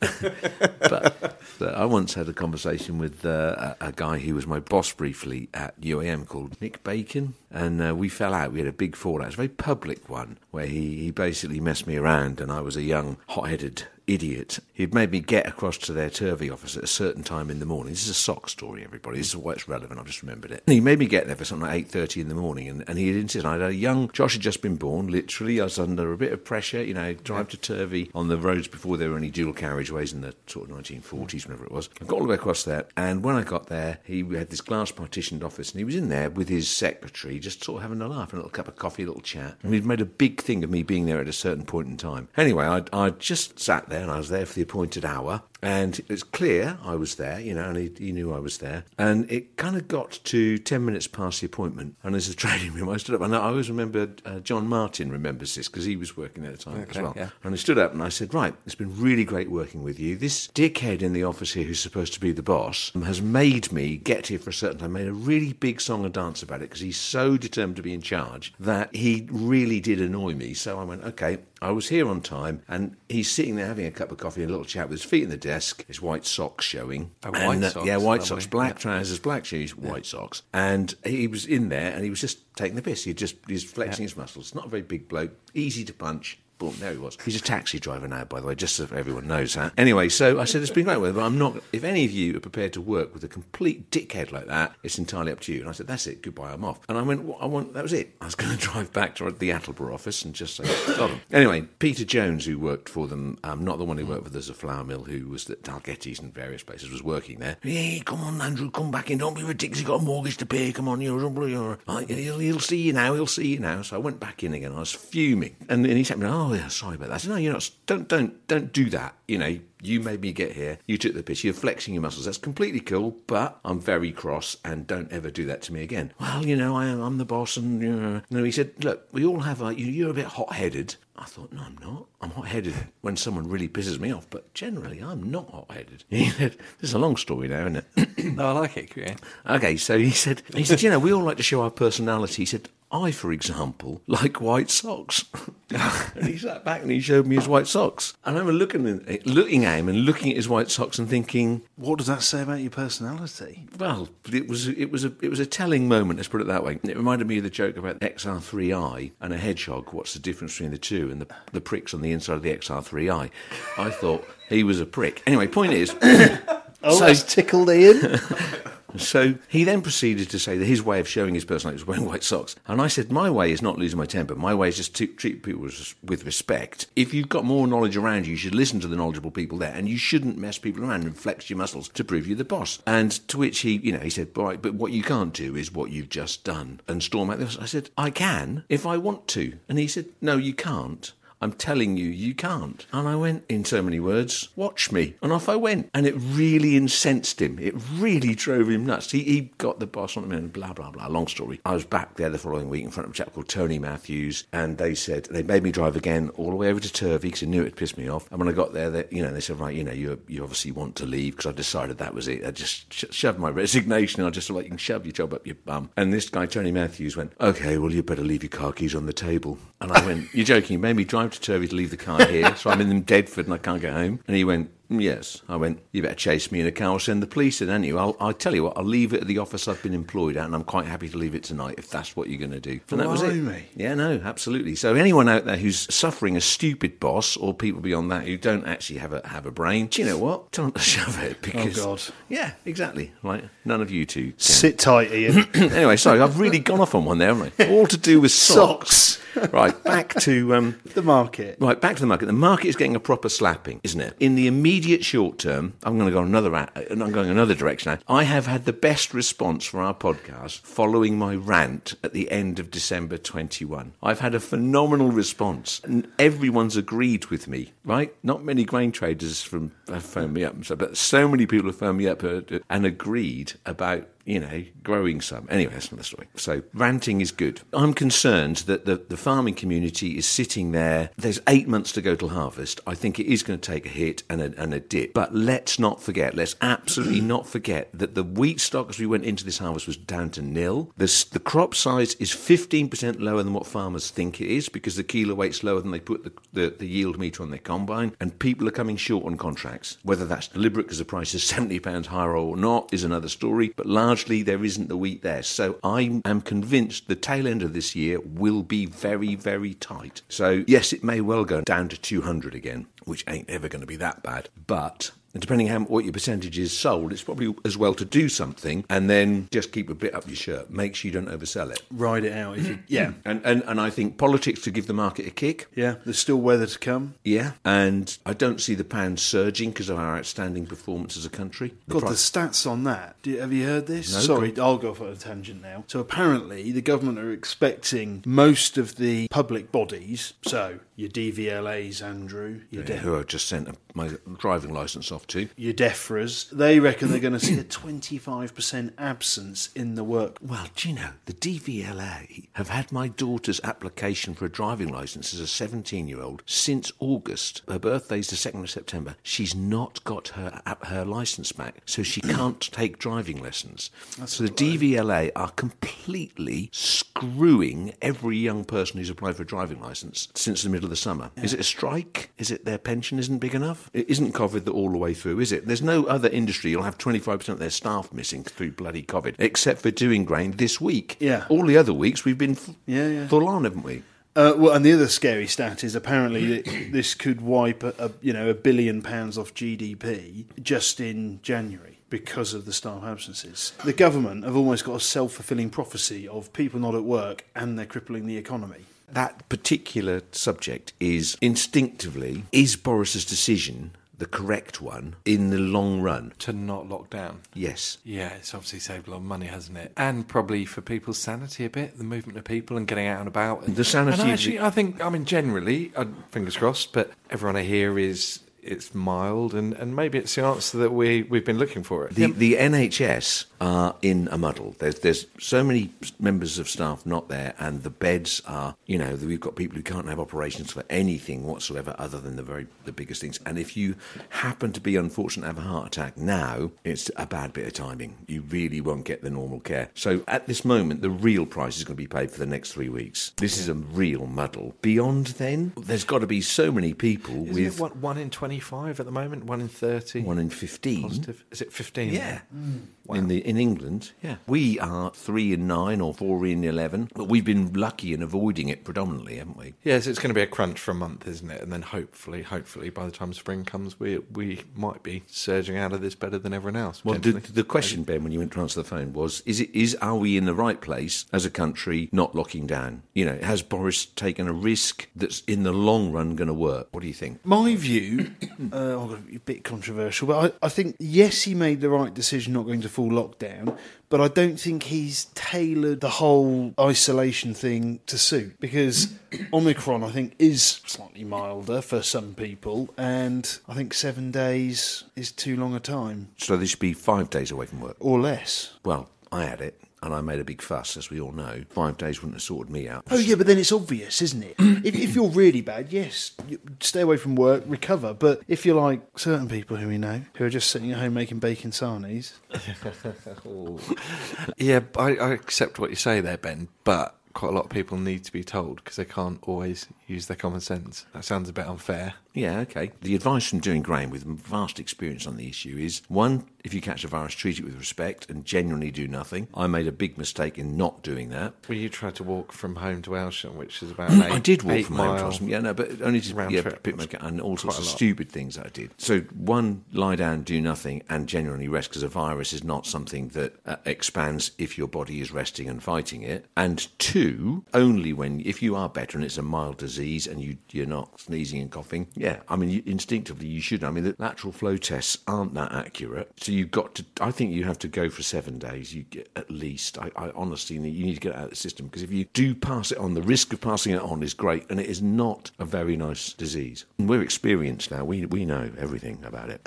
but 0.80 1.38
uh, 1.60 1.64
I 1.66 1.84
once 1.84 2.14
had 2.14 2.28
a 2.28 2.32
conversation 2.32 2.98
with 2.98 3.24
uh, 3.24 3.74
a, 3.80 3.88
a 3.88 3.92
guy 3.92 4.18
who 4.18 4.34
was 4.34 4.46
my 4.46 4.60
boss 4.60 4.92
briefly 4.92 5.48
at 5.52 5.78
UAM 5.80 6.26
called 6.26 6.60
Nick 6.60 6.82
Bacon, 6.84 7.34
and 7.50 7.82
uh, 7.82 7.94
we 7.94 8.08
fell 8.08 8.34
out. 8.34 8.52
We 8.52 8.58
had 8.58 8.68
a 8.68 8.72
big 8.72 8.96
fallout. 8.96 9.22
It 9.22 9.26
was 9.26 9.34
a 9.34 9.36
very 9.36 9.48
public 9.48 10.08
one 10.08 10.38
where 10.50 10.66
he, 10.66 10.96
he 10.96 11.10
basically 11.10 11.60
messed 11.60 11.86
me 11.86 11.96
around, 11.96 12.40
and 12.40 12.50
I 12.50 12.60
was 12.60 12.76
a 12.76 12.82
young, 12.82 13.16
hot-headed 13.28 13.84
idiot. 14.06 14.60
He'd 14.72 14.94
made 14.94 15.10
me 15.10 15.18
get 15.18 15.48
across 15.48 15.76
to 15.78 15.92
their 15.92 16.10
Turvey 16.10 16.48
office 16.48 16.76
at 16.76 16.84
a 16.84 16.88
certain 16.88 17.24
time 17.24 17.50
in 17.50 17.58
the 17.58 17.66
morning. 17.66 17.92
This 17.92 18.04
is 18.04 18.10
a 18.10 18.14
sock 18.14 18.48
story, 18.48 18.84
everybody. 18.84 19.18
This 19.18 19.28
is 19.28 19.36
why 19.36 19.54
it's 19.54 19.68
relevant. 19.68 19.98
I've 19.98 20.06
just 20.06 20.22
remembered 20.22 20.52
it. 20.52 20.62
And 20.64 20.74
he 20.74 20.80
made 20.80 21.00
me 21.00 21.06
get 21.06 21.26
there 21.26 21.34
for 21.34 21.44
something 21.44 21.66
like 21.66 21.80
eight 21.80 21.88
thirty 21.88 22.20
in 22.20 22.28
the 22.28 22.34
morning, 22.36 22.68
and, 22.68 22.84
and 22.88 22.98
he 22.98 23.08
had 23.08 23.16
insisted. 23.16 23.48
I 23.48 23.52
had 23.54 23.62
a 23.62 23.74
young 23.74 24.08
Josh 24.12 24.34
had 24.34 24.42
just 24.42 24.62
been 24.62 24.76
born. 24.76 25.08
Literally, 25.08 25.60
I 25.60 25.64
was 25.64 25.78
under 25.80 26.12
a 26.12 26.16
bit 26.16 26.32
of 26.32 26.44
pressure. 26.44 26.84
You 26.84 26.94
know, 26.94 27.14
drive 27.14 27.48
to 27.48 27.56
Turvey 27.56 28.10
on 28.14 28.28
the 28.28 28.38
roads 28.38 28.68
before 28.68 28.96
there 28.96 29.10
were 29.10 29.16
any 29.16 29.30
dual 29.30 29.52
carriageways 29.52 30.12
in 30.12 30.20
the 30.20 30.34
sort 30.46 30.70
of 30.70 30.76
nineteen 30.76 31.00
forties, 31.00 31.44
whenever 31.44 31.64
it 31.64 31.72
was. 31.72 31.88
I 32.00 32.04
got 32.04 32.14
all 32.14 32.22
the 32.22 32.28
way 32.28 32.34
across 32.36 32.62
there, 32.62 32.86
and 32.96 33.24
when 33.24 33.34
I 33.34 33.42
got 33.42 33.66
there, 33.66 33.98
he 34.04 34.20
had 34.36 34.50
this 34.50 34.60
glass 34.60 34.92
partitioned 34.92 35.42
office, 35.42 35.72
and 35.72 35.80
he 35.80 35.84
was 35.84 35.96
in 35.96 36.10
there 36.10 36.30
with 36.30 36.48
his 36.48 36.68
secretary, 36.68 37.35
just 37.38 37.64
sort 37.64 37.78
of 37.78 37.82
having 37.82 38.00
a 38.00 38.08
laugh, 38.08 38.32
and 38.32 38.34
a 38.34 38.36
little 38.36 38.50
cup 38.50 38.68
of 38.68 38.76
coffee, 38.76 39.02
a 39.02 39.06
little 39.06 39.22
chat. 39.22 39.56
And 39.62 39.74
he'd 39.74 39.86
made 39.86 40.00
a 40.00 40.06
big 40.06 40.40
thing 40.40 40.64
of 40.64 40.70
me 40.70 40.82
being 40.82 41.06
there 41.06 41.20
at 41.20 41.28
a 41.28 41.32
certain 41.32 41.64
point 41.64 41.88
in 41.88 41.96
time. 41.96 42.28
Anyway, 42.36 42.64
I 42.64 42.82
I 42.92 43.10
just 43.10 43.58
sat 43.58 43.88
there 43.88 44.02
and 44.02 44.10
I 44.10 44.18
was 44.18 44.28
there 44.28 44.46
for 44.46 44.54
the 44.54 44.62
appointed 44.62 45.04
hour. 45.04 45.42
And 45.62 46.00
it's 46.08 46.22
clear 46.22 46.78
I 46.84 46.94
was 46.96 47.14
there, 47.14 47.40
you 47.40 47.54
know, 47.54 47.70
and 47.70 47.76
he, 47.78 47.90
he 47.98 48.12
knew 48.12 48.32
I 48.32 48.38
was 48.38 48.58
there. 48.58 48.84
And 48.98 49.28
it 49.30 49.56
kind 49.56 49.74
of 49.74 49.88
got 49.88 50.20
to 50.24 50.58
10 50.58 50.84
minutes 50.84 51.06
past 51.08 51.40
the 51.40 51.46
appointment. 51.46 51.96
And 52.04 52.14
there's 52.14 52.28
a 52.28 52.36
trading 52.36 52.74
room. 52.74 52.90
I 52.90 52.98
stood 52.98 53.14
up, 53.14 53.22
and 53.22 53.34
I 53.34 53.38
always 53.40 53.70
remember 53.70 54.10
uh, 54.24 54.40
John 54.40 54.68
Martin 54.68 55.10
remembers 55.10 55.54
this 55.54 55.66
because 55.66 55.86
he 55.86 55.96
was 55.96 56.16
working 56.16 56.44
at 56.44 56.52
the 56.52 56.58
time 56.58 56.86
as 56.88 56.96
well. 56.96 57.14
yeah. 57.16 57.30
And 57.42 57.54
I 57.54 57.56
stood 57.56 57.78
up 57.78 57.92
and 57.92 58.02
I 58.02 58.10
said, 58.10 58.34
Right, 58.34 58.54
it's 58.66 58.74
been 58.74 59.00
really 59.00 59.24
great 59.24 59.50
working 59.50 59.82
with 59.82 59.98
you. 59.98 60.16
This 60.16 60.46
dickhead 60.48 61.00
in 61.00 61.14
the 61.14 61.24
office 61.24 61.54
here 61.54 61.64
who's 61.64 61.80
supposed 61.80 62.12
to 62.14 62.20
be 62.20 62.32
the 62.32 62.42
boss 62.42 62.92
has 63.04 63.22
made 63.22 63.72
me 63.72 63.96
get 63.96 64.26
here 64.26 64.38
for 64.38 64.50
a 64.50 64.52
certain 64.52 64.78
time, 64.78 64.92
made 64.92 65.08
a 65.08 65.12
really 65.12 65.54
big 65.54 65.80
song 65.80 66.04
and 66.04 66.12
dance 66.12 66.42
about 66.42 66.56
it 66.60 66.68
because 66.68 66.80
he's 66.80 66.98
so 66.98 67.25
determined 67.36 67.76
to 67.76 67.82
be 67.82 67.92
in 67.94 68.00
charge 68.02 68.52
that 68.60 68.94
he 68.94 69.26
really 69.30 69.80
did 69.80 70.00
annoy 70.00 70.34
me. 70.34 70.54
So 70.54 70.78
I 70.78 70.84
went, 70.84 71.02
Okay, 71.04 71.38
I 71.60 71.70
was 71.70 71.88
here 71.88 72.08
on 72.08 72.20
time, 72.20 72.62
and 72.68 72.96
he's 73.08 73.30
sitting 73.30 73.56
there 73.56 73.66
having 73.66 73.86
a 73.86 73.90
cup 73.90 74.12
of 74.12 74.18
coffee 74.18 74.42
and 74.42 74.50
a 74.50 74.52
little 74.52 74.64
chat 74.66 74.88
with 74.88 75.00
his 75.00 75.10
feet 75.10 75.24
in 75.24 75.30
the 75.30 75.36
desk, 75.36 75.84
his 75.86 76.00
white 76.02 76.24
socks 76.26 76.64
showing. 76.64 77.10
Oh, 77.24 77.30
And, 77.32 77.46
white 77.62 77.62
uh, 77.64 77.70
socks, 77.70 77.86
Yeah, 77.86 77.96
white 77.96 78.20
lovely. 78.20 78.26
socks, 78.26 78.46
black 78.46 78.74
Yeah. 78.74 78.78
trousers, 78.82 79.18
black 79.18 79.44
shoes, 79.44 79.76
white 79.76 80.06
socks. 80.06 80.42
And 80.52 80.94
he 81.04 81.26
was 81.26 81.46
in 81.46 81.68
there 81.70 81.92
and 81.92 82.04
he 82.04 82.10
was 82.10 82.20
just 82.20 82.38
taking 82.54 82.76
the 82.76 82.82
piss. 82.82 83.04
He 83.04 83.14
just 83.14 83.36
he's 83.48 83.64
flexing 83.64 84.02
his 84.04 84.16
muscles. 84.16 84.54
Not 84.54 84.66
a 84.66 84.68
very 84.68 84.82
big 84.82 85.08
bloke, 85.08 85.32
easy 85.54 85.84
to 85.84 85.92
punch. 85.92 86.38
Boom, 86.58 86.74
there 86.78 86.92
he 86.92 86.98
was. 86.98 87.18
He's 87.22 87.36
a 87.36 87.40
taxi 87.40 87.78
driver 87.78 88.08
now, 88.08 88.24
by 88.24 88.40
the 88.40 88.46
way, 88.46 88.54
just 88.54 88.76
so 88.76 88.88
everyone 88.94 89.26
knows 89.26 89.54
that. 89.54 89.72
Anyway, 89.76 90.08
so 90.08 90.40
I 90.40 90.44
said 90.44 90.62
it's 90.62 90.70
been 90.70 90.84
great 90.84 90.98
with 90.98 91.10
him, 91.10 91.16
but 91.16 91.24
I'm 91.24 91.38
not. 91.38 91.62
If 91.72 91.84
any 91.84 92.04
of 92.04 92.10
you 92.10 92.36
are 92.36 92.40
prepared 92.40 92.72
to 92.74 92.80
work 92.80 93.12
with 93.12 93.22
a 93.24 93.28
complete 93.28 93.90
dickhead 93.90 94.32
like 94.32 94.46
that, 94.46 94.74
it's 94.82 94.98
entirely 94.98 95.32
up 95.32 95.40
to 95.40 95.52
you. 95.52 95.60
And 95.60 95.68
I 95.68 95.72
said, 95.72 95.86
that's 95.86 96.06
it, 96.06 96.22
goodbye, 96.22 96.52
I'm 96.52 96.64
off. 96.64 96.80
And 96.88 96.96
I 96.96 97.02
went, 97.02 97.20
I 97.40 97.46
want. 97.46 97.74
That 97.74 97.82
was 97.82 97.92
it. 97.92 98.16
I 98.20 98.24
was 98.24 98.34
going 98.36 98.56
to 98.56 98.58
drive 98.58 98.92
back 98.92 99.16
to 99.16 99.30
the 99.30 99.50
Attleborough 99.50 99.92
office 99.92 100.24
and 100.24 100.34
just 100.34 100.56
say, 100.56 100.64
got 100.96 101.10
him. 101.10 101.20
Anyway, 101.30 101.62
Peter 101.78 102.04
Jones, 102.04 102.46
who 102.46 102.58
worked 102.58 102.88
for 102.88 103.06
them, 103.06 103.38
um, 103.44 103.62
not 103.62 103.76
the 103.78 103.84
one 103.84 103.98
who 103.98 104.06
worked 104.06 104.24
with 104.24 104.34
us 104.36 104.48
at 104.48 104.56
Flour 104.56 104.84
Mill, 104.84 105.04
who 105.04 105.28
was 105.28 105.50
at 105.50 105.62
Dalgety's 105.62 106.20
and 106.20 106.32
various 106.32 106.62
places, 106.62 106.90
was 106.90 107.02
working 107.02 107.38
there. 107.38 107.58
Hey, 107.60 108.00
come 108.04 108.20
on, 108.22 108.40
Andrew, 108.40 108.70
come 108.70 108.90
back 108.90 109.10
in. 109.10 109.18
Don't 109.18 109.34
be 109.34 109.42
ridiculous. 109.42 109.80
You've 109.80 109.88
got 109.88 110.00
a 110.00 110.04
mortgage 110.04 110.38
to 110.38 110.46
pay. 110.46 110.72
Come 110.72 110.88
on, 110.88 111.00
you're, 111.02 111.20
you're 111.48 111.78
right, 111.86 112.08
he'll, 112.08 112.38
he'll 112.38 112.60
see 112.60 112.80
you 112.80 112.92
now. 112.94 113.12
He'll 113.12 113.26
see 113.26 113.48
you 113.48 113.58
now. 113.58 113.82
So 113.82 113.96
I 113.96 113.98
went 113.98 114.20
back 114.20 114.42
in 114.42 114.54
again. 114.54 114.72
I 114.72 114.78
was 114.78 114.92
fuming, 114.92 115.56
and, 115.68 115.84
and 115.84 115.96
he 115.96 116.04
said, 116.04 116.22
"Oh, 116.22 116.45
Oh, 116.46 116.54
yeah, 116.54 116.68
sorry 116.68 116.94
about 116.94 117.08
that." 117.08 117.14
I 117.14 117.18
said, 117.18 117.30
"No, 117.30 117.36
you're 117.36 117.52
not. 117.52 117.70
Don't, 117.86 118.06
don't, 118.08 118.46
don't 118.46 118.72
do 118.72 118.88
that. 118.90 119.14
You 119.26 119.38
know, 119.38 119.58
you 119.82 120.00
made 120.00 120.20
me 120.20 120.32
get 120.32 120.52
here. 120.52 120.78
You 120.86 120.96
took 120.96 121.14
the 121.14 121.22
piss. 121.22 121.42
You're 121.42 121.54
flexing 121.54 121.94
your 121.94 122.02
muscles. 122.02 122.24
That's 122.26 122.38
completely 122.38 122.80
cool, 122.80 123.16
but 123.26 123.58
I'm 123.64 123.80
very 123.80 124.12
cross, 124.12 124.56
and 124.64 124.86
don't 124.86 125.10
ever 125.10 125.30
do 125.30 125.44
that 125.46 125.62
to 125.62 125.72
me 125.72 125.82
again." 125.82 126.12
Well, 126.20 126.46
you 126.46 126.54
know, 126.56 126.76
I 126.76 126.86
am. 126.86 127.00
I'm 127.00 127.18
the 127.18 127.24
boss, 127.24 127.56
and 127.56 127.82
you 127.82 127.94
know, 127.94 128.22
no, 128.30 128.44
he 128.44 128.52
said, 128.52 128.72
"Look, 128.84 129.08
we 129.12 129.24
all 129.24 129.40
have. 129.40 129.60
A, 129.60 129.74
you, 129.74 129.86
you're 129.86 130.10
a 130.10 130.14
bit 130.14 130.26
hot-headed." 130.26 130.96
I 131.18 131.24
thought, 131.24 131.50
no, 131.50 131.62
I'm 131.62 131.78
not. 131.80 132.06
I'm 132.20 132.30
hot-headed 132.30 132.74
when 133.00 133.16
someone 133.16 133.48
really 133.48 133.68
pisses 133.68 133.98
me 133.98 134.12
off, 134.12 134.28
but 134.28 134.52
generally, 134.52 135.00
I'm 135.02 135.30
not 135.30 135.50
hot-headed. 135.50 136.04
He 136.10 136.28
said, 136.28 136.58
"This 136.78 136.90
is 136.90 136.94
a 136.94 136.98
long 136.98 137.16
story 137.16 137.48
now, 137.48 137.66
isn't 137.66 137.84
it?" 137.96 138.24
No, 138.36 138.48
I 138.48 138.52
like 138.52 138.76
it. 138.76 138.92
Yeah. 138.94 139.16
Okay, 139.48 139.76
so 139.76 139.98
he 139.98 140.10
said, 140.10 140.42
he 140.54 140.64
said, 140.64 140.82
you 140.82 140.90
know, 140.90 140.98
we 140.98 141.12
all 141.12 141.22
like 141.22 141.38
to 141.38 141.42
show 141.42 141.62
our 141.62 141.70
personality. 141.70 142.42
He 142.42 142.46
said, 142.46 142.68
I, 142.92 143.10
for 143.10 143.32
example, 143.32 144.00
like 144.06 144.40
white 144.40 144.70
socks. 144.70 145.24
and 145.70 146.24
he 146.24 146.38
sat 146.38 146.64
back 146.64 146.82
and 146.82 146.90
he 146.90 147.00
showed 147.00 147.26
me 147.26 147.34
his 147.34 147.48
white 147.48 147.66
socks. 147.66 148.14
And 148.24 148.36
I 148.36 148.38
remember 148.38 148.56
looking 148.56 148.86
at, 149.08 149.26
looking 149.26 149.64
at 149.64 149.78
him 149.80 149.88
and 149.88 150.04
looking 150.04 150.30
at 150.30 150.36
his 150.36 150.48
white 150.48 150.70
socks 150.70 150.98
and 150.98 151.08
thinking, 151.08 151.62
What 151.74 151.98
does 151.98 152.06
that 152.06 152.22
say 152.22 152.42
about 152.42 152.60
your 152.60 152.70
personality? 152.70 153.66
well, 153.78 154.08
it 154.32 154.46
was 154.48 154.68
it 154.68 154.90
was 154.92 155.04
a 155.04 155.12
it 155.20 155.28
was 155.28 155.40
a 155.40 155.46
telling 155.46 155.88
moment. 155.88 156.18
Let's 156.18 156.28
put 156.28 156.40
it 156.40 156.46
that 156.46 156.64
way. 156.64 156.78
It 156.84 156.96
reminded 156.96 157.26
me 157.26 157.38
of 157.38 157.42
the 157.44 157.50
joke 157.50 157.76
about 157.76 157.98
the 158.00 158.08
XR3i 158.08 159.10
and 159.20 159.32
a 159.32 159.36
hedgehog. 159.38 159.92
What's 159.92 160.12
the 160.14 160.20
difference 160.20 160.52
between 160.54 160.70
the 160.70 160.78
two? 160.78 161.10
And 161.10 161.20
the 161.20 161.26
the 161.52 161.60
pricks 161.60 161.92
on 161.92 162.02
the 162.02 162.12
inside 162.12 162.34
of 162.34 162.42
the 162.42 162.54
XR3i. 162.56 163.30
I 163.78 163.90
thought 163.90 164.24
he 164.48 164.62
was 164.62 164.80
a 164.80 164.86
prick. 164.86 165.22
Anyway, 165.26 165.48
point 165.48 165.72
is. 165.72 165.94
Oh, 166.82 166.98
So- 166.98 167.06
that's 167.06 167.22
tickled 167.24 167.68
Ian. 167.70 168.20
So 168.98 169.34
he 169.48 169.64
then 169.64 169.82
proceeded 169.82 170.30
to 170.30 170.38
say 170.38 170.58
that 170.58 170.64
his 170.64 170.82
way 170.82 171.00
of 171.00 171.08
showing 171.08 171.34
his 171.34 171.44
personality 171.44 171.82
was 171.82 171.86
wearing 171.86 172.04
white 172.10 172.24
socks. 172.24 172.56
And 172.66 172.80
I 172.80 172.88
said, 172.88 173.10
My 173.10 173.30
way 173.30 173.52
is 173.52 173.62
not 173.62 173.78
losing 173.78 173.98
my 173.98 174.06
temper. 174.06 174.34
My 174.34 174.54
way 174.54 174.68
is 174.68 174.76
just 174.76 174.94
to 174.96 175.06
treat 175.06 175.42
people 175.42 175.68
with 176.02 176.24
respect. 176.24 176.86
If 176.96 177.14
you've 177.14 177.28
got 177.28 177.44
more 177.44 177.66
knowledge 177.66 177.96
around 177.96 178.26
you, 178.26 178.32
you 178.32 178.36
should 178.36 178.54
listen 178.54 178.80
to 178.80 178.88
the 178.88 178.96
knowledgeable 178.96 179.30
people 179.30 179.58
there. 179.58 179.72
And 179.72 179.88
you 179.88 179.96
shouldn't 179.96 180.38
mess 180.38 180.58
people 180.58 180.84
around 180.84 181.04
and 181.04 181.16
flex 181.16 181.50
your 181.50 181.58
muscles 181.58 181.88
to 181.90 182.04
prove 182.04 182.26
you're 182.26 182.36
the 182.36 182.44
boss. 182.44 182.80
And 182.86 183.12
to 183.28 183.38
which 183.38 183.60
he, 183.60 183.76
you 183.76 183.92
know, 183.92 184.00
he 184.00 184.10
said, 184.10 184.36
right, 184.36 184.60
but 184.60 184.74
what 184.74 184.92
you 184.92 185.02
can't 185.02 185.32
do 185.32 185.56
is 185.56 185.72
what 185.72 185.90
you've 185.90 186.08
just 186.08 186.44
done 186.44 186.80
and 186.88 187.02
storm 187.02 187.30
out 187.30 187.38
this. 187.38 187.58
I 187.58 187.66
said, 187.66 187.90
I 187.96 188.10
can 188.10 188.64
if 188.68 188.86
I 188.86 188.96
want 188.96 189.28
to. 189.28 189.58
And 189.68 189.78
he 189.78 189.88
said, 189.88 190.06
No, 190.20 190.36
you 190.36 190.54
can't. 190.54 191.12
I'm 191.46 191.52
telling 191.52 191.96
you, 191.96 192.08
you 192.08 192.34
can't. 192.34 192.84
And 192.92 193.06
I 193.06 193.14
went, 193.14 193.44
in 193.48 193.64
so 193.64 193.80
many 193.80 194.00
words, 194.00 194.48
watch 194.56 194.90
me. 194.90 195.14
And 195.22 195.32
off 195.32 195.48
I 195.48 195.54
went. 195.54 195.88
And 195.94 196.04
it 196.04 196.16
really 196.16 196.76
incensed 196.76 197.40
him. 197.40 197.56
It 197.60 197.72
really 197.94 198.34
drove 198.34 198.68
him 198.68 198.84
nuts. 198.84 199.12
He, 199.12 199.22
he 199.22 199.40
got 199.58 199.78
the 199.78 199.86
boss 199.86 200.16
on 200.16 200.24
him 200.24 200.32
and 200.32 200.52
blah, 200.52 200.72
blah, 200.72 200.90
blah. 200.90 201.06
Long 201.06 201.28
story. 201.28 201.60
I 201.64 201.72
was 201.72 201.84
back 201.84 202.16
there 202.16 202.30
the 202.30 202.38
following 202.38 202.68
week 202.68 202.82
in 202.82 202.90
front 202.90 203.06
of 203.06 203.12
a 203.12 203.16
chap 203.16 203.32
called 203.32 203.48
Tony 203.48 203.78
Matthews. 203.78 204.44
And 204.52 204.76
they 204.76 204.96
said, 204.96 205.26
they 205.26 205.44
made 205.44 205.62
me 205.62 205.70
drive 205.70 205.94
again 205.94 206.30
all 206.30 206.50
the 206.50 206.56
way 206.56 206.68
over 206.68 206.80
to 206.80 206.92
Turvey 206.92 207.28
because 207.28 207.42
they 207.42 207.46
knew 207.46 207.62
it 207.62 207.76
pissed 207.76 207.96
me 207.96 208.10
off. 208.10 208.28
And 208.32 208.40
when 208.40 208.48
I 208.48 208.52
got 208.52 208.72
there, 208.72 208.90
they, 208.90 209.04
you 209.12 209.22
know, 209.22 209.30
they 209.32 209.38
said, 209.38 209.60
right, 209.60 209.72
you 209.72 209.84
know, 209.84 209.92
you, 209.92 210.20
you 210.26 210.42
obviously 210.42 210.72
want 210.72 210.96
to 210.96 211.06
leave 211.06 211.36
because 211.36 211.46
I've 211.46 211.54
decided 211.54 211.98
that 211.98 212.12
was 212.12 212.26
it. 212.26 212.44
I 212.44 212.50
just 212.50 212.92
sh- 212.92 213.04
shoved 213.12 213.38
my 213.38 213.50
resignation. 213.50 214.20
And 214.20 214.26
I 214.26 214.30
just 214.30 214.50
like, 214.50 214.64
you 214.64 214.70
can 214.70 214.78
shove 214.78 215.06
your 215.06 215.12
job 215.12 215.32
up 215.32 215.46
your 215.46 215.54
bum. 215.64 215.90
And 215.96 216.12
this 216.12 216.28
guy, 216.28 216.46
Tony 216.46 216.72
Matthews, 216.72 217.16
went, 217.16 217.34
okay, 217.40 217.78
well, 217.78 217.92
you 217.92 218.02
better 218.02 218.24
leave 218.24 218.42
your 218.42 218.50
car 218.50 218.72
keys 218.72 218.96
on 218.96 219.06
the 219.06 219.12
table. 219.12 219.58
And 219.80 219.92
I 219.92 220.04
went, 220.04 220.34
you're 220.34 220.44
joking. 220.44 220.74
You 220.74 220.78
made 220.80 220.96
me 220.96 221.04
drive 221.04 221.35
to 221.36 221.40
Turvey 221.40 221.68
to 221.68 221.74
leave 221.74 221.90
the 221.90 221.96
car 221.96 222.24
here. 222.26 222.54
So 222.56 222.70
I'm 222.70 222.80
in 222.80 223.02
Deadford 223.02 223.46
and 223.46 223.54
I 223.54 223.58
can't 223.58 223.80
get 223.80 223.92
home. 223.92 224.20
And 224.26 224.36
he 224.36 224.44
went, 224.44 224.70
"Mm, 224.90 225.02
yes. 225.02 225.42
I 225.48 225.56
went, 225.56 225.80
you 225.92 226.02
better 226.02 226.14
chase 226.14 226.50
me 226.50 226.60
in 226.60 226.66
a 226.66 226.72
car 226.72 226.90
or 226.90 227.00
send 227.00 227.22
the 227.22 227.26
police 227.26 227.60
in, 227.62 227.70
aren't? 227.70 227.86
I'll, 227.86 228.16
I'll 228.20 228.32
tell 228.32 228.54
you 228.54 228.64
what, 228.64 228.76
I'll 228.76 228.84
leave 228.84 229.12
it 229.12 229.20
at 229.20 229.26
the 229.26 229.38
office 229.38 229.68
I've 229.68 229.82
been 229.82 229.94
employed 229.94 230.36
at 230.36 230.44
and 230.46 230.54
I'm 230.54 230.64
quite 230.64 230.86
happy 230.86 231.08
to 231.08 231.16
leave 231.16 231.34
it 231.34 231.44
tonight 231.44 231.76
if 231.78 231.90
that's 231.90 232.16
what 232.16 232.28
you're 232.28 232.38
going 232.38 232.50
to 232.52 232.60
do. 232.60 232.80
And 232.90 233.00
that 233.00 233.08
was 233.08 233.22
it. 233.22 233.28
Blimey. 233.30 233.64
Yeah, 233.74 233.94
no, 233.94 234.20
absolutely. 234.24 234.74
So 234.74 234.94
anyone 234.94 235.28
out 235.28 235.44
there 235.44 235.56
who's 235.56 235.92
suffering 235.94 236.36
a 236.36 236.40
stupid 236.40 236.98
boss 237.00 237.36
or 237.36 237.54
people 237.54 237.80
beyond 237.80 238.10
that 238.10 238.24
who 238.24 238.36
don't 238.36 238.64
actually 238.66 238.98
have 238.98 239.12
a 239.12 239.26
have 239.26 239.46
a 239.46 239.50
brain, 239.50 239.86
do 239.86 240.02
you 240.02 240.08
know 240.08 240.18
what? 240.18 240.52
Tell 240.52 240.64
them 240.64 240.72
to 240.72 240.80
shove 240.94 241.22
it 241.22 241.42
because 241.42 241.78
God. 241.78 242.02
yeah, 242.28 242.52
exactly. 242.64 243.12
Like 243.22 243.44
none 243.64 243.80
of 243.80 243.90
you 243.90 244.04
two. 244.06 244.30
Can. 244.32 244.38
Sit 244.38 244.78
tight, 244.78 245.12
Ian. 245.12 245.48
anyway, 245.54 245.96
sorry, 245.96 246.20
I've 246.20 246.38
really 246.40 246.58
gone 246.58 246.80
off 246.80 246.94
on 246.94 247.04
one 247.04 247.18
there, 247.18 247.34
haven't 247.34 247.52
I? 247.58 247.68
All 247.70 247.86
to 247.86 247.96
do 247.96 248.20
with 248.20 248.32
socks. 248.32 249.20
Right, 249.52 249.82
back 249.84 250.14
to 250.20 250.54
um, 250.54 250.78
the 250.94 251.02
market. 251.02 251.58
Right, 251.60 251.80
back 251.80 251.96
to 251.96 252.00
the 252.00 252.06
market. 252.06 252.26
The 252.26 252.32
market 252.32 252.68
is 252.68 252.76
getting 252.76 252.96
a 252.96 253.00
proper 253.00 253.28
slapping, 253.28 253.80
isn't 253.82 254.00
it? 254.00 254.14
In 254.20 254.34
the 254.34 254.46
immediate 254.46 255.04
short 255.04 255.38
term, 255.38 255.74
I'm 255.84 255.98
going 255.98 256.08
to 256.08 256.12
go 256.12 256.22
another. 256.22 256.54
I'm 256.54 257.12
going 257.12 257.30
another 257.30 257.54
direction. 257.54 257.92
Now. 257.92 258.14
I 258.14 258.24
have 258.24 258.46
had 258.46 258.64
the 258.64 258.72
best 258.72 259.14
response 259.14 259.64
for 259.64 259.80
our 259.80 259.94
podcast 259.94 260.60
following 260.60 261.18
my 261.18 261.34
rant 261.34 261.94
at 262.02 262.12
the 262.12 262.30
end 262.30 262.58
of 262.58 262.70
December 262.70 263.18
21. 263.18 263.92
I've 264.02 264.20
had 264.20 264.34
a 264.34 264.40
phenomenal 264.40 265.10
response, 265.10 265.80
and 265.84 266.08
everyone's 266.18 266.76
agreed 266.76 267.26
with 267.26 267.48
me. 267.48 267.72
Right? 267.84 268.14
Not 268.22 268.44
many 268.44 268.64
grain 268.64 268.92
traders 268.92 269.42
from 269.42 269.72
have 269.88 270.02
phoned 270.02 270.34
me 270.34 270.44
up, 270.44 270.56
but 270.76 270.96
so 270.96 271.28
many 271.28 271.46
people 271.46 271.68
have 271.68 271.78
phoned 271.78 271.98
me 271.98 272.08
up 272.08 272.22
and 272.22 272.86
agreed 272.86 273.54
about 273.64 274.08
you 274.26 274.40
know, 274.40 274.64
growing 274.82 275.20
some. 275.20 275.46
Anyway, 275.48 275.72
that's 275.72 275.88
another 275.88 276.02
story. 276.02 276.26
So 276.34 276.62
ranting 276.74 277.20
is 277.20 277.30
good. 277.30 277.60
I'm 277.72 277.94
concerned 277.94 278.56
that 278.66 278.84
the, 278.84 278.96
the 278.96 279.16
farming 279.16 279.54
community 279.54 280.18
is 280.18 280.26
sitting 280.26 280.72
there. 280.72 281.10
There's 281.16 281.40
eight 281.46 281.68
months 281.68 281.92
to 281.92 282.02
go 282.02 282.16
till 282.16 282.30
harvest. 282.30 282.80
I 282.86 282.96
think 282.96 283.20
it 283.20 283.32
is 283.32 283.44
going 283.44 283.60
to 283.60 283.72
take 283.72 283.86
a 283.86 283.88
hit 283.88 284.24
and 284.28 284.42
a, 284.42 284.52
and 284.60 284.74
a 284.74 284.80
dip. 284.80 285.14
But 285.14 285.34
let's 285.34 285.78
not 285.78 286.02
forget, 286.02 286.34
let's 286.34 286.56
absolutely 286.60 287.20
not 287.20 287.46
forget 287.46 287.88
that 287.94 288.16
the 288.16 288.24
wheat 288.24 288.60
stock 288.60 288.90
as 288.90 288.98
we 288.98 289.06
went 289.06 289.24
into 289.24 289.44
this 289.44 289.58
harvest 289.58 289.86
was 289.86 289.96
down 289.96 290.30
to 290.30 290.42
nil. 290.42 290.92
The, 290.96 291.26
the 291.30 291.38
crop 291.38 291.74
size 291.74 292.14
is 292.14 292.32
15% 292.32 293.20
lower 293.20 293.44
than 293.44 293.52
what 293.52 293.66
farmers 293.66 294.10
think 294.10 294.40
it 294.40 294.48
is 294.48 294.68
because 294.68 294.96
the 294.96 295.04
kilo 295.04 295.34
weight's 295.36 295.62
lower 295.62 295.80
than 295.80 295.92
they 295.92 296.00
put 296.00 296.24
the, 296.24 296.32
the, 296.52 296.74
the 296.76 296.88
yield 296.88 297.16
meter 297.16 297.44
on 297.44 297.50
their 297.50 297.60
combine. 297.60 298.16
And 298.18 298.36
people 298.40 298.66
are 298.66 298.72
coming 298.72 298.96
short 298.96 299.24
on 299.24 299.36
contracts. 299.36 299.98
Whether 300.02 300.24
that's 300.24 300.48
deliberate 300.48 300.86
because 300.86 300.98
the 300.98 301.04
price 301.04 301.32
is 301.32 301.42
£70 301.52 302.06
higher 302.06 302.36
or 302.36 302.56
not 302.56 302.92
is 302.92 303.04
another 303.04 303.28
story. 303.28 303.72
But 303.76 303.86
largely 303.86 304.15
there 304.24 304.64
isn't 304.64 304.88
the 304.88 304.96
wheat 304.96 305.22
there. 305.22 305.42
So 305.42 305.78
I 305.82 306.20
am 306.24 306.40
convinced 306.40 307.08
the 307.08 307.14
tail 307.14 307.46
end 307.46 307.62
of 307.62 307.72
this 307.72 307.94
year 307.94 308.20
will 308.20 308.62
be 308.62 308.86
very, 308.86 309.34
very 309.34 309.74
tight. 309.74 310.22
So 310.28 310.64
yes, 310.66 310.92
it 310.92 311.04
may 311.04 311.20
well 311.20 311.44
go 311.44 311.60
down 311.62 311.88
to 311.90 311.96
200 311.96 312.54
again, 312.54 312.86
which 313.04 313.24
ain't 313.28 313.50
ever 313.50 313.68
going 313.68 313.80
to 313.80 313.86
be 313.86 313.96
that 313.96 314.22
bad. 314.22 314.48
But 314.66 315.10
depending 315.40 315.68
how 315.68 315.80
what 315.80 316.04
your 316.04 316.12
percentage 316.12 316.58
is 316.58 316.76
sold, 316.76 317.12
it's 317.12 317.22
probably 317.22 317.54
as 317.64 317.76
well 317.76 317.94
to 317.94 318.04
do 318.04 318.28
something 318.28 318.84
and 318.88 319.08
then 319.10 319.48
just 319.50 319.72
keep 319.72 319.90
a 319.90 319.94
bit 319.94 320.14
up 320.14 320.26
your 320.26 320.36
shirt. 320.36 320.70
Make 320.70 320.94
sure 320.94 321.10
you 321.10 321.12
don't 321.12 321.28
oversell 321.28 321.70
it. 321.70 321.82
Ride 321.90 322.24
it 322.24 322.32
out. 322.32 322.58
If 322.58 322.68
you, 322.68 322.78
yeah. 322.86 323.12
And, 323.24 323.40
and 323.44 323.62
and 323.66 323.80
I 323.80 323.90
think 323.90 324.18
politics 324.18 324.62
to 324.62 324.70
give 324.70 324.86
the 324.86 324.92
market 324.92 325.26
a 325.26 325.30
kick. 325.30 325.68
Yeah. 325.74 325.96
There's 326.04 326.18
still 326.18 326.36
weather 326.36 326.66
to 326.66 326.78
come. 326.78 327.14
Yeah, 327.24 327.52
and 327.64 328.16
I 328.24 328.32
don't 328.32 328.60
see 328.60 328.74
the 328.74 328.84
pound 328.84 329.20
surging 329.20 329.70
because 329.70 329.88
of 329.88 329.98
our 329.98 330.16
outstanding 330.16 330.66
performance 330.66 331.16
as 331.16 331.24
a 331.24 331.30
country. 331.30 331.74
The 331.86 331.94
God, 331.94 332.10
the 332.10 332.14
stats 332.14 332.68
on 332.68 332.84
that. 332.84 333.16
Do 333.22 333.30
you, 333.30 333.40
have 333.40 333.52
you 333.52 333.64
heard 333.64 333.86
this? 333.86 334.12
No, 334.12 334.20
Sorry, 334.20 334.54
I'll 334.58 334.78
go 334.78 334.90
off 334.90 335.00
on 335.00 335.08
a 335.08 335.16
tangent 335.16 335.62
now. 335.62 335.84
So 335.86 336.00
apparently, 336.00 336.72
the 336.72 336.82
government 336.82 337.18
are 337.18 337.32
expecting 337.32 338.22
most 338.26 338.78
of 338.78 338.96
the 338.96 339.28
public 339.30 339.72
bodies, 339.72 340.34
so 340.46 340.80
your 340.96 341.10
DVLAs, 341.10 342.02
Andrew, 342.02 342.62
your, 342.70 342.82
Yeah, 342.82 342.86
De- 342.88 342.96
who 342.98 343.18
I 343.18 343.22
just 343.22 343.46
sent 343.48 343.68
my 343.94 344.10
driving 344.38 344.72
license 344.72 345.12
off 345.12 345.26
to. 345.28 345.48
your 345.56 345.72
DEFRAs, 345.74 346.50
they 346.50 346.80
reckon 346.80 347.10
they're 347.10 347.20
going 347.20 347.32
to 347.34 347.40
see 347.40 347.58
a 347.58 347.64
25% 347.64 348.92
absence 348.98 349.70
in 349.74 349.94
the 349.94 350.04
work. 350.04 350.38
Well, 350.40 350.66
do 350.74 350.88
you 350.88 350.94
know, 350.94 351.10
the 351.26 351.32
DVLA 351.34 352.48
have 352.54 352.68
had 352.70 352.90
my 352.92 353.08
daughter's 353.08 353.60
application 353.62 354.34
for 354.34 354.46
a 354.46 354.50
driving 354.50 354.88
licence 354.88 355.32
as 355.34 355.40
a 355.40 355.46
17 355.46 356.08
year 356.08 356.20
old 356.20 356.42
since 356.46 356.90
August. 356.98 357.62
Her 357.68 357.78
birthday's 357.78 358.28
the 358.28 358.36
2nd 358.36 358.62
of 358.62 358.70
September. 358.70 359.16
She's 359.22 359.54
not 359.54 360.02
got 360.04 360.28
her 360.28 360.60
uh, 360.66 360.74
her 360.86 361.04
licence 361.04 361.52
back, 361.52 361.82
so 361.84 362.02
she 362.02 362.20
can't 362.22 362.60
take 362.72 362.98
driving 362.98 363.42
lessons. 363.42 363.90
so 364.26 364.44
the 364.44 364.50
DVLA 364.50 365.30
are 365.36 365.50
completely 365.50 366.70
screwing 366.72 367.94
every 368.02 368.36
young 368.36 368.64
person 368.64 368.98
who's 368.98 369.10
applied 369.10 369.36
for 369.36 369.42
a 369.42 369.46
driving 369.46 369.80
licence 369.80 370.28
since 370.34 370.62
the 370.62 370.68
middle 370.68 370.85
of 370.86 370.90
the 370.90 370.96
summer. 370.96 371.30
Is 371.42 371.52
it 371.52 371.60
a 371.60 371.64
strike? 371.64 372.30
Is 372.38 372.50
it 372.50 372.64
their 372.64 372.78
pension 372.78 373.18
isn't 373.18 373.38
big 373.38 373.54
enough? 373.54 373.90
It 373.92 374.08
isn't 374.08 374.32
COVID 374.32 374.64
the 374.64 374.72
all 374.72 374.90
the 374.90 374.98
way 374.98 375.12
through, 375.14 375.40
is 375.40 375.52
it? 375.52 375.66
There's 375.66 375.82
no 375.82 376.04
other 376.06 376.28
industry 376.28 376.70
you'll 376.70 376.82
have 376.84 376.98
25% 376.98 377.48
of 377.50 377.58
their 377.58 377.70
staff 377.70 378.12
missing 378.12 378.42
through 378.44 378.72
bloody 378.72 379.02
COVID, 379.02 379.34
except 379.38 379.82
for 379.82 379.90
Dewing 379.90 380.24
Grain 380.24 380.52
this 380.52 380.80
week. 380.80 381.16
Yeah. 381.20 381.44
All 381.48 381.66
the 381.66 381.76
other 381.76 381.92
weeks 381.92 382.24
we've 382.24 382.38
been 382.38 382.52
f- 382.52 382.70
Yeah, 382.86 383.08
yeah. 383.08 383.26
full 383.28 383.46
on, 383.46 383.64
haven't 383.64 383.82
we? 383.82 384.02
Uh, 384.34 384.52
well, 384.56 384.74
and 384.74 384.84
the 384.84 384.92
other 384.92 385.08
scary 385.08 385.46
stat 385.46 385.82
is 385.82 385.94
apparently 385.94 386.60
this 386.92 387.14
could 387.14 387.40
wipe 387.40 387.82
a, 387.82 387.94
a 387.98 388.10
you 388.20 388.32
know 388.34 388.50
a 388.50 388.54
billion 388.54 389.00
pounds 389.02 389.38
off 389.38 389.54
GDP 389.54 390.44
just 390.62 391.00
in 391.00 391.40
January 391.42 391.98
because 392.10 392.52
of 392.54 392.66
the 392.66 392.72
staff 392.72 393.02
absences. 393.02 393.72
The 393.84 393.92
government 393.94 394.44
have 394.44 394.54
almost 394.56 394.84
got 394.84 394.96
a 394.96 395.00
self 395.00 395.32
fulfilling 395.32 395.70
prophecy 395.70 396.28
of 396.28 396.52
people 396.52 396.78
not 396.80 396.94
at 396.94 397.04
work 397.04 397.46
and 397.54 397.78
they're 397.78 397.86
crippling 397.86 398.26
the 398.26 398.36
economy. 398.36 398.84
That 399.08 399.48
particular 399.48 400.22
subject 400.32 400.92
is 401.00 401.36
instinctively, 401.40 402.44
is 402.52 402.76
Boris's 402.76 403.24
decision 403.24 403.92
the 404.18 404.26
correct 404.26 404.80
one 404.80 405.14
in 405.26 405.50
the 405.50 405.58
long 405.58 406.00
run? 406.00 406.32
To 406.38 406.52
not 406.52 406.88
lock 406.88 407.10
down. 407.10 407.42
Yes. 407.52 407.98
Yeah, 408.02 408.30
it's 408.30 408.54
obviously 408.54 408.78
saved 408.78 409.08
a 409.08 409.10
lot 409.10 409.18
of 409.18 409.22
money, 409.24 409.46
hasn't 409.46 409.76
it? 409.76 409.92
And 409.96 410.26
probably 410.26 410.64
for 410.64 410.80
people's 410.80 411.18
sanity 411.18 411.66
a 411.66 411.70
bit, 411.70 411.98
the 411.98 412.04
movement 412.04 412.38
of 412.38 412.44
people 412.44 412.76
and 412.78 412.86
getting 412.86 413.06
out 413.06 413.18
and 413.18 413.28
about. 413.28 413.66
The 413.66 413.84
sanity 413.84 414.14
And 414.20 414.28
of 414.30 414.32
actually, 414.32 414.56
the- 414.56 414.64
I 414.64 414.70
think, 414.70 415.02
I 415.04 415.10
mean, 415.10 415.26
generally, 415.26 415.92
uh, 415.94 416.06
fingers 416.30 416.56
crossed, 416.56 416.92
but 416.94 417.10
everyone 417.30 417.56
I 417.56 417.62
hear 417.64 417.98
is 417.98 418.40
it's 418.62 418.94
mild, 418.94 419.54
and, 419.54 419.74
and 419.74 419.94
maybe 419.94 420.18
it's 420.18 420.34
the 420.34 420.42
answer 420.44 420.78
that 420.78 420.92
we 420.92 421.22
we've 421.24 421.44
been 421.44 421.58
looking 421.58 421.82
for. 421.84 422.06
It. 422.06 422.14
The, 422.14 422.32
the 422.32 422.54
NHS 422.54 423.44
are 423.60 423.96
in 424.02 424.28
a 424.30 424.38
muddle. 424.38 424.74
There's 424.78 425.00
there's 425.00 425.26
so 425.38 425.62
many 425.64 425.90
members 426.18 426.58
of 426.58 426.68
staff 426.68 427.06
not 427.06 427.28
there, 427.28 427.54
and 427.58 427.82
the 427.82 427.90
beds 427.90 428.42
are 428.46 428.76
you 428.86 428.98
know 428.98 429.14
we've 429.16 429.40
got 429.40 429.56
people 429.56 429.76
who 429.76 429.82
can't 429.82 430.08
have 430.08 430.20
operations 430.20 430.72
for 430.72 430.84
anything 430.90 431.44
whatsoever 431.44 431.94
other 431.98 432.20
than 432.20 432.36
the 432.36 432.42
very 432.42 432.66
the 432.84 432.92
biggest 432.92 433.20
things. 433.20 433.40
And 433.46 433.58
if 433.58 433.76
you 433.76 433.96
happen 434.30 434.72
to 434.72 434.80
be 434.80 434.96
unfortunate 434.96 435.42
to 435.42 435.46
have 435.48 435.58
a 435.58 435.68
heart 435.68 435.86
attack 435.88 436.16
now, 436.16 436.70
it's 436.84 437.10
a 437.16 437.26
bad 437.26 437.52
bit 437.52 437.66
of 437.66 437.72
timing. 437.72 438.16
You 438.26 438.42
really 438.42 438.80
won't 438.80 439.04
get 439.04 439.22
the 439.22 439.30
normal 439.30 439.60
care. 439.60 439.88
So 439.94 440.22
at 440.28 440.46
this 440.46 440.64
moment, 440.64 441.02
the 441.02 441.10
real 441.10 441.46
price 441.46 441.76
is 441.76 441.84
going 441.84 441.96
to 441.96 442.02
be 442.02 442.06
paid 442.06 442.30
for 442.30 442.38
the 442.38 442.46
next 442.46 442.72
three 442.72 442.88
weeks. 442.88 443.32
This 443.36 443.58
is 443.58 443.68
a 443.68 443.74
real 443.74 444.26
muddle. 444.26 444.74
Beyond 444.82 445.28
then, 445.28 445.72
there's 445.76 446.04
got 446.04 446.18
to 446.20 446.26
be 446.26 446.40
so 446.40 446.70
many 446.72 446.94
people 446.94 447.34
Isn't 447.44 447.54
with 447.54 447.76
it 447.76 447.80
one, 447.80 448.00
one 448.00 448.18
in 448.18 448.30
25 448.30 449.00
at 449.00 449.06
the 449.06 449.12
moment? 449.12 449.44
One 449.44 449.60
in 449.60 449.68
30? 449.68 450.22
one 450.22 450.38
in 450.38 450.50
fifteen. 450.50 451.02
positive? 451.02 451.44
Is 451.50 451.60
it 451.62 451.72
15? 451.72 452.12
Yeah. 452.12 452.40
Mm. 452.54 452.80
In 453.16 453.28
the 453.28 453.45
in 453.46 453.56
England, 453.56 454.10
yeah, 454.20 454.36
we 454.48 454.78
are 454.80 455.12
three 455.12 455.52
in 455.52 455.68
nine 455.68 456.00
or 456.00 456.12
four 456.12 456.44
in 456.44 456.64
eleven, 456.64 457.08
but 457.14 457.28
we've 457.28 457.44
been 457.44 457.72
lucky 457.72 458.12
in 458.12 458.20
avoiding 458.20 458.68
it 458.68 458.82
predominantly, 458.82 459.36
haven't 459.36 459.56
we? 459.56 459.74
Yes, 459.84 460.08
it's 460.08 460.18
going 460.18 460.30
to 460.30 460.34
be 460.34 460.42
a 460.42 460.48
crunch 460.48 460.80
for 460.80 460.90
a 460.90 460.94
month, 460.94 461.28
isn't 461.28 461.48
it? 461.48 461.62
And 461.62 461.72
then 461.72 461.82
hopefully, 461.82 462.42
hopefully, 462.42 462.90
by 462.90 463.06
the 463.06 463.12
time 463.12 463.32
spring 463.32 463.64
comes, 463.64 464.00
we 464.00 464.18
we 464.32 464.64
might 464.74 465.04
be 465.04 465.22
surging 465.26 465.78
out 465.78 465.92
of 465.92 466.00
this 466.00 466.16
better 466.16 466.38
than 466.38 466.52
everyone 466.52 466.74
else. 466.74 467.04
Well, 467.04 467.20
the, 467.20 467.32
the 467.32 467.62
question, 467.62 468.02
Ben, 468.02 468.24
when 468.24 468.32
you 468.32 468.40
went 468.40 468.50
to 468.52 468.60
answer 468.60 468.82
the 468.82 468.88
phone 468.88 469.12
was: 469.12 469.42
Is 469.46 469.60
it 469.60 469.70
is 469.72 469.94
are 469.96 470.16
we 470.16 470.36
in 470.36 470.44
the 470.44 470.54
right 470.54 470.80
place 470.80 471.24
as 471.32 471.46
a 471.46 471.50
country, 471.50 472.08
not 472.10 472.34
locking 472.34 472.66
down? 472.66 473.04
You 473.14 473.26
know, 473.26 473.38
has 473.42 473.62
Boris 473.62 474.06
taken 474.06 474.48
a 474.48 474.52
risk 474.52 475.08
that's 475.14 475.42
in 475.46 475.62
the 475.62 475.72
long 475.72 476.10
run 476.10 476.34
going 476.34 476.48
to 476.48 476.54
work? 476.54 476.88
What 476.90 477.02
do 477.02 477.06
you 477.06 477.14
think? 477.14 477.46
My 477.46 477.76
view, 477.76 478.32
uh, 478.72 479.00
I'm 479.00 479.08
gonna 479.08 479.16
be 479.18 479.36
a 479.36 479.40
bit 479.40 479.62
controversial, 479.62 480.26
but 480.26 480.56
I, 480.60 480.66
I 480.66 480.68
think 480.68 480.96
yes, 480.98 481.42
he 481.42 481.54
made 481.54 481.80
the 481.80 481.90
right 481.90 482.12
decision 482.12 482.52
not 482.52 482.66
going 482.66 482.80
to 482.80 482.88
full 482.88 483.10
lockdown. 483.10 483.35
Down, 483.38 483.76
but 484.08 484.20
I 484.20 484.28
don't 484.28 484.58
think 484.58 484.84
he's 484.84 485.26
tailored 485.34 486.00
the 486.00 486.08
whole 486.08 486.72
isolation 486.80 487.54
thing 487.54 488.00
to 488.06 488.16
suit 488.18 488.58
because 488.60 489.14
Omicron, 489.52 490.02
I 490.04 490.10
think, 490.10 490.34
is 490.38 490.62
slightly 490.86 491.24
milder 491.24 491.82
for 491.82 492.02
some 492.02 492.34
people, 492.34 492.92
and 492.96 493.58
I 493.68 493.74
think 493.74 493.92
seven 493.94 494.30
days 494.30 495.04
is 495.16 495.30
too 495.32 495.56
long 495.56 495.74
a 495.74 495.80
time 495.80 496.28
So 496.38 496.56
they 496.56 496.66
should 496.66 496.78
be 496.80 496.92
five 496.92 497.30
days 497.30 497.50
away 497.50 497.66
from 497.66 497.80
work. 497.80 497.96
or 498.00 498.20
less. 498.20 498.72
Well, 498.84 499.08
I 499.32 499.44
had 499.44 499.60
it, 499.60 499.80
and 500.06 500.14
I 500.14 500.20
made 500.20 500.40
a 500.40 500.44
big 500.44 500.62
fuss, 500.62 500.96
as 500.96 501.10
we 501.10 501.20
all 501.20 501.32
know. 501.32 501.64
Five 501.68 501.98
days 501.98 502.22
wouldn't 502.22 502.36
have 502.36 502.42
sorted 502.42 502.72
me 502.72 502.88
out. 502.88 503.04
Oh 503.10 503.18
yeah, 503.18 503.34
but 503.34 503.46
then 503.46 503.58
it's 503.58 503.72
obvious, 503.72 504.22
isn't 504.22 504.42
it? 504.42 504.54
if, 504.58 504.94
if 504.94 505.14
you're 505.14 505.28
really 505.28 505.60
bad, 505.60 505.92
yes, 505.92 506.32
stay 506.80 507.00
away 507.00 507.16
from 507.16 507.36
work, 507.36 507.64
recover. 507.66 508.14
But 508.14 508.42
if 508.48 508.64
you're 508.64 508.80
like 508.80 509.02
certain 509.18 509.48
people 509.48 509.76
who 509.76 509.88
we 509.88 509.98
know 509.98 510.22
who 510.34 510.44
are 510.44 510.50
just 510.50 510.70
sitting 510.70 510.92
at 510.92 510.98
home 510.98 511.14
making 511.14 511.40
bacon 511.40 511.72
sarnies, 511.72 512.34
yeah, 514.56 514.80
I, 514.96 515.16
I 515.16 515.32
accept 515.32 515.78
what 515.78 515.90
you 515.90 515.96
say 515.96 516.20
there, 516.20 516.38
Ben, 516.38 516.68
but 516.84 517.16
quite 517.36 517.50
a 517.50 517.54
lot 517.54 517.64
of 517.64 517.70
people 517.70 517.98
need 517.98 518.24
to 518.24 518.32
be 518.32 518.42
told 518.42 518.76
because 518.76 518.96
they 518.96 519.04
can't 519.04 519.38
always 519.42 519.86
use 520.06 520.26
their 520.26 520.36
common 520.36 520.60
sense. 520.60 521.04
That 521.12 521.24
sounds 521.24 521.50
a 521.50 521.52
bit 521.52 521.66
unfair. 521.66 522.14
Yeah, 522.36 522.60
okay. 522.60 522.92
The 523.00 523.14
advice 523.14 523.48
from 523.48 523.60
Dewing 523.60 523.80
Grain 523.80 524.10
with 524.10 524.22
vast 524.24 524.78
experience 524.78 525.26
on 525.26 525.38
the 525.38 525.48
issue 525.48 525.78
is 525.78 526.02
one, 526.08 526.44
if 526.64 526.74
you 526.74 526.82
catch 526.82 527.02
a 527.02 527.08
virus, 527.08 527.32
treat 527.32 527.58
it 527.58 527.64
with 527.64 527.78
respect 527.78 528.28
and 528.28 528.44
genuinely 528.44 528.90
do 528.90 529.08
nothing. 529.08 529.48
I 529.54 529.66
made 529.68 529.86
a 529.86 529.92
big 529.92 530.18
mistake 530.18 530.58
in 530.58 530.76
not 530.76 531.02
doing 531.02 531.30
that. 531.30 531.54
Well, 531.66 531.78
you 531.78 531.88
tried 531.88 532.14
to 532.16 532.24
walk 532.24 532.52
from 532.52 532.76
home 532.76 533.00
to 533.02 533.10
Aylsham, 533.10 533.54
which 533.54 533.82
is 533.82 533.90
about 533.90 534.10
eight, 534.10 534.32
I 534.32 534.38
did 534.38 534.64
walk 534.64 534.74
eight 534.74 534.86
from 534.86 534.96
home 534.96 535.16
to 535.16 535.24
Austin. 535.24 535.48
Yeah, 535.48 535.60
no, 535.60 535.72
but 535.72 536.02
only 536.02 536.20
to 536.20 536.46
yeah, 536.50 536.60
trip. 536.60 536.82
pick 536.82 536.96
my 536.96 537.06
and 537.20 537.40
all 537.40 537.56
sorts 537.56 537.78
of 537.78 537.84
lot. 537.86 537.94
stupid 537.94 538.30
things 538.30 538.56
that 538.56 538.66
I 538.66 538.70
did. 538.70 538.90
So 538.98 539.20
one, 539.20 539.84
lie 539.92 540.16
down, 540.16 540.42
do 540.42 540.60
nothing, 540.60 541.04
and 541.08 541.26
genuinely 541.26 541.68
rest 541.68 541.88
because 541.88 542.02
a 542.02 542.08
virus 542.08 542.52
is 542.52 542.62
not 542.62 542.84
something 542.84 543.28
that 543.28 543.54
uh, 543.64 543.76
expands 543.86 544.50
if 544.58 544.76
your 544.76 544.88
body 544.88 545.22
is 545.22 545.32
resting 545.32 545.70
and 545.70 545.82
fighting 545.82 546.22
it. 546.22 546.44
And 546.54 546.86
two, 546.98 547.64
only 547.72 548.12
when 548.12 548.40
if 548.44 548.60
you 548.60 548.76
are 548.76 548.90
better 548.90 549.16
and 549.16 549.24
it's 549.24 549.38
a 549.38 549.42
mild 549.42 549.78
disease 549.78 550.26
and 550.26 550.42
you 550.42 550.58
you're 550.70 550.84
not 550.84 551.18
sneezing 551.20 551.62
and 551.62 551.70
coughing. 551.70 552.08
Yeah, 552.14 552.25
I 552.48 552.56
mean 552.56 552.70
you, 552.70 552.82
instinctively 552.86 553.46
you 553.46 553.60
should. 553.60 553.84
I 553.84 553.90
mean 553.90 554.04
the 554.04 554.16
lateral 554.18 554.52
flow 554.52 554.76
tests 554.76 555.18
aren't 555.26 555.54
that 555.54 555.72
accurate, 555.72 556.32
so 556.38 556.52
you've 556.52 556.70
got 556.70 556.94
to. 556.96 557.04
I 557.20 557.30
think 557.30 557.52
you 557.52 557.64
have 557.64 557.78
to 557.80 557.88
go 557.88 558.08
for 558.10 558.22
seven 558.22 558.58
days. 558.58 558.94
You 558.94 559.04
get 559.04 559.28
at 559.36 559.50
least. 559.50 559.98
I, 559.98 560.10
I 560.16 560.30
honestly 560.34 560.76
you 560.76 561.06
need 561.06 561.14
to 561.14 561.20
get 561.20 561.34
out 561.34 561.44
of 561.44 561.50
the 561.50 561.56
system 561.56 561.86
because 561.86 562.02
if 562.02 562.10
you 562.10 562.24
do 562.32 562.54
pass 562.54 562.92
it 562.92 562.98
on, 562.98 563.14
the 563.14 563.22
risk 563.22 563.52
of 563.52 563.60
passing 563.60 563.92
it 563.94 564.02
on 564.02 564.22
is 564.22 564.34
great, 564.34 564.68
and 564.70 564.80
it 564.80 564.86
is 564.86 565.02
not 565.02 565.50
a 565.58 565.64
very 565.64 565.96
nice 565.96 566.32
disease. 566.32 566.84
And 566.98 567.08
we're 567.08 567.22
experienced 567.22 567.90
now. 567.90 568.04
We 568.04 568.26
we 568.26 568.44
know 568.44 568.70
everything 568.78 569.22
about 569.24 569.50
it. 569.50 569.66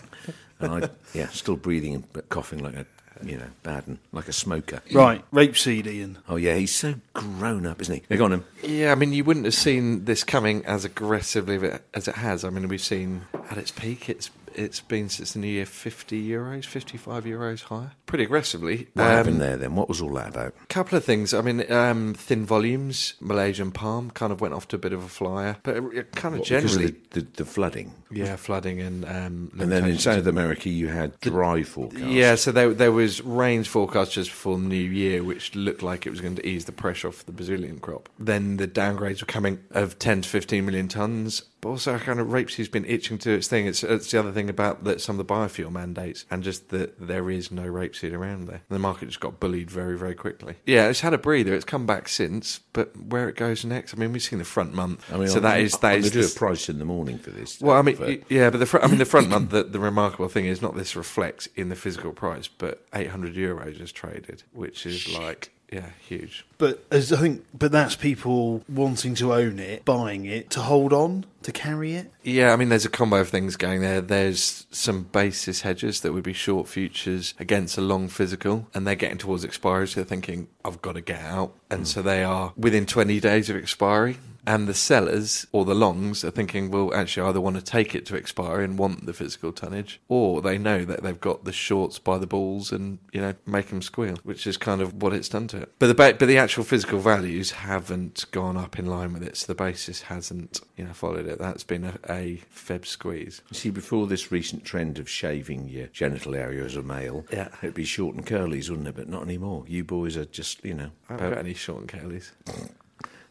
and 0.60 0.84
I 0.84 0.88
yeah, 1.14 1.28
still 1.28 1.56
breathing 1.56 1.94
and 1.94 2.28
coughing 2.28 2.62
like 2.62 2.74
a 2.74 2.86
you 3.22 3.36
know 3.36 3.48
bad 3.62 3.86
and 3.86 3.98
like 4.12 4.28
a 4.28 4.32
smoker. 4.32 4.80
right? 4.92 5.24
Rapeseed, 5.32 5.86
Ian. 5.86 6.18
Oh 6.28 6.36
yeah, 6.36 6.54
he's 6.54 6.74
so 6.74 6.94
grown 7.14 7.66
up, 7.66 7.80
isn't 7.80 7.94
he? 7.94 8.02
They're 8.08 8.18
gone 8.18 8.32
him. 8.32 8.44
Yeah, 8.62 8.92
I 8.92 8.94
mean, 8.94 9.12
you 9.12 9.24
wouldn't 9.24 9.44
have 9.44 9.54
seen 9.54 10.04
this 10.04 10.24
coming 10.24 10.64
as 10.66 10.84
aggressively 10.84 11.78
as 11.94 12.08
it 12.08 12.16
has. 12.16 12.44
I 12.44 12.50
mean, 12.50 12.68
we've 12.68 12.80
seen 12.80 13.22
at 13.50 13.58
its 13.58 13.70
peak, 13.70 14.08
it's 14.08 14.30
it's 14.58 14.80
been 14.80 15.08
since 15.08 15.32
the 15.32 15.38
new 15.38 15.48
year 15.48 15.66
50 15.66 16.28
euros, 16.28 16.64
55 16.66 17.24
euros 17.24 17.62
higher, 17.62 17.92
pretty 18.06 18.24
aggressively. 18.24 18.88
What 18.94 19.04
Um, 19.06 19.10
happened 19.12 19.40
there 19.40 19.56
then? 19.56 19.74
What 19.74 19.88
was 19.88 20.00
all 20.00 20.12
that 20.14 20.28
about? 20.28 20.54
A 20.62 20.66
couple 20.66 20.98
of 20.98 21.04
things. 21.04 21.32
I 21.32 21.40
mean, 21.40 21.70
um, 21.72 22.14
thin 22.14 22.44
volumes, 22.44 23.14
Malaysian 23.20 23.70
palm 23.72 24.10
kind 24.10 24.32
of 24.32 24.40
went 24.40 24.54
off 24.54 24.68
to 24.68 24.76
a 24.76 24.78
bit 24.78 24.92
of 24.92 25.02
a 25.04 25.08
flyer, 25.08 25.56
but 25.62 25.76
it, 25.76 25.84
it 25.94 26.12
kind 26.12 26.34
of 26.34 26.40
What, 26.40 26.48
because 26.48 26.74
of 26.74 26.80
generally, 26.82 26.96
the, 27.10 27.20
the, 27.20 27.26
the 27.38 27.44
flooding. 27.44 27.94
yeah, 28.10 28.36
flooding 28.36 28.80
and 28.80 29.04
um, 29.04 29.50
And 29.58 29.70
then 29.72 29.84
in. 29.84 29.98
South 29.98 30.26
America, 30.26 30.68
you 30.68 30.88
had 30.88 31.18
dry 31.20 31.62
forecasts. 31.62 32.02
Yeah, 32.02 32.34
so 32.34 32.52
there, 32.52 32.72
there 32.74 32.92
was 32.92 33.22
rains 33.22 33.66
forecast 33.68 34.12
just 34.12 34.30
before 34.30 34.56
the 34.56 34.64
New 34.64 34.76
Year, 34.90 35.22
which 35.22 35.54
looked 35.54 35.82
like 35.82 36.06
it 36.06 36.10
was 36.10 36.20
going 36.20 36.36
to 36.36 36.46
ease 36.46 36.64
the 36.64 36.72
pressure 36.72 37.08
off 37.08 37.24
the 37.26 37.32
Brazilian 37.32 37.78
crop. 37.78 38.08
Then 38.18 38.56
the 38.56 38.68
downgrades 38.68 39.20
were 39.20 39.26
coming 39.26 39.58
of 39.70 39.98
10 39.98 40.22
to 40.22 40.28
15 40.28 40.64
million 40.64 40.88
tonnes. 40.88 41.42
But 41.60 41.70
also, 41.70 41.98
kind 41.98 42.20
of 42.20 42.28
rapeseed's 42.28 42.68
been 42.68 42.84
itching 42.84 43.18
to 43.18 43.30
do 43.30 43.34
its 43.34 43.48
thing. 43.48 43.66
It's, 43.66 43.82
it's 43.82 44.10
the 44.12 44.18
other 44.20 44.30
thing 44.30 44.48
about 44.48 44.84
that 44.84 45.00
some 45.00 45.18
of 45.18 45.26
the 45.26 45.32
biofuel 45.34 45.72
mandates, 45.72 46.24
and 46.30 46.42
just 46.44 46.68
that 46.68 46.98
there 47.04 47.28
is 47.30 47.50
no 47.50 47.62
rapeseed 47.64 48.12
around 48.12 48.46
there. 48.46 48.60
The 48.68 48.78
market 48.78 49.06
just 49.06 49.18
got 49.18 49.40
bullied 49.40 49.68
very, 49.70 49.98
very 49.98 50.14
quickly. 50.14 50.54
Yeah, 50.66 50.88
it's 50.88 51.00
had 51.00 51.14
a 51.14 51.18
breather. 51.18 51.54
It's 51.54 51.64
come 51.64 51.84
back 51.84 52.08
since, 52.08 52.60
but 52.72 52.96
where 52.96 53.28
it 53.28 53.34
goes 53.36 53.64
next, 53.64 53.92
I 53.92 53.96
mean, 53.96 54.12
we've 54.12 54.22
seen 54.22 54.38
the 54.38 54.44
front 54.44 54.72
month. 54.72 55.04
I 55.12 55.16
mean, 55.16 55.26
so 55.28 55.36
I'm, 55.38 55.42
that 55.42 55.60
is 55.60 55.72
that 55.78 55.92
I'm 55.94 55.98
is 55.98 56.10
do 56.12 56.22
the- 56.22 56.28
a 56.28 56.30
price 56.38 56.68
in 56.68 56.78
the 56.78 56.84
morning 56.84 57.18
for 57.18 57.30
this. 57.30 57.60
well, 57.60 57.76
I 57.76 57.82
mean, 57.82 58.24
yeah, 58.28 58.50
but 58.50 58.58
the 58.58 58.66
fr- 58.66 58.78
I 58.78 58.86
mean 58.86 58.98
the 58.98 59.04
front 59.04 59.28
month. 59.30 59.50
The, 59.50 59.64
the 59.64 59.80
remarkable 59.80 60.28
thing 60.28 60.46
is 60.46 60.62
not 60.62 60.76
this 60.76 60.94
reflects 60.94 61.48
in 61.56 61.70
the 61.70 61.76
physical 61.76 62.12
price, 62.12 62.46
but 62.46 62.84
800 62.94 63.34
euros 63.34 63.80
is 63.80 63.90
traded, 63.90 64.44
which 64.52 64.86
is 64.86 65.12
like 65.18 65.50
yeah, 65.72 65.90
huge. 66.06 66.46
But 66.56 66.84
as 66.90 67.12
I 67.12 67.16
think, 67.16 67.44
but 67.52 67.72
that's 67.72 67.94
people 67.94 68.62
wanting 68.68 69.14
to 69.16 69.34
own 69.34 69.58
it, 69.58 69.84
buying 69.84 70.24
it, 70.24 70.50
to 70.50 70.60
hold 70.60 70.92
on, 70.92 71.26
to 71.42 71.52
carry 71.52 71.94
it. 71.94 72.10
Yeah, 72.22 72.52
I 72.52 72.56
mean, 72.56 72.70
there's 72.70 72.86
a 72.86 72.90
combo 72.90 73.20
of 73.20 73.28
things 73.28 73.56
going 73.56 73.82
there. 73.82 74.00
There's 74.00 74.66
some 74.70 75.04
basis 75.04 75.60
hedges 75.62 76.00
that 76.00 76.12
would 76.12 76.24
be 76.24 76.32
short 76.32 76.68
futures 76.68 77.34
against 77.38 77.76
a 77.76 77.82
long 77.82 78.08
physical, 78.08 78.66
and 78.72 78.86
they're 78.86 78.94
getting 78.94 79.18
towards 79.18 79.44
expiry, 79.44 79.86
so 79.86 79.96
they're 79.96 80.04
thinking, 80.08 80.48
I've 80.64 80.80
got 80.80 80.92
to 80.92 81.02
get 81.02 81.20
out. 81.20 81.54
And 81.70 81.80
hmm. 81.80 81.86
so 81.86 82.02
they 82.02 82.24
are 82.24 82.54
within 82.56 82.86
20 82.86 83.20
days 83.20 83.50
of 83.50 83.56
expiry. 83.56 84.18
And 84.48 84.66
the 84.66 84.72
sellers 84.72 85.46
or 85.52 85.66
the 85.66 85.74
longs 85.74 86.24
are 86.24 86.30
thinking, 86.30 86.70
well, 86.70 86.94
actually, 86.94 87.26
I 87.26 87.28
either 87.28 87.40
want 87.40 87.56
to 87.56 87.62
take 87.62 87.94
it 87.94 88.06
to 88.06 88.16
expiry 88.16 88.64
and 88.64 88.78
want 88.78 89.04
the 89.04 89.12
physical 89.12 89.52
tonnage, 89.52 90.00
or 90.08 90.40
they 90.40 90.56
know 90.56 90.86
that 90.86 91.02
they've 91.02 91.20
got 91.20 91.44
the 91.44 91.52
shorts 91.52 91.98
by 91.98 92.16
the 92.16 92.26
balls 92.26 92.72
and 92.72 92.98
you 93.12 93.20
know 93.20 93.34
make 93.44 93.66
them 93.66 93.82
squeal, 93.82 94.16
which 94.22 94.46
is 94.46 94.56
kind 94.56 94.80
of 94.80 95.02
what 95.02 95.12
it's 95.12 95.28
done 95.28 95.48
to 95.48 95.58
it. 95.58 95.72
But 95.78 95.88
the 95.88 95.94
ba- 95.94 96.16
but 96.18 96.28
the 96.28 96.38
actual 96.38 96.64
physical 96.64 96.98
values 96.98 97.50
haven't 97.50 98.24
gone 98.30 98.56
up 98.56 98.78
in 98.78 98.86
line 98.86 99.12
with 99.12 99.22
it, 99.22 99.36
so 99.36 99.46
the 99.48 99.54
basis 99.54 100.00
hasn't 100.02 100.60
you 100.78 100.84
know 100.84 100.94
followed 100.94 101.26
it. 101.26 101.38
That's 101.38 101.64
been 101.64 101.84
a, 101.84 101.98
a 102.08 102.40
Feb 102.50 102.86
squeeze. 102.86 103.42
You 103.50 103.54
see, 103.58 103.68
before 103.70 104.06
this 104.06 104.32
recent 104.32 104.64
trend 104.64 104.98
of 104.98 105.10
shaving 105.10 105.68
your 105.68 105.88
genital 105.88 106.34
area 106.34 106.64
as 106.64 106.74
a 106.74 106.82
male, 106.82 107.26
Yeah. 107.30 107.48
it'd 107.62 107.74
be 107.74 107.84
short 107.84 108.14
and 108.16 108.24
curlies, 108.26 108.70
wouldn't 108.70 108.88
it? 108.88 108.96
But 108.96 109.10
not 109.10 109.24
anymore. 109.24 109.64
You 109.68 109.84
boys 109.84 110.16
are 110.16 110.24
just, 110.24 110.64
you 110.64 110.72
know, 110.72 110.90
I 111.10 111.12
haven't 111.12 111.30
got 111.34 111.38
any 111.38 111.52
short 111.54 111.80
and 111.82 111.88
curlies. 111.90 112.30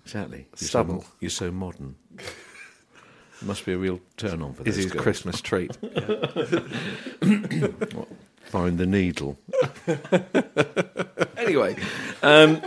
Exactly. 0.07 0.47
You're 0.57 0.67
Stubble. 0.69 1.01
So, 1.01 1.07
you're 1.19 1.29
so 1.29 1.51
modern. 1.51 1.95
Must 3.41 3.65
be 3.65 3.73
a 3.73 3.77
real 3.77 3.99
turn 4.15 4.41
on 4.41 4.53
for 4.53 4.63
those 4.63 4.77
Izzy's 4.77 4.91
girls. 4.93 5.03
Christmas 5.03 5.41
treat. 5.41 5.75
Find 8.45 8.77
the 8.77 8.85
needle. 8.85 9.37
anyway, 11.37 11.75
um, 12.23 12.61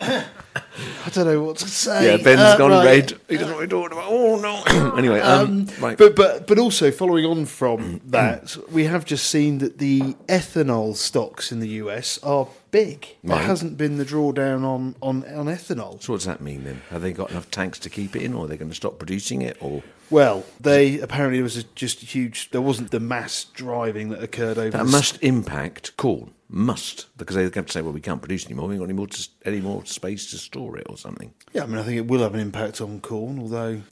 I 0.00 1.10
don't 1.10 1.26
know 1.26 1.42
what 1.42 1.56
to 1.58 1.68
say. 1.68 2.10
yeah, 2.16 2.22
Ben's 2.22 2.40
Uh, 2.40 2.56
gone 2.58 2.70
right. 2.70 2.84
red. 2.84 3.12
He 3.28 3.34
doesn't 3.36 3.48
know 3.50 3.54
what 3.56 3.62
he's 3.62 3.70
talking 3.70 3.92
about. 3.98 4.08
Oh 4.10 4.38
no. 4.38 4.92
anyway, 4.96 5.20
um, 5.20 5.66
right. 5.80 5.96
But 5.98 6.14
but 6.14 6.46
but 6.46 6.58
also 6.58 6.90
following 6.90 7.24
on 7.24 7.46
from 7.46 8.00
that, 8.06 8.56
we 8.70 8.84
have 8.84 9.04
just 9.04 9.28
seen 9.28 9.58
that 9.58 9.78
the 9.78 10.00
ethanol 10.28 10.94
stocks 10.96 11.50
in 11.50 11.60
the 11.60 11.68
US 11.68 12.18
are 12.22 12.46
big. 12.70 13.06
There 13.24 13.36
hasn't 13.38 13.76
been 13.76 13.96
the 13.98 14.04
drawdown 14.04 14.62
on 14.64 14.94
on 15.02 15.24
on 15.34 15.46
ethanol. 15.46 16.00
so 16.02 16.12
what 16.12 16.18
does 16.18 16.26
that 16.26 16.40
mean 16.40 16.64
then? 16.64 16.82
Have 16.90 17.02
they 17.02 17.12
got 17.12 17.30
enough 17.30 17.50
tanks 17.50 17.78
to 17.80 17.90
keep 17.90 18.14
it 18.14 18.22
in, 18.22 18.34
or 18.34 18.44
are 18.44 18.48
they 18.48 18.56
going 18.56 18.70
to 18.70 18.76
stop 18.76 18.98
producing 18.98 19.42
it, 19.42 19.56
or 19.60 19.82
Well, 20.10 20.44
they 20.60 21.00
apparently 21.00 21.38
there 21.38 21.44
was 21.44 21.56
a, 21.56 21.64
just 21.74 22.02
a 22.02 22.06
huge. 22.06 22.50
There 22.50 22.60
wasn't 22.62 22.90
the 22.92 23.00
mass 23.00 23.44
driving 23.44 24.10
that 24.10 24.22
occurred 24.22 24.58
over. 24.58 24.76
that 24.78 24.86
must 24.86 25.18
impact 25.22 25.96
corn? 25.96 26.34
Must 26.50 27.06
because 27.18 27.36
they 27.36 27.42
have 27.42 27.52
to 27.66 27.72
say, 27.72 27.82
well, 27.82 27.92
we 27.92 28.00
can't 28.00 28.22
produce 28.22 28.46
anymore. 28.46 28.68
We 28.68 28.74
haven't 28.74 28.86
got 28.86 28.90
any 28.90 28.96
more 28.96 29.06
to, 29.06 29.28
any 29.44 29.60
more 29.60 29.84
space 29.84 30.30
to 30.30 30.38
store 30.38 30.78
it 30.78 30.86
or 30.88 30.96
something. 30.96 31.34
Yeah, 31.52 31.64
I 31.64 31.66
mean, 31.66 31.76
I 31.78 31.82
think 31.82 31.98
it 31.98 32.06
will 32.06 32.22
have 32.22 32.32
an 32.32 32.40
impact 32.40 32.80
on 32.80 33.00
corn. 33.00 33.38
Although, 33.38 33.82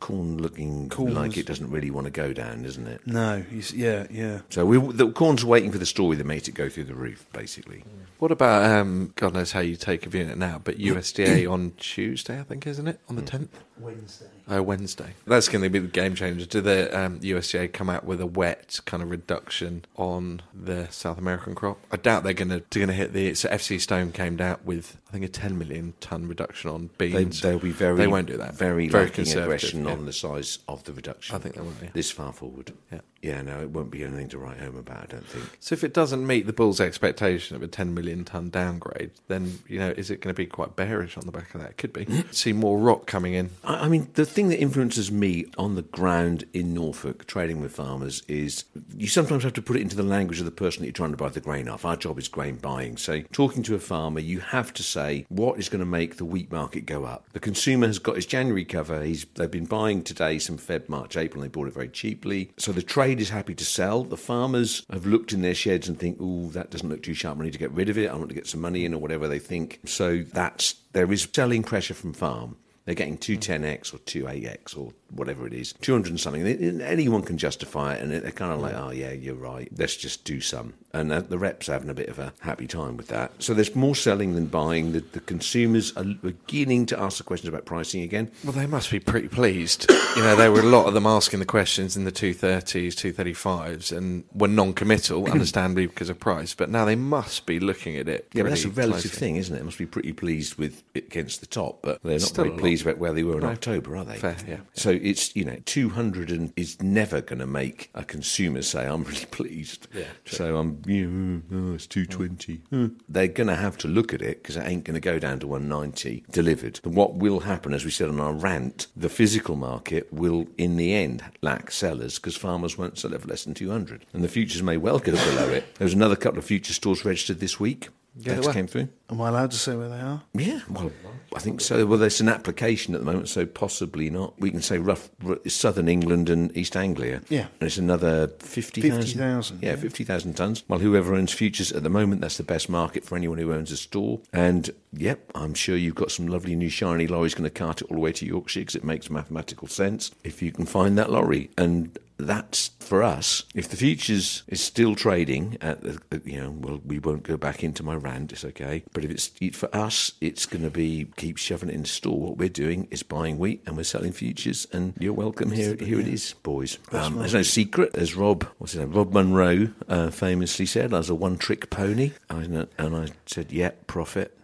Corn 0.00 0.36
looking 0.38 0.90
Corn's- 0.90 1.14
like 1.14 1.36
it 1.38 1.46
doesn't 1.46 1.70
really 1.70 1.90
want 1.90 2.04
to 2.06 2.10
go 2.10 2.32
down, 2.34 2.64
isn't 2.66 2.86
it? 2.86 3.00
no, 3.06 3.42
you 3.50 3.58
s- 3.60 3.72
yeah, 3.72 4.06
yeah. 4.10 4.40
So 4.50 4.66
we, 4.66 4.78
the 4.92 5.10
corn's 5.12 5.44
waiting 5.46 5.72
for 5.72 5.78
the 5.78 5.86
story 5.86 6.16
that 6.16 6.24
makes 6.26 6.46
it 6.46 6.52
go 6.52 6.68
through 6.68 6.84
the 6.84 6.94
roof, 6.94 7.24
basically. 7.32 7.84
What 8.18 8.30
about 8.30 8.64
um, 8.70 9.12
God 9.16 9.32
knows 9.34 9.52
how 9.52 9.60
you 9.60 9.76
take 9.76 10.04
a 10.04 10.08
view 10.10 10.24
on 10.24 10.30
it 10.30 10.38
now, 10.38 10.60
but 10.62 10.78
USDA 10.78 11.50
on 11.50 11.72
Tuesday, 11.78 12.38
I 12.38 12.42
think, 12.42 12.66
isn't 12.66 12.86
it? 12.86 13.00
On 13.08 13.16
the 13.16 13.22
tenth. 13.22 13.58
Wednesday. 13.78 14.26
Oh, 14.48 14.62
Wednesday. 14.62 15.14
That's 15.26 15.48
going 15.48 15.62
to 15.62 15.70
be 15.70 15.78
the 15.78 15.88
game 15.88 16.14
changer. 16.14 16.46
Do 16.46 16.60
the 16.60 16.96
um, 16.98 17.20
USDA 17.20 17.72
come 17.72 17.90
out 17.90 18.04
with 18.04 18.20
a 18.20 18.26
wet 18.26 18.80
kind 18.84 19.02
of 19.02 19.10
reduction 19.10 19.84
on 19.96 20.42
the 20.54 20.88
South 20.90 21.18
American 21.18 21.54
crop? 21.54 21.78
I 21.90 21.96
doubt 21.96 22.24
they're 22.24 22.32
going 22.32 22.50
to 22.50 22.62
going 22.70 22.88
to 22.88 22.94
hit 22.94 23.12
the. 23.12 23.34
So 23.34 23.48
FC 23.48 23.80
Stone 23.80 24.12
came 24.12 24.40
out 24.40 24.64
with 24.64 24.98
I 25.08 25.12
think 25.12 25.24
a 25.24 25.28
10 25.28 25.56
million 25.58 25.94
ton 26.00 26.26
reduction 26.26 26.70
on 26.70 26.90
They, 26.98 27.12
beans. 27.12 27.40
they'll 27.40 27.60
be 27.60 27.70
very, 27.70 27.96
They 27.96 28.08
won't 28.08 28.26
do 28.26 28.36
that. 28.36 28.54
Very, 28.54 28.88
Very 28.88 29.04
lacking 29.04 29.24
conservative, 29.24 29.44
aggression 29.44 29.84
yeah. 29.84 29.92
on 29.92 30.06
the 30.06 30.12
size 30.12 30.58
of 30.66 30.82
the 30.84 30.92
reduction. 30.92 31.36
I 31.36 31.38
think 31.38 31.54
they 31.54 31.60
will 31.60 31.70
be. 31.70 31.88
this 31.92 32.10
far 32.10 32.32
forward. 32.32 32.72
Yeah. 32.92 33.00
yeah. 33.22 33.42
No, 33.42 33.60
it 33.60 33.70
won't 33.70 33.92
be 33.92 34.02
anything 34.02 34.28
to 34.30 34.38
write 34.38 34.58
home 34.58 34.76
about. 34.76 35.04
I 35.04 35.06
don't 35.06 35.26
think. 35.26 35.56
So 35.60 35.74
if 35.74 35.84
it 35.84 35.94
doesn't 35.94 36.26
meet 36.26 36.46
the 36.46 36.52
bull's 36.52 36.80
expectation 36.80 37.54
of 37.54 37.62
a 37.62 37.68
10 37.68 37.94
million 37.94 38.24
ton 38.24 38.50
downgrade, 38.50 39.12
then 39.28 39.60
you 39.68 39.78
know 39.78 39.90
is 39.96 40.10
it 40.10 40.20
going 40.20 40.34
to 40.34 40.36
be 40.36 40.46
quite 40.46 40.74
bearish 40.74 41.16
on 41.16 41.26
the 41.26 41.32
back 41.32 41.54
of 41.54 41.60
that? 41.60 41.70
It 41.70 41.78
could 41.78 41.92
be. 41.92 42.24
See 42.32 42.52
more 42.52 42.78
rock 42.78 43.06
coming 43.06 43.34
in. 43.34 43.50
I, 43.66 43.88
mean, 43.88 44.08
the 44.14 44.26
thing 44.26 44.48
that 44.48 44.60
influences 44.60 45.10
me 45.10 45.46
on 45.56 45.74
the 45.74 45.82
ground 45.82 46.44
in 46.52 46.74
Norfolk, 46.74 47.26
trading 47.26 47.60
with 47.60 47.74
farmers, 47.74 48.22
is 48.28 48.64
you 48.96 49.06
sometimes 49.06 49.42
have 49.42 49.52
to 49.54 49.62
put 49.62 49.76
it 49.76 49.82
into 49.82 49.96
the 49.96 50.02
language 50.02 50.38
of 50.38 50.44
the 50.44 50.50
person 50.50 50.80
that 50.80 50.86
you're 50.86 50.92
trying 50.92 51.12
to 51.12 51.16
buy 51.16 51.28
the 51.28 51.40
grain 51.40 51.68
off. 51.68 51.84
Our 51.84 51.96
job 51.96 52.18
is 52.18 52.28
grain 52.28 52.56
buying. 52.56 52.96
So, 52.96 53.22
talking 53.32 53.62
to 53.64 53.74
a 53.74 53.78
farmer, 53.78 54.20
you 54.20 54.40
have 54.40 54.72
to 54.74 54.82
say 54.82 55.26
what 55.28 55.58
is 55.58 55.68
going 55.68 55.80
to 55.80 55.86
make 55.86 56.16
the 56.16 56.24
wheat 56.24 56.52
market 56.52 56.86
go 56.86 57.04
up. 57.04 57.28
The 57.32 57.40
consumer 57.40 57.86
has 57.86 57.98
got 57.98 58.16
his 58.16 58.26
January 58.26 58.64
cover. 58.64 59.02
He's 59.02 59.24
they've 59.34 59.50
been 59.50 59.66
buying 59.66 60.02
today 60.02 60.38
some 60.38 60.58
Feb, 60.58 60.88
March, 60.88 61.16
April, 61.16 61.42
and 61.42 61.50
they 61.50 61.52
bought 61.52 61.68
it 61.68 61.74
very 61.74 61.88
cheaply. 61.88 62.50
So 62.56 62.72
the 62.72 62.82
trade 62.82 63.20
is 63.20 63.30
happy 63.30 63.54
to 63.54 63.64
sell. 63.64 64.04
The 64.04 64.16
farmers 64.16 64.84
have 64.90 65.06
looked 65.06 65.32
in 65.32 65.42
their 65.42 65.54
sheds 65.54 65.88
and 65.88 65.98
think, 65.98 66.18
"Oh, 66.20 66.48
that 66.50 66.70
doesn't 66.70 66.88
look 66.88 67.02
too 67.02 67.14
sharp. 67.14 67.38
I 67.38 67.44
need 67.44 67.52
to 67.52 67.58
get 67.58 67.72
rid 67.72 67.88
of 67.88 67.98
it. 67.98 68.10
I 68.10 68.14
want 68.14 68.28
to 68.28 68.34
get 68.34 68.46
some 68.46 68.60
money 68.60 68.84
in, 68.84 68.94
or 68.94 68.98
whatever 68.98 69.28
they 69.28 69.38
think." 69.38 69.80
So 69.86 70.22
that's 70.22 70.74
there 70.92 71.10
is 71.12 71.28
selling 71.32 71.62
pressure 71.62 71.94
from 71.94 72.12
farm. 72.12 72.56
They're 72.84 72.94
getting 72.94 73.18
210x 73.18 73.90
hmm. 73.90 73.96
or 73.96 74.00
28x 74.00 74.76
or 74.76 74.92
whatever 75.14 75.46
it 75.46 75.52
is, 75.52 75.72
200 75.80 76.10
and 76.10 76.20
something. 76.20 76.46
Anyone 76.82 77.22
can 77.22 77.38
justify 77.38 77.94
it, 77.94 78.02
and 78.02 78.12
they're 78.12 78.30
kind 78.32 78.52
of 78.52 78.60
like, 78.60 78.74
oh, 78.74 78.90
yeah, 78.90 79.12
you're 79.12 79.34
right. 79.34 79.68
Let's 79.76 79.96
just 79.96 80.24
do 80.24 80.40
some. 80.40 80.74
And 80.92 81.10
the 81.10 81.38
reps 81.38 81.68
are 81.68 81.72
having 81.72 81.90
a 81.90 81.94
bit 81.94 82.08
of 82.08 82.18
a 82.18 82.32
happy 82.40 82.66
time 82.66 82.96
with 82.96 83.08
that. 83.08 83.32
So 83.40 83.52
there's 83.52 83.74
more 83.74 83.96
selling 83.96 84.34
than 84.34 84.46
buying. 84.46 84.92
The, 84.92 85.00
the 85.00 85.20
consumers 85.20 85.96
are 85.96 86.04
beginning 86.04 86.86
to 86.86 87.00
ask 87.00 87.18
the 87.18 87.24
questions 87.24 87.48
about 87.48 87.64
pricing 87.64 88.02
again. 88.02 88.30
Well, 88.44 88.52
they 88.52 88.66
must 88.66 88.90
be 88.90 89.00
pretty 89.00 89.28
pleased. 89.28 89.90
you 89.90 90.22
know, 90.22 90.36
there 90.36 90.52
were 90.52 90.60
a 90.60 90.64
lot 90.64 90.86
of 90.86 90.94
them 90.94 91.06
asking 91.06 91.40
the 91.40 91.46
questions 91.46 91.96
in 91.96 92.04
the 92.04 92.12
230s, 92.12 92.94
235s, 92.94 93.96
and 93.96 94.24
were 94.34 94.48
non-committal, 94.48 95.26
understandably 95.30 95.86
because 95.86 96.08
of 96.10 96.20
price. 96.20 96.54
But 96.54 96.70
now 96.70 96.84
they 96.84 96.96
must 96.96 97.46
be 97.46 97.58
looking 97.58 97.96
at 97.96 98.08
it. 98.08 98.28
Yeah, 98.32 98.44
but 98.44 98.50
that's 98.50 98.64
a 98.64 98.68
relative 98.68 99.10
closely. 99.10 99.18
thing, 99.18 99.36
isn't 99.36 99.54
it? 99.54 99.58
They 99.58 99.64
must 99.64 99.78
be 99.78 99.86
pretty 99.86 100.12
pleased 100.12 100.56
with 100.56 100.82
it 100.94 101.06
against 101.06 101.40
the 101.40 101.46
top, 101.46 101.80
but 101.82 102.02
they're 102.02 102.18
not 102.18 102.32
very 102.32 102.50
pleased 102.52 102.86
about 102.86 102.98
where 102.98 103.12
they 103.12 103.24
were 103.24 103.38
in. 103.38 103.44
October, 103.44 103.96
are 103.96 104.04
they? 104.04 104.16
Fair, 104.16 104.36
yeah. 104.46 104.58
So 104.74 104.90
it's 105.04 105.36
you 105.36 105.44
know, 105.44 105.58
two 105.66 105.90
hundred 105.90 106.30
and 106.30 106.52
is 106.56 106.82
never 106.82 107.20
going 107.20 107.38
to 107.38 107.46
make 107.46 107.90
a 107.94 108.04
consumer 108.04 108.62
say, 108.62 108.86
"I'm 108.86 109.04
really 109.04 109.24
pleased." 109.30 109.86
Yeah, 109.94 110.04
true. 110.24 110.38
So 110.38 110.56
I'm, 110.56 110.82
you 110.86 111.42
oh, 111.52 111.54
know, 111.54 111.72
oh, 111.72 111.74
it's 111.74 111.86
two 111.86 112.06
twenty. 112.06 112.62
Mm. 112.72 112.96
They're 113.08 113.28
going 113.28 113.48
to 113.48 113.56
have 113.56 113.76
to 113.78 113.88
look 113.88 114.14
at 114.14 114.22
it 114.22 114.42
because 114.42 114.56
it 114.56 114.66
ain't 114.66 114.84
going 114.84 114.94
to 114.94 115.00
go 115.00 115.18
down 115.18 115.38
to 115.40 115.46
one 115.46 115.68
ninety 115.68 116.24
delivered. 116.30 116.80
And 116.84 116.96
what 116.96 117.14
will 117.14 117.40
happen, 117.40 117.74
as 117.74 117.84
we 117.84 117.90
said 117.90 118.08
on 118.08 118.18
our 118.18 118.32
rant, 118.32 118.86
the 118.96 119.08
physical 119.10 119.56
market 119.56 120.12
will, 120.12 120.46
in 120.56 120.76
the 120.76 120.94
end, 120.94 121.22
lack 121.42 121.70
sellers 121.70 122.18
because 122.18 122.36
farmers 122.36 122.78
won't 122.78 122.98
sell 122.98 123.12
it 123.12 123.20
for 123.20 123.28
less 123.28 123.44
than 123.44 123.54
two 123.54 123.70
hundred, 123.70 124.06
and 124.12 124.24
the 124.24 124.28
futures 124.28 124.62
may 124.62 124.78
well 124.78 124.98
go 124.98 125.12
below 125.12 125.48
it. 125.50 125.74
There's 125.76 125.94
another 125.94 126.16
couple 126.16 126.38
of 126.38 126.44
future 126.46 126.72
stores 126.72 127.04
registered 127.04 127.40
this 127.40 127.60
week. 127.60 127.90
Yeah, 128.16 128.34
that 128.34 128.52
came 128.54 128.66
through. 128.68 128.88
Am 129.10 129.20
I 129.20 129.28
allowed 129.28 129.50
to 129.50 129.56
say 129.56 129.74
where 129.74 129.88
they 129.88 130.00
are? 130.00 130.22
Yeah, 130.34 130.60
well, 130.70 130.90
I 131.34 131.40
think 131.40 131.60
so. 131.60 131.84
Well, 131.84 131.98
there's 131.98 132.20
an 132.20 132.28
application 132.28 132.94
at 132.94 133.00
the 133.00 133.06
moment, 133.06 133.28
so 133.28 133.44
possibly 133.44 134.08
not. 134.08 134.38
We 134.40 134.50
can 134.52 134.62
say 134.62 134.78
rough 134.78 135.10
r- 135.26 135.38
southern 135.48 135.88
England 135.88 136.30
and 136.30 136.56
East 136.56 136.76
Anglia. 136.76 137.22
Yeah. 137.28 137.48
and 137.60 137.66
it's 137.66 137.76
another 137.76 138.28
fifty 138.38 138.80
thousand. 138.82 139.02
50,000, 139.02 139.62
Yeah, 139.62 139.70
yeah. 139.70 139.76
fifty 139.76 140.04
thousand 140.04 140.34
tons. 140.34 140.62
Well, 140.68 140.78
whoever 140.78 141.14
owns 141.14 141.32
futures 141.32 141.72
at 141.72 141.82
the 141.82 141.90
moment, 141.90 142.20
that's 142.20 142.36
the 142.36 142.44
best 142.44 142.68
market 142.68 143.04
for 143.04 143.16
anyone 143.16 143.38
who 143.38 143.52
owns 143.52 143.72
a 143.72 143.76
store. 143.76 144.20
And 144.32 144.70
yep, 144.92 145.30
I'm 145.34 145.54
sure 145.54 145.76
you've 145.76 145.96
got 145.96 146.12
some 146.12 146.28
lovely 146.28 146.54
new 146.54 146.68
shiny 146.70 147.06
lorries 147.08 147.34
going 147.34 147.44
to 147.44 147.50
cart 147.50 147.82
it 147.82 147.88
all 147.90 147.96
the 147.96 148.00
way 148.00 148.12
to 148.12 148.26
Yorkshire 148.26 148.60
because 148.60 148.76
it 148.76 148.84
makes 148.84 149.10
mathematical 149.10 149.66
sense 149.68 150.12
if 150.22 150.40
you 150.40 150.52
can 150.52 150.66
find 150.66 150.96
that 150.98 151.10
lorry 151.10 151.50
and. 151.58 151.98
That's 152.16 152.68
for 152.78 153.02
us. 153.02 153.42
If 153.54 153.68
the 153.68 153.76
futures 153.76 154.44
is 154.46 154.60
still 154.60 154.94
trading 154.94 155.56
at 155.60 155.82
the, 155.82 156.22
you 156.24 156.40
know, 156.40 156.50
well, 156.50 156.80
we 156.84 156.98
won't 156.98 157.24
go 157.24 157.36
back 157.36 157.64
into 157.64 157.82
my 157.82 157.94
rant. 157.96 158.32
It's 158.32 158.44
okay. 158.44 158.84
But 158.92 159.04
if 159.04 159.10
it's 159.10 159.30
it- 159.40 159.56
for 159.56 159.74
us, 159.74 160.12
it's 160.20 160.46
going 160.46 160.62
to 160.62 160.70
be 160.70 161.08
keep 161.16 161.38
shoving 161.38 161.68
it 161.70 161.74
in 161.74 161.84
store. 161.84 162.18
What 162.20 162.38
we're 162.38 162.48
doing 162.48 162.86
is 162.90 163.02
buying 163.02 163.38
wheat 163.38 163.62
and 163.66 163.76
we're 163.76 163.82
selling 163.84 164.12
futures. 164.12 164.66
And 164.72 164.94
you're 164.98 165.12
welcome. 165.12 165.50
Here, 165.50 165.74
here 165.76 165.98
it 165.98 166.08
is, 166.08 166.34
boys. 166.42 166.78
Um, 166.92 167.18
there's 167.18 167.34
no 167.34 167.42
secret. 167.42 167.94
As 167.96 168.14
Rob, 168.14 168.44
what's 168.58 168.74
his 168.74 168.80
name? 168.80 168.92
Rob 168.92 169.12
Monroe 169.12 169.70
uh, 169.88 170.10
famously 170.10 170.66
said, 170.66 170.94
"I 170.94 170.98
was 170.98 171.10
a 171.10 171.14
one-trick 171.14 171.70
pony." 171.70 172.12
I, 172.30 172.42
and 172.42 172.68
I 172.78 173.08
said, 173.26 173.50
"Yeah, 173.50 173.70
profit." 173.86 174.38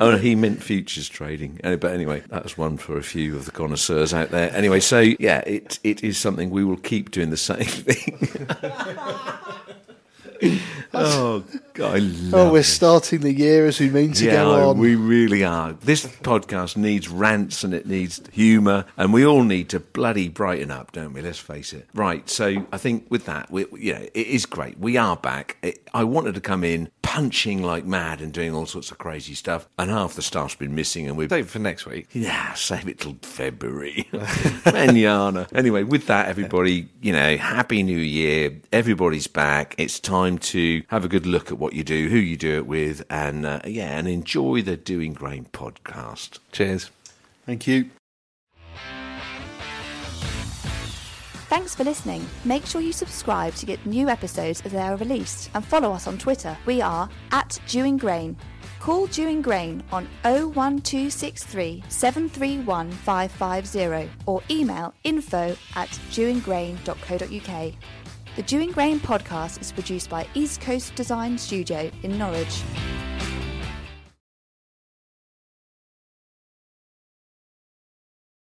Oh, 0.00 0.12
no, 0.12 0.16
he 0.16 0.34
meant 0.34 0.62
futures 0.62 1.08
trading. 1.08 1.60
But 1.62 1.84
anyway, 1.86 2.22
that's 2.28 2.56
one 2.56 2.78
for 2.78 2.96
a 2.96 3.02
few 3.02 3.36
of 3.36 3.44
the 3.44 3.50
connoisseurs 3.50 4.14
out 4.14 4.30
there. 4.30 4.50
Anyway, 4.54 4.80
so 4.80 5.00
yeah, 5.00 5.40
it 5.40 5.78
it 5.84 6.02
is 6.04 6.16
something 6.16 6.50
we 6.50 6.64
will 6.64 6.76
keep 6.76 7.10
doing 7.10 7.30
the 7.30 7.36
same 7.36 7.64
thing. 7.64 8.46
oh, 10.94 11.44
God, 11.74 11.94
I 11.94 11.98
oh, 11.98 12.00
love 12.00 12.34
Oh, 12.34 12.52
we're 12.52 12.60
it. 12.60 12.64
starting 12.64 13.20
the 13.20 13.32
year 13.32 13.66
as 13.66 13.80
we 13.80 13.90
mean 13.90 14.12
to 14.14 14.24
yeah, 14.24 14.34
go 14.44 14.70
on. 14.70 14.78
we 14.78 14.94
really 14.94 15.42
are. 15.44 15.72
This 15.72 16.06
podcast 16.06 16.76
needs 16.76 17.08
rants 17.08 17.64
and 17.64 17.74
it 17.74 17.86
needs 17.86 18.22
humour, 18.32 18.84
and 18.96 19.12
we 19.12 19.26
all 19.26 19.42
need 19.42 19.68
to 19.70 19.80
bloody 19.80 20.28
brighten 20.28 20.70
up, 20.70 20.92
don't 20.92 21.12
we? 21.12 21.22
Let's 21.22 21.38
face 21.40 21.72
it. 21.72 21.88
Right. 21.92 22.28
So 22.30 22.66
I 22.72 22.78
think 22.78 23.06
with 23.10 23.24
that, 23.26 23.50
we, 23.50 23.66
you 23.76 23.94
know, 23.94 24.02
it 24.14 24.26
is 24.28 24.46
great. 24.46 24.78
We 24.78 24.96
are 24.96 25.16
back. 25.16 25.56
It, 25.62 25.88
I 25.92 26.04
wanted 26.04 26.34
to 26.36 26.40
come 26.40 26.62
in 26.62 26.88
punching 27.18 27.64
like 27.64 27.84
mad 27.84 28.20
and 28.20 28.32
doing 28.32 28.54
all 28.54 28.64
sorts 28.64 28.92
of 28.92 28.98
crazy 28.98 29.34
stuff. 29.34 29.68
And 29.76 29.90
half 29.90 30.14
the 30.14 30.22
staff's 30.22 30.54
been 30.54 30.76
missing, 30.76 31.08
and 31.08 31.16
we've 31.16 31.30
Save 31.30 31.46
it 31.46 31.50
for 31.50 31.58
next 31.58 31.84
week. 31.84 32.06
yeah, 32.12 32.54
save 32.54 32.86
it 32.86 33.00
till 33.00 33.16
February. 33.22 34.08
Manana. 34.64 35.48
Anyway, 35.52 35.82
with 35.82 36.06
that, 36.06 36.28
everybody, 36.28 36.88
you 37.02 37.12
know, 37.12 37.36
happy 37.36 37.82
new 37.82 37.98
year. 37.98 38.52
Everybody's 38.72 39.26
back. 39.26 39.74
It's 39.78 39.98
time 39.98 40.38
to 40.38 40.84
have 40.88 41.04
a 41.04 41.08
good 41.08 41.26
look 41.26 41.50
at 41.50 41.58
what 41.58 41.72
you 41.72 41.82
do, 41.82 42.08
who 42.08 42.18
you 42.18 42.36
do 42.36 42.54
it 42.56 42.68
with, 42.68 43.04
and 43.10 43.44
uh, 43.44 43.62
yeah, 43.64 43.98
and 43.98 44.06
enjoy 44.06 44.62
the 44.62 44.76
Dewing 44.76 45.12
Grain 45.12 45.48
podcast. 45.52 46.38
Cheers. 46.52 46.92
Thank 47.46 47.66
you. 47.66 47.90
Thanks 51.48 51.74
for 51.74 51.82
listening. 51.82 52.26
Make 52.44 52.66
sure 52.66 52.82
you 52.82 52.92
subscribe 52.92 53.54
to 53.54 53.64
get 53.64 53.84
new 53.86 54.10
episodes 54.10 54.60
as 54.66 54.72
they 54.72 54.82
are 54.82 54.96
released 54.96 55.48
and 55.54 55.64
follow 55.64 55.92
us 55.92 56.06
on 56.06 56.18
Twitter. 56.18 56.54
We 56.66 56.82
are 56.82 57.08
at 57.32 57.58
Dewing 57.66 57.96
Grain. 57.96 58.36
Call 58.80 59.06
Dewing 59.06 59.40
Grain 59.40 59.82
on 59.90 60.06
01263 60.24 61.84
731 61.88 62.90
550 62.90 64.10
or 64.26 64.42
email 64.50 64.92
info 65.04 65.56
at 65.74 65.88
dewinggrain.co.uk. 66.10 67.72
The 68.36 68.42
Dewing 68.42 68.70
Grain 68.70 69.00
podcast 69.00 69.60
is 69.62 69.72
produced 69.72 70.10
by 70.10 70.28
East 70.34 70.60
Coast 70.60 70.94
Design 70.96 71.38
Studio 71.38 71.90
in 72.02 72.18
Norwich. 72.18 72.62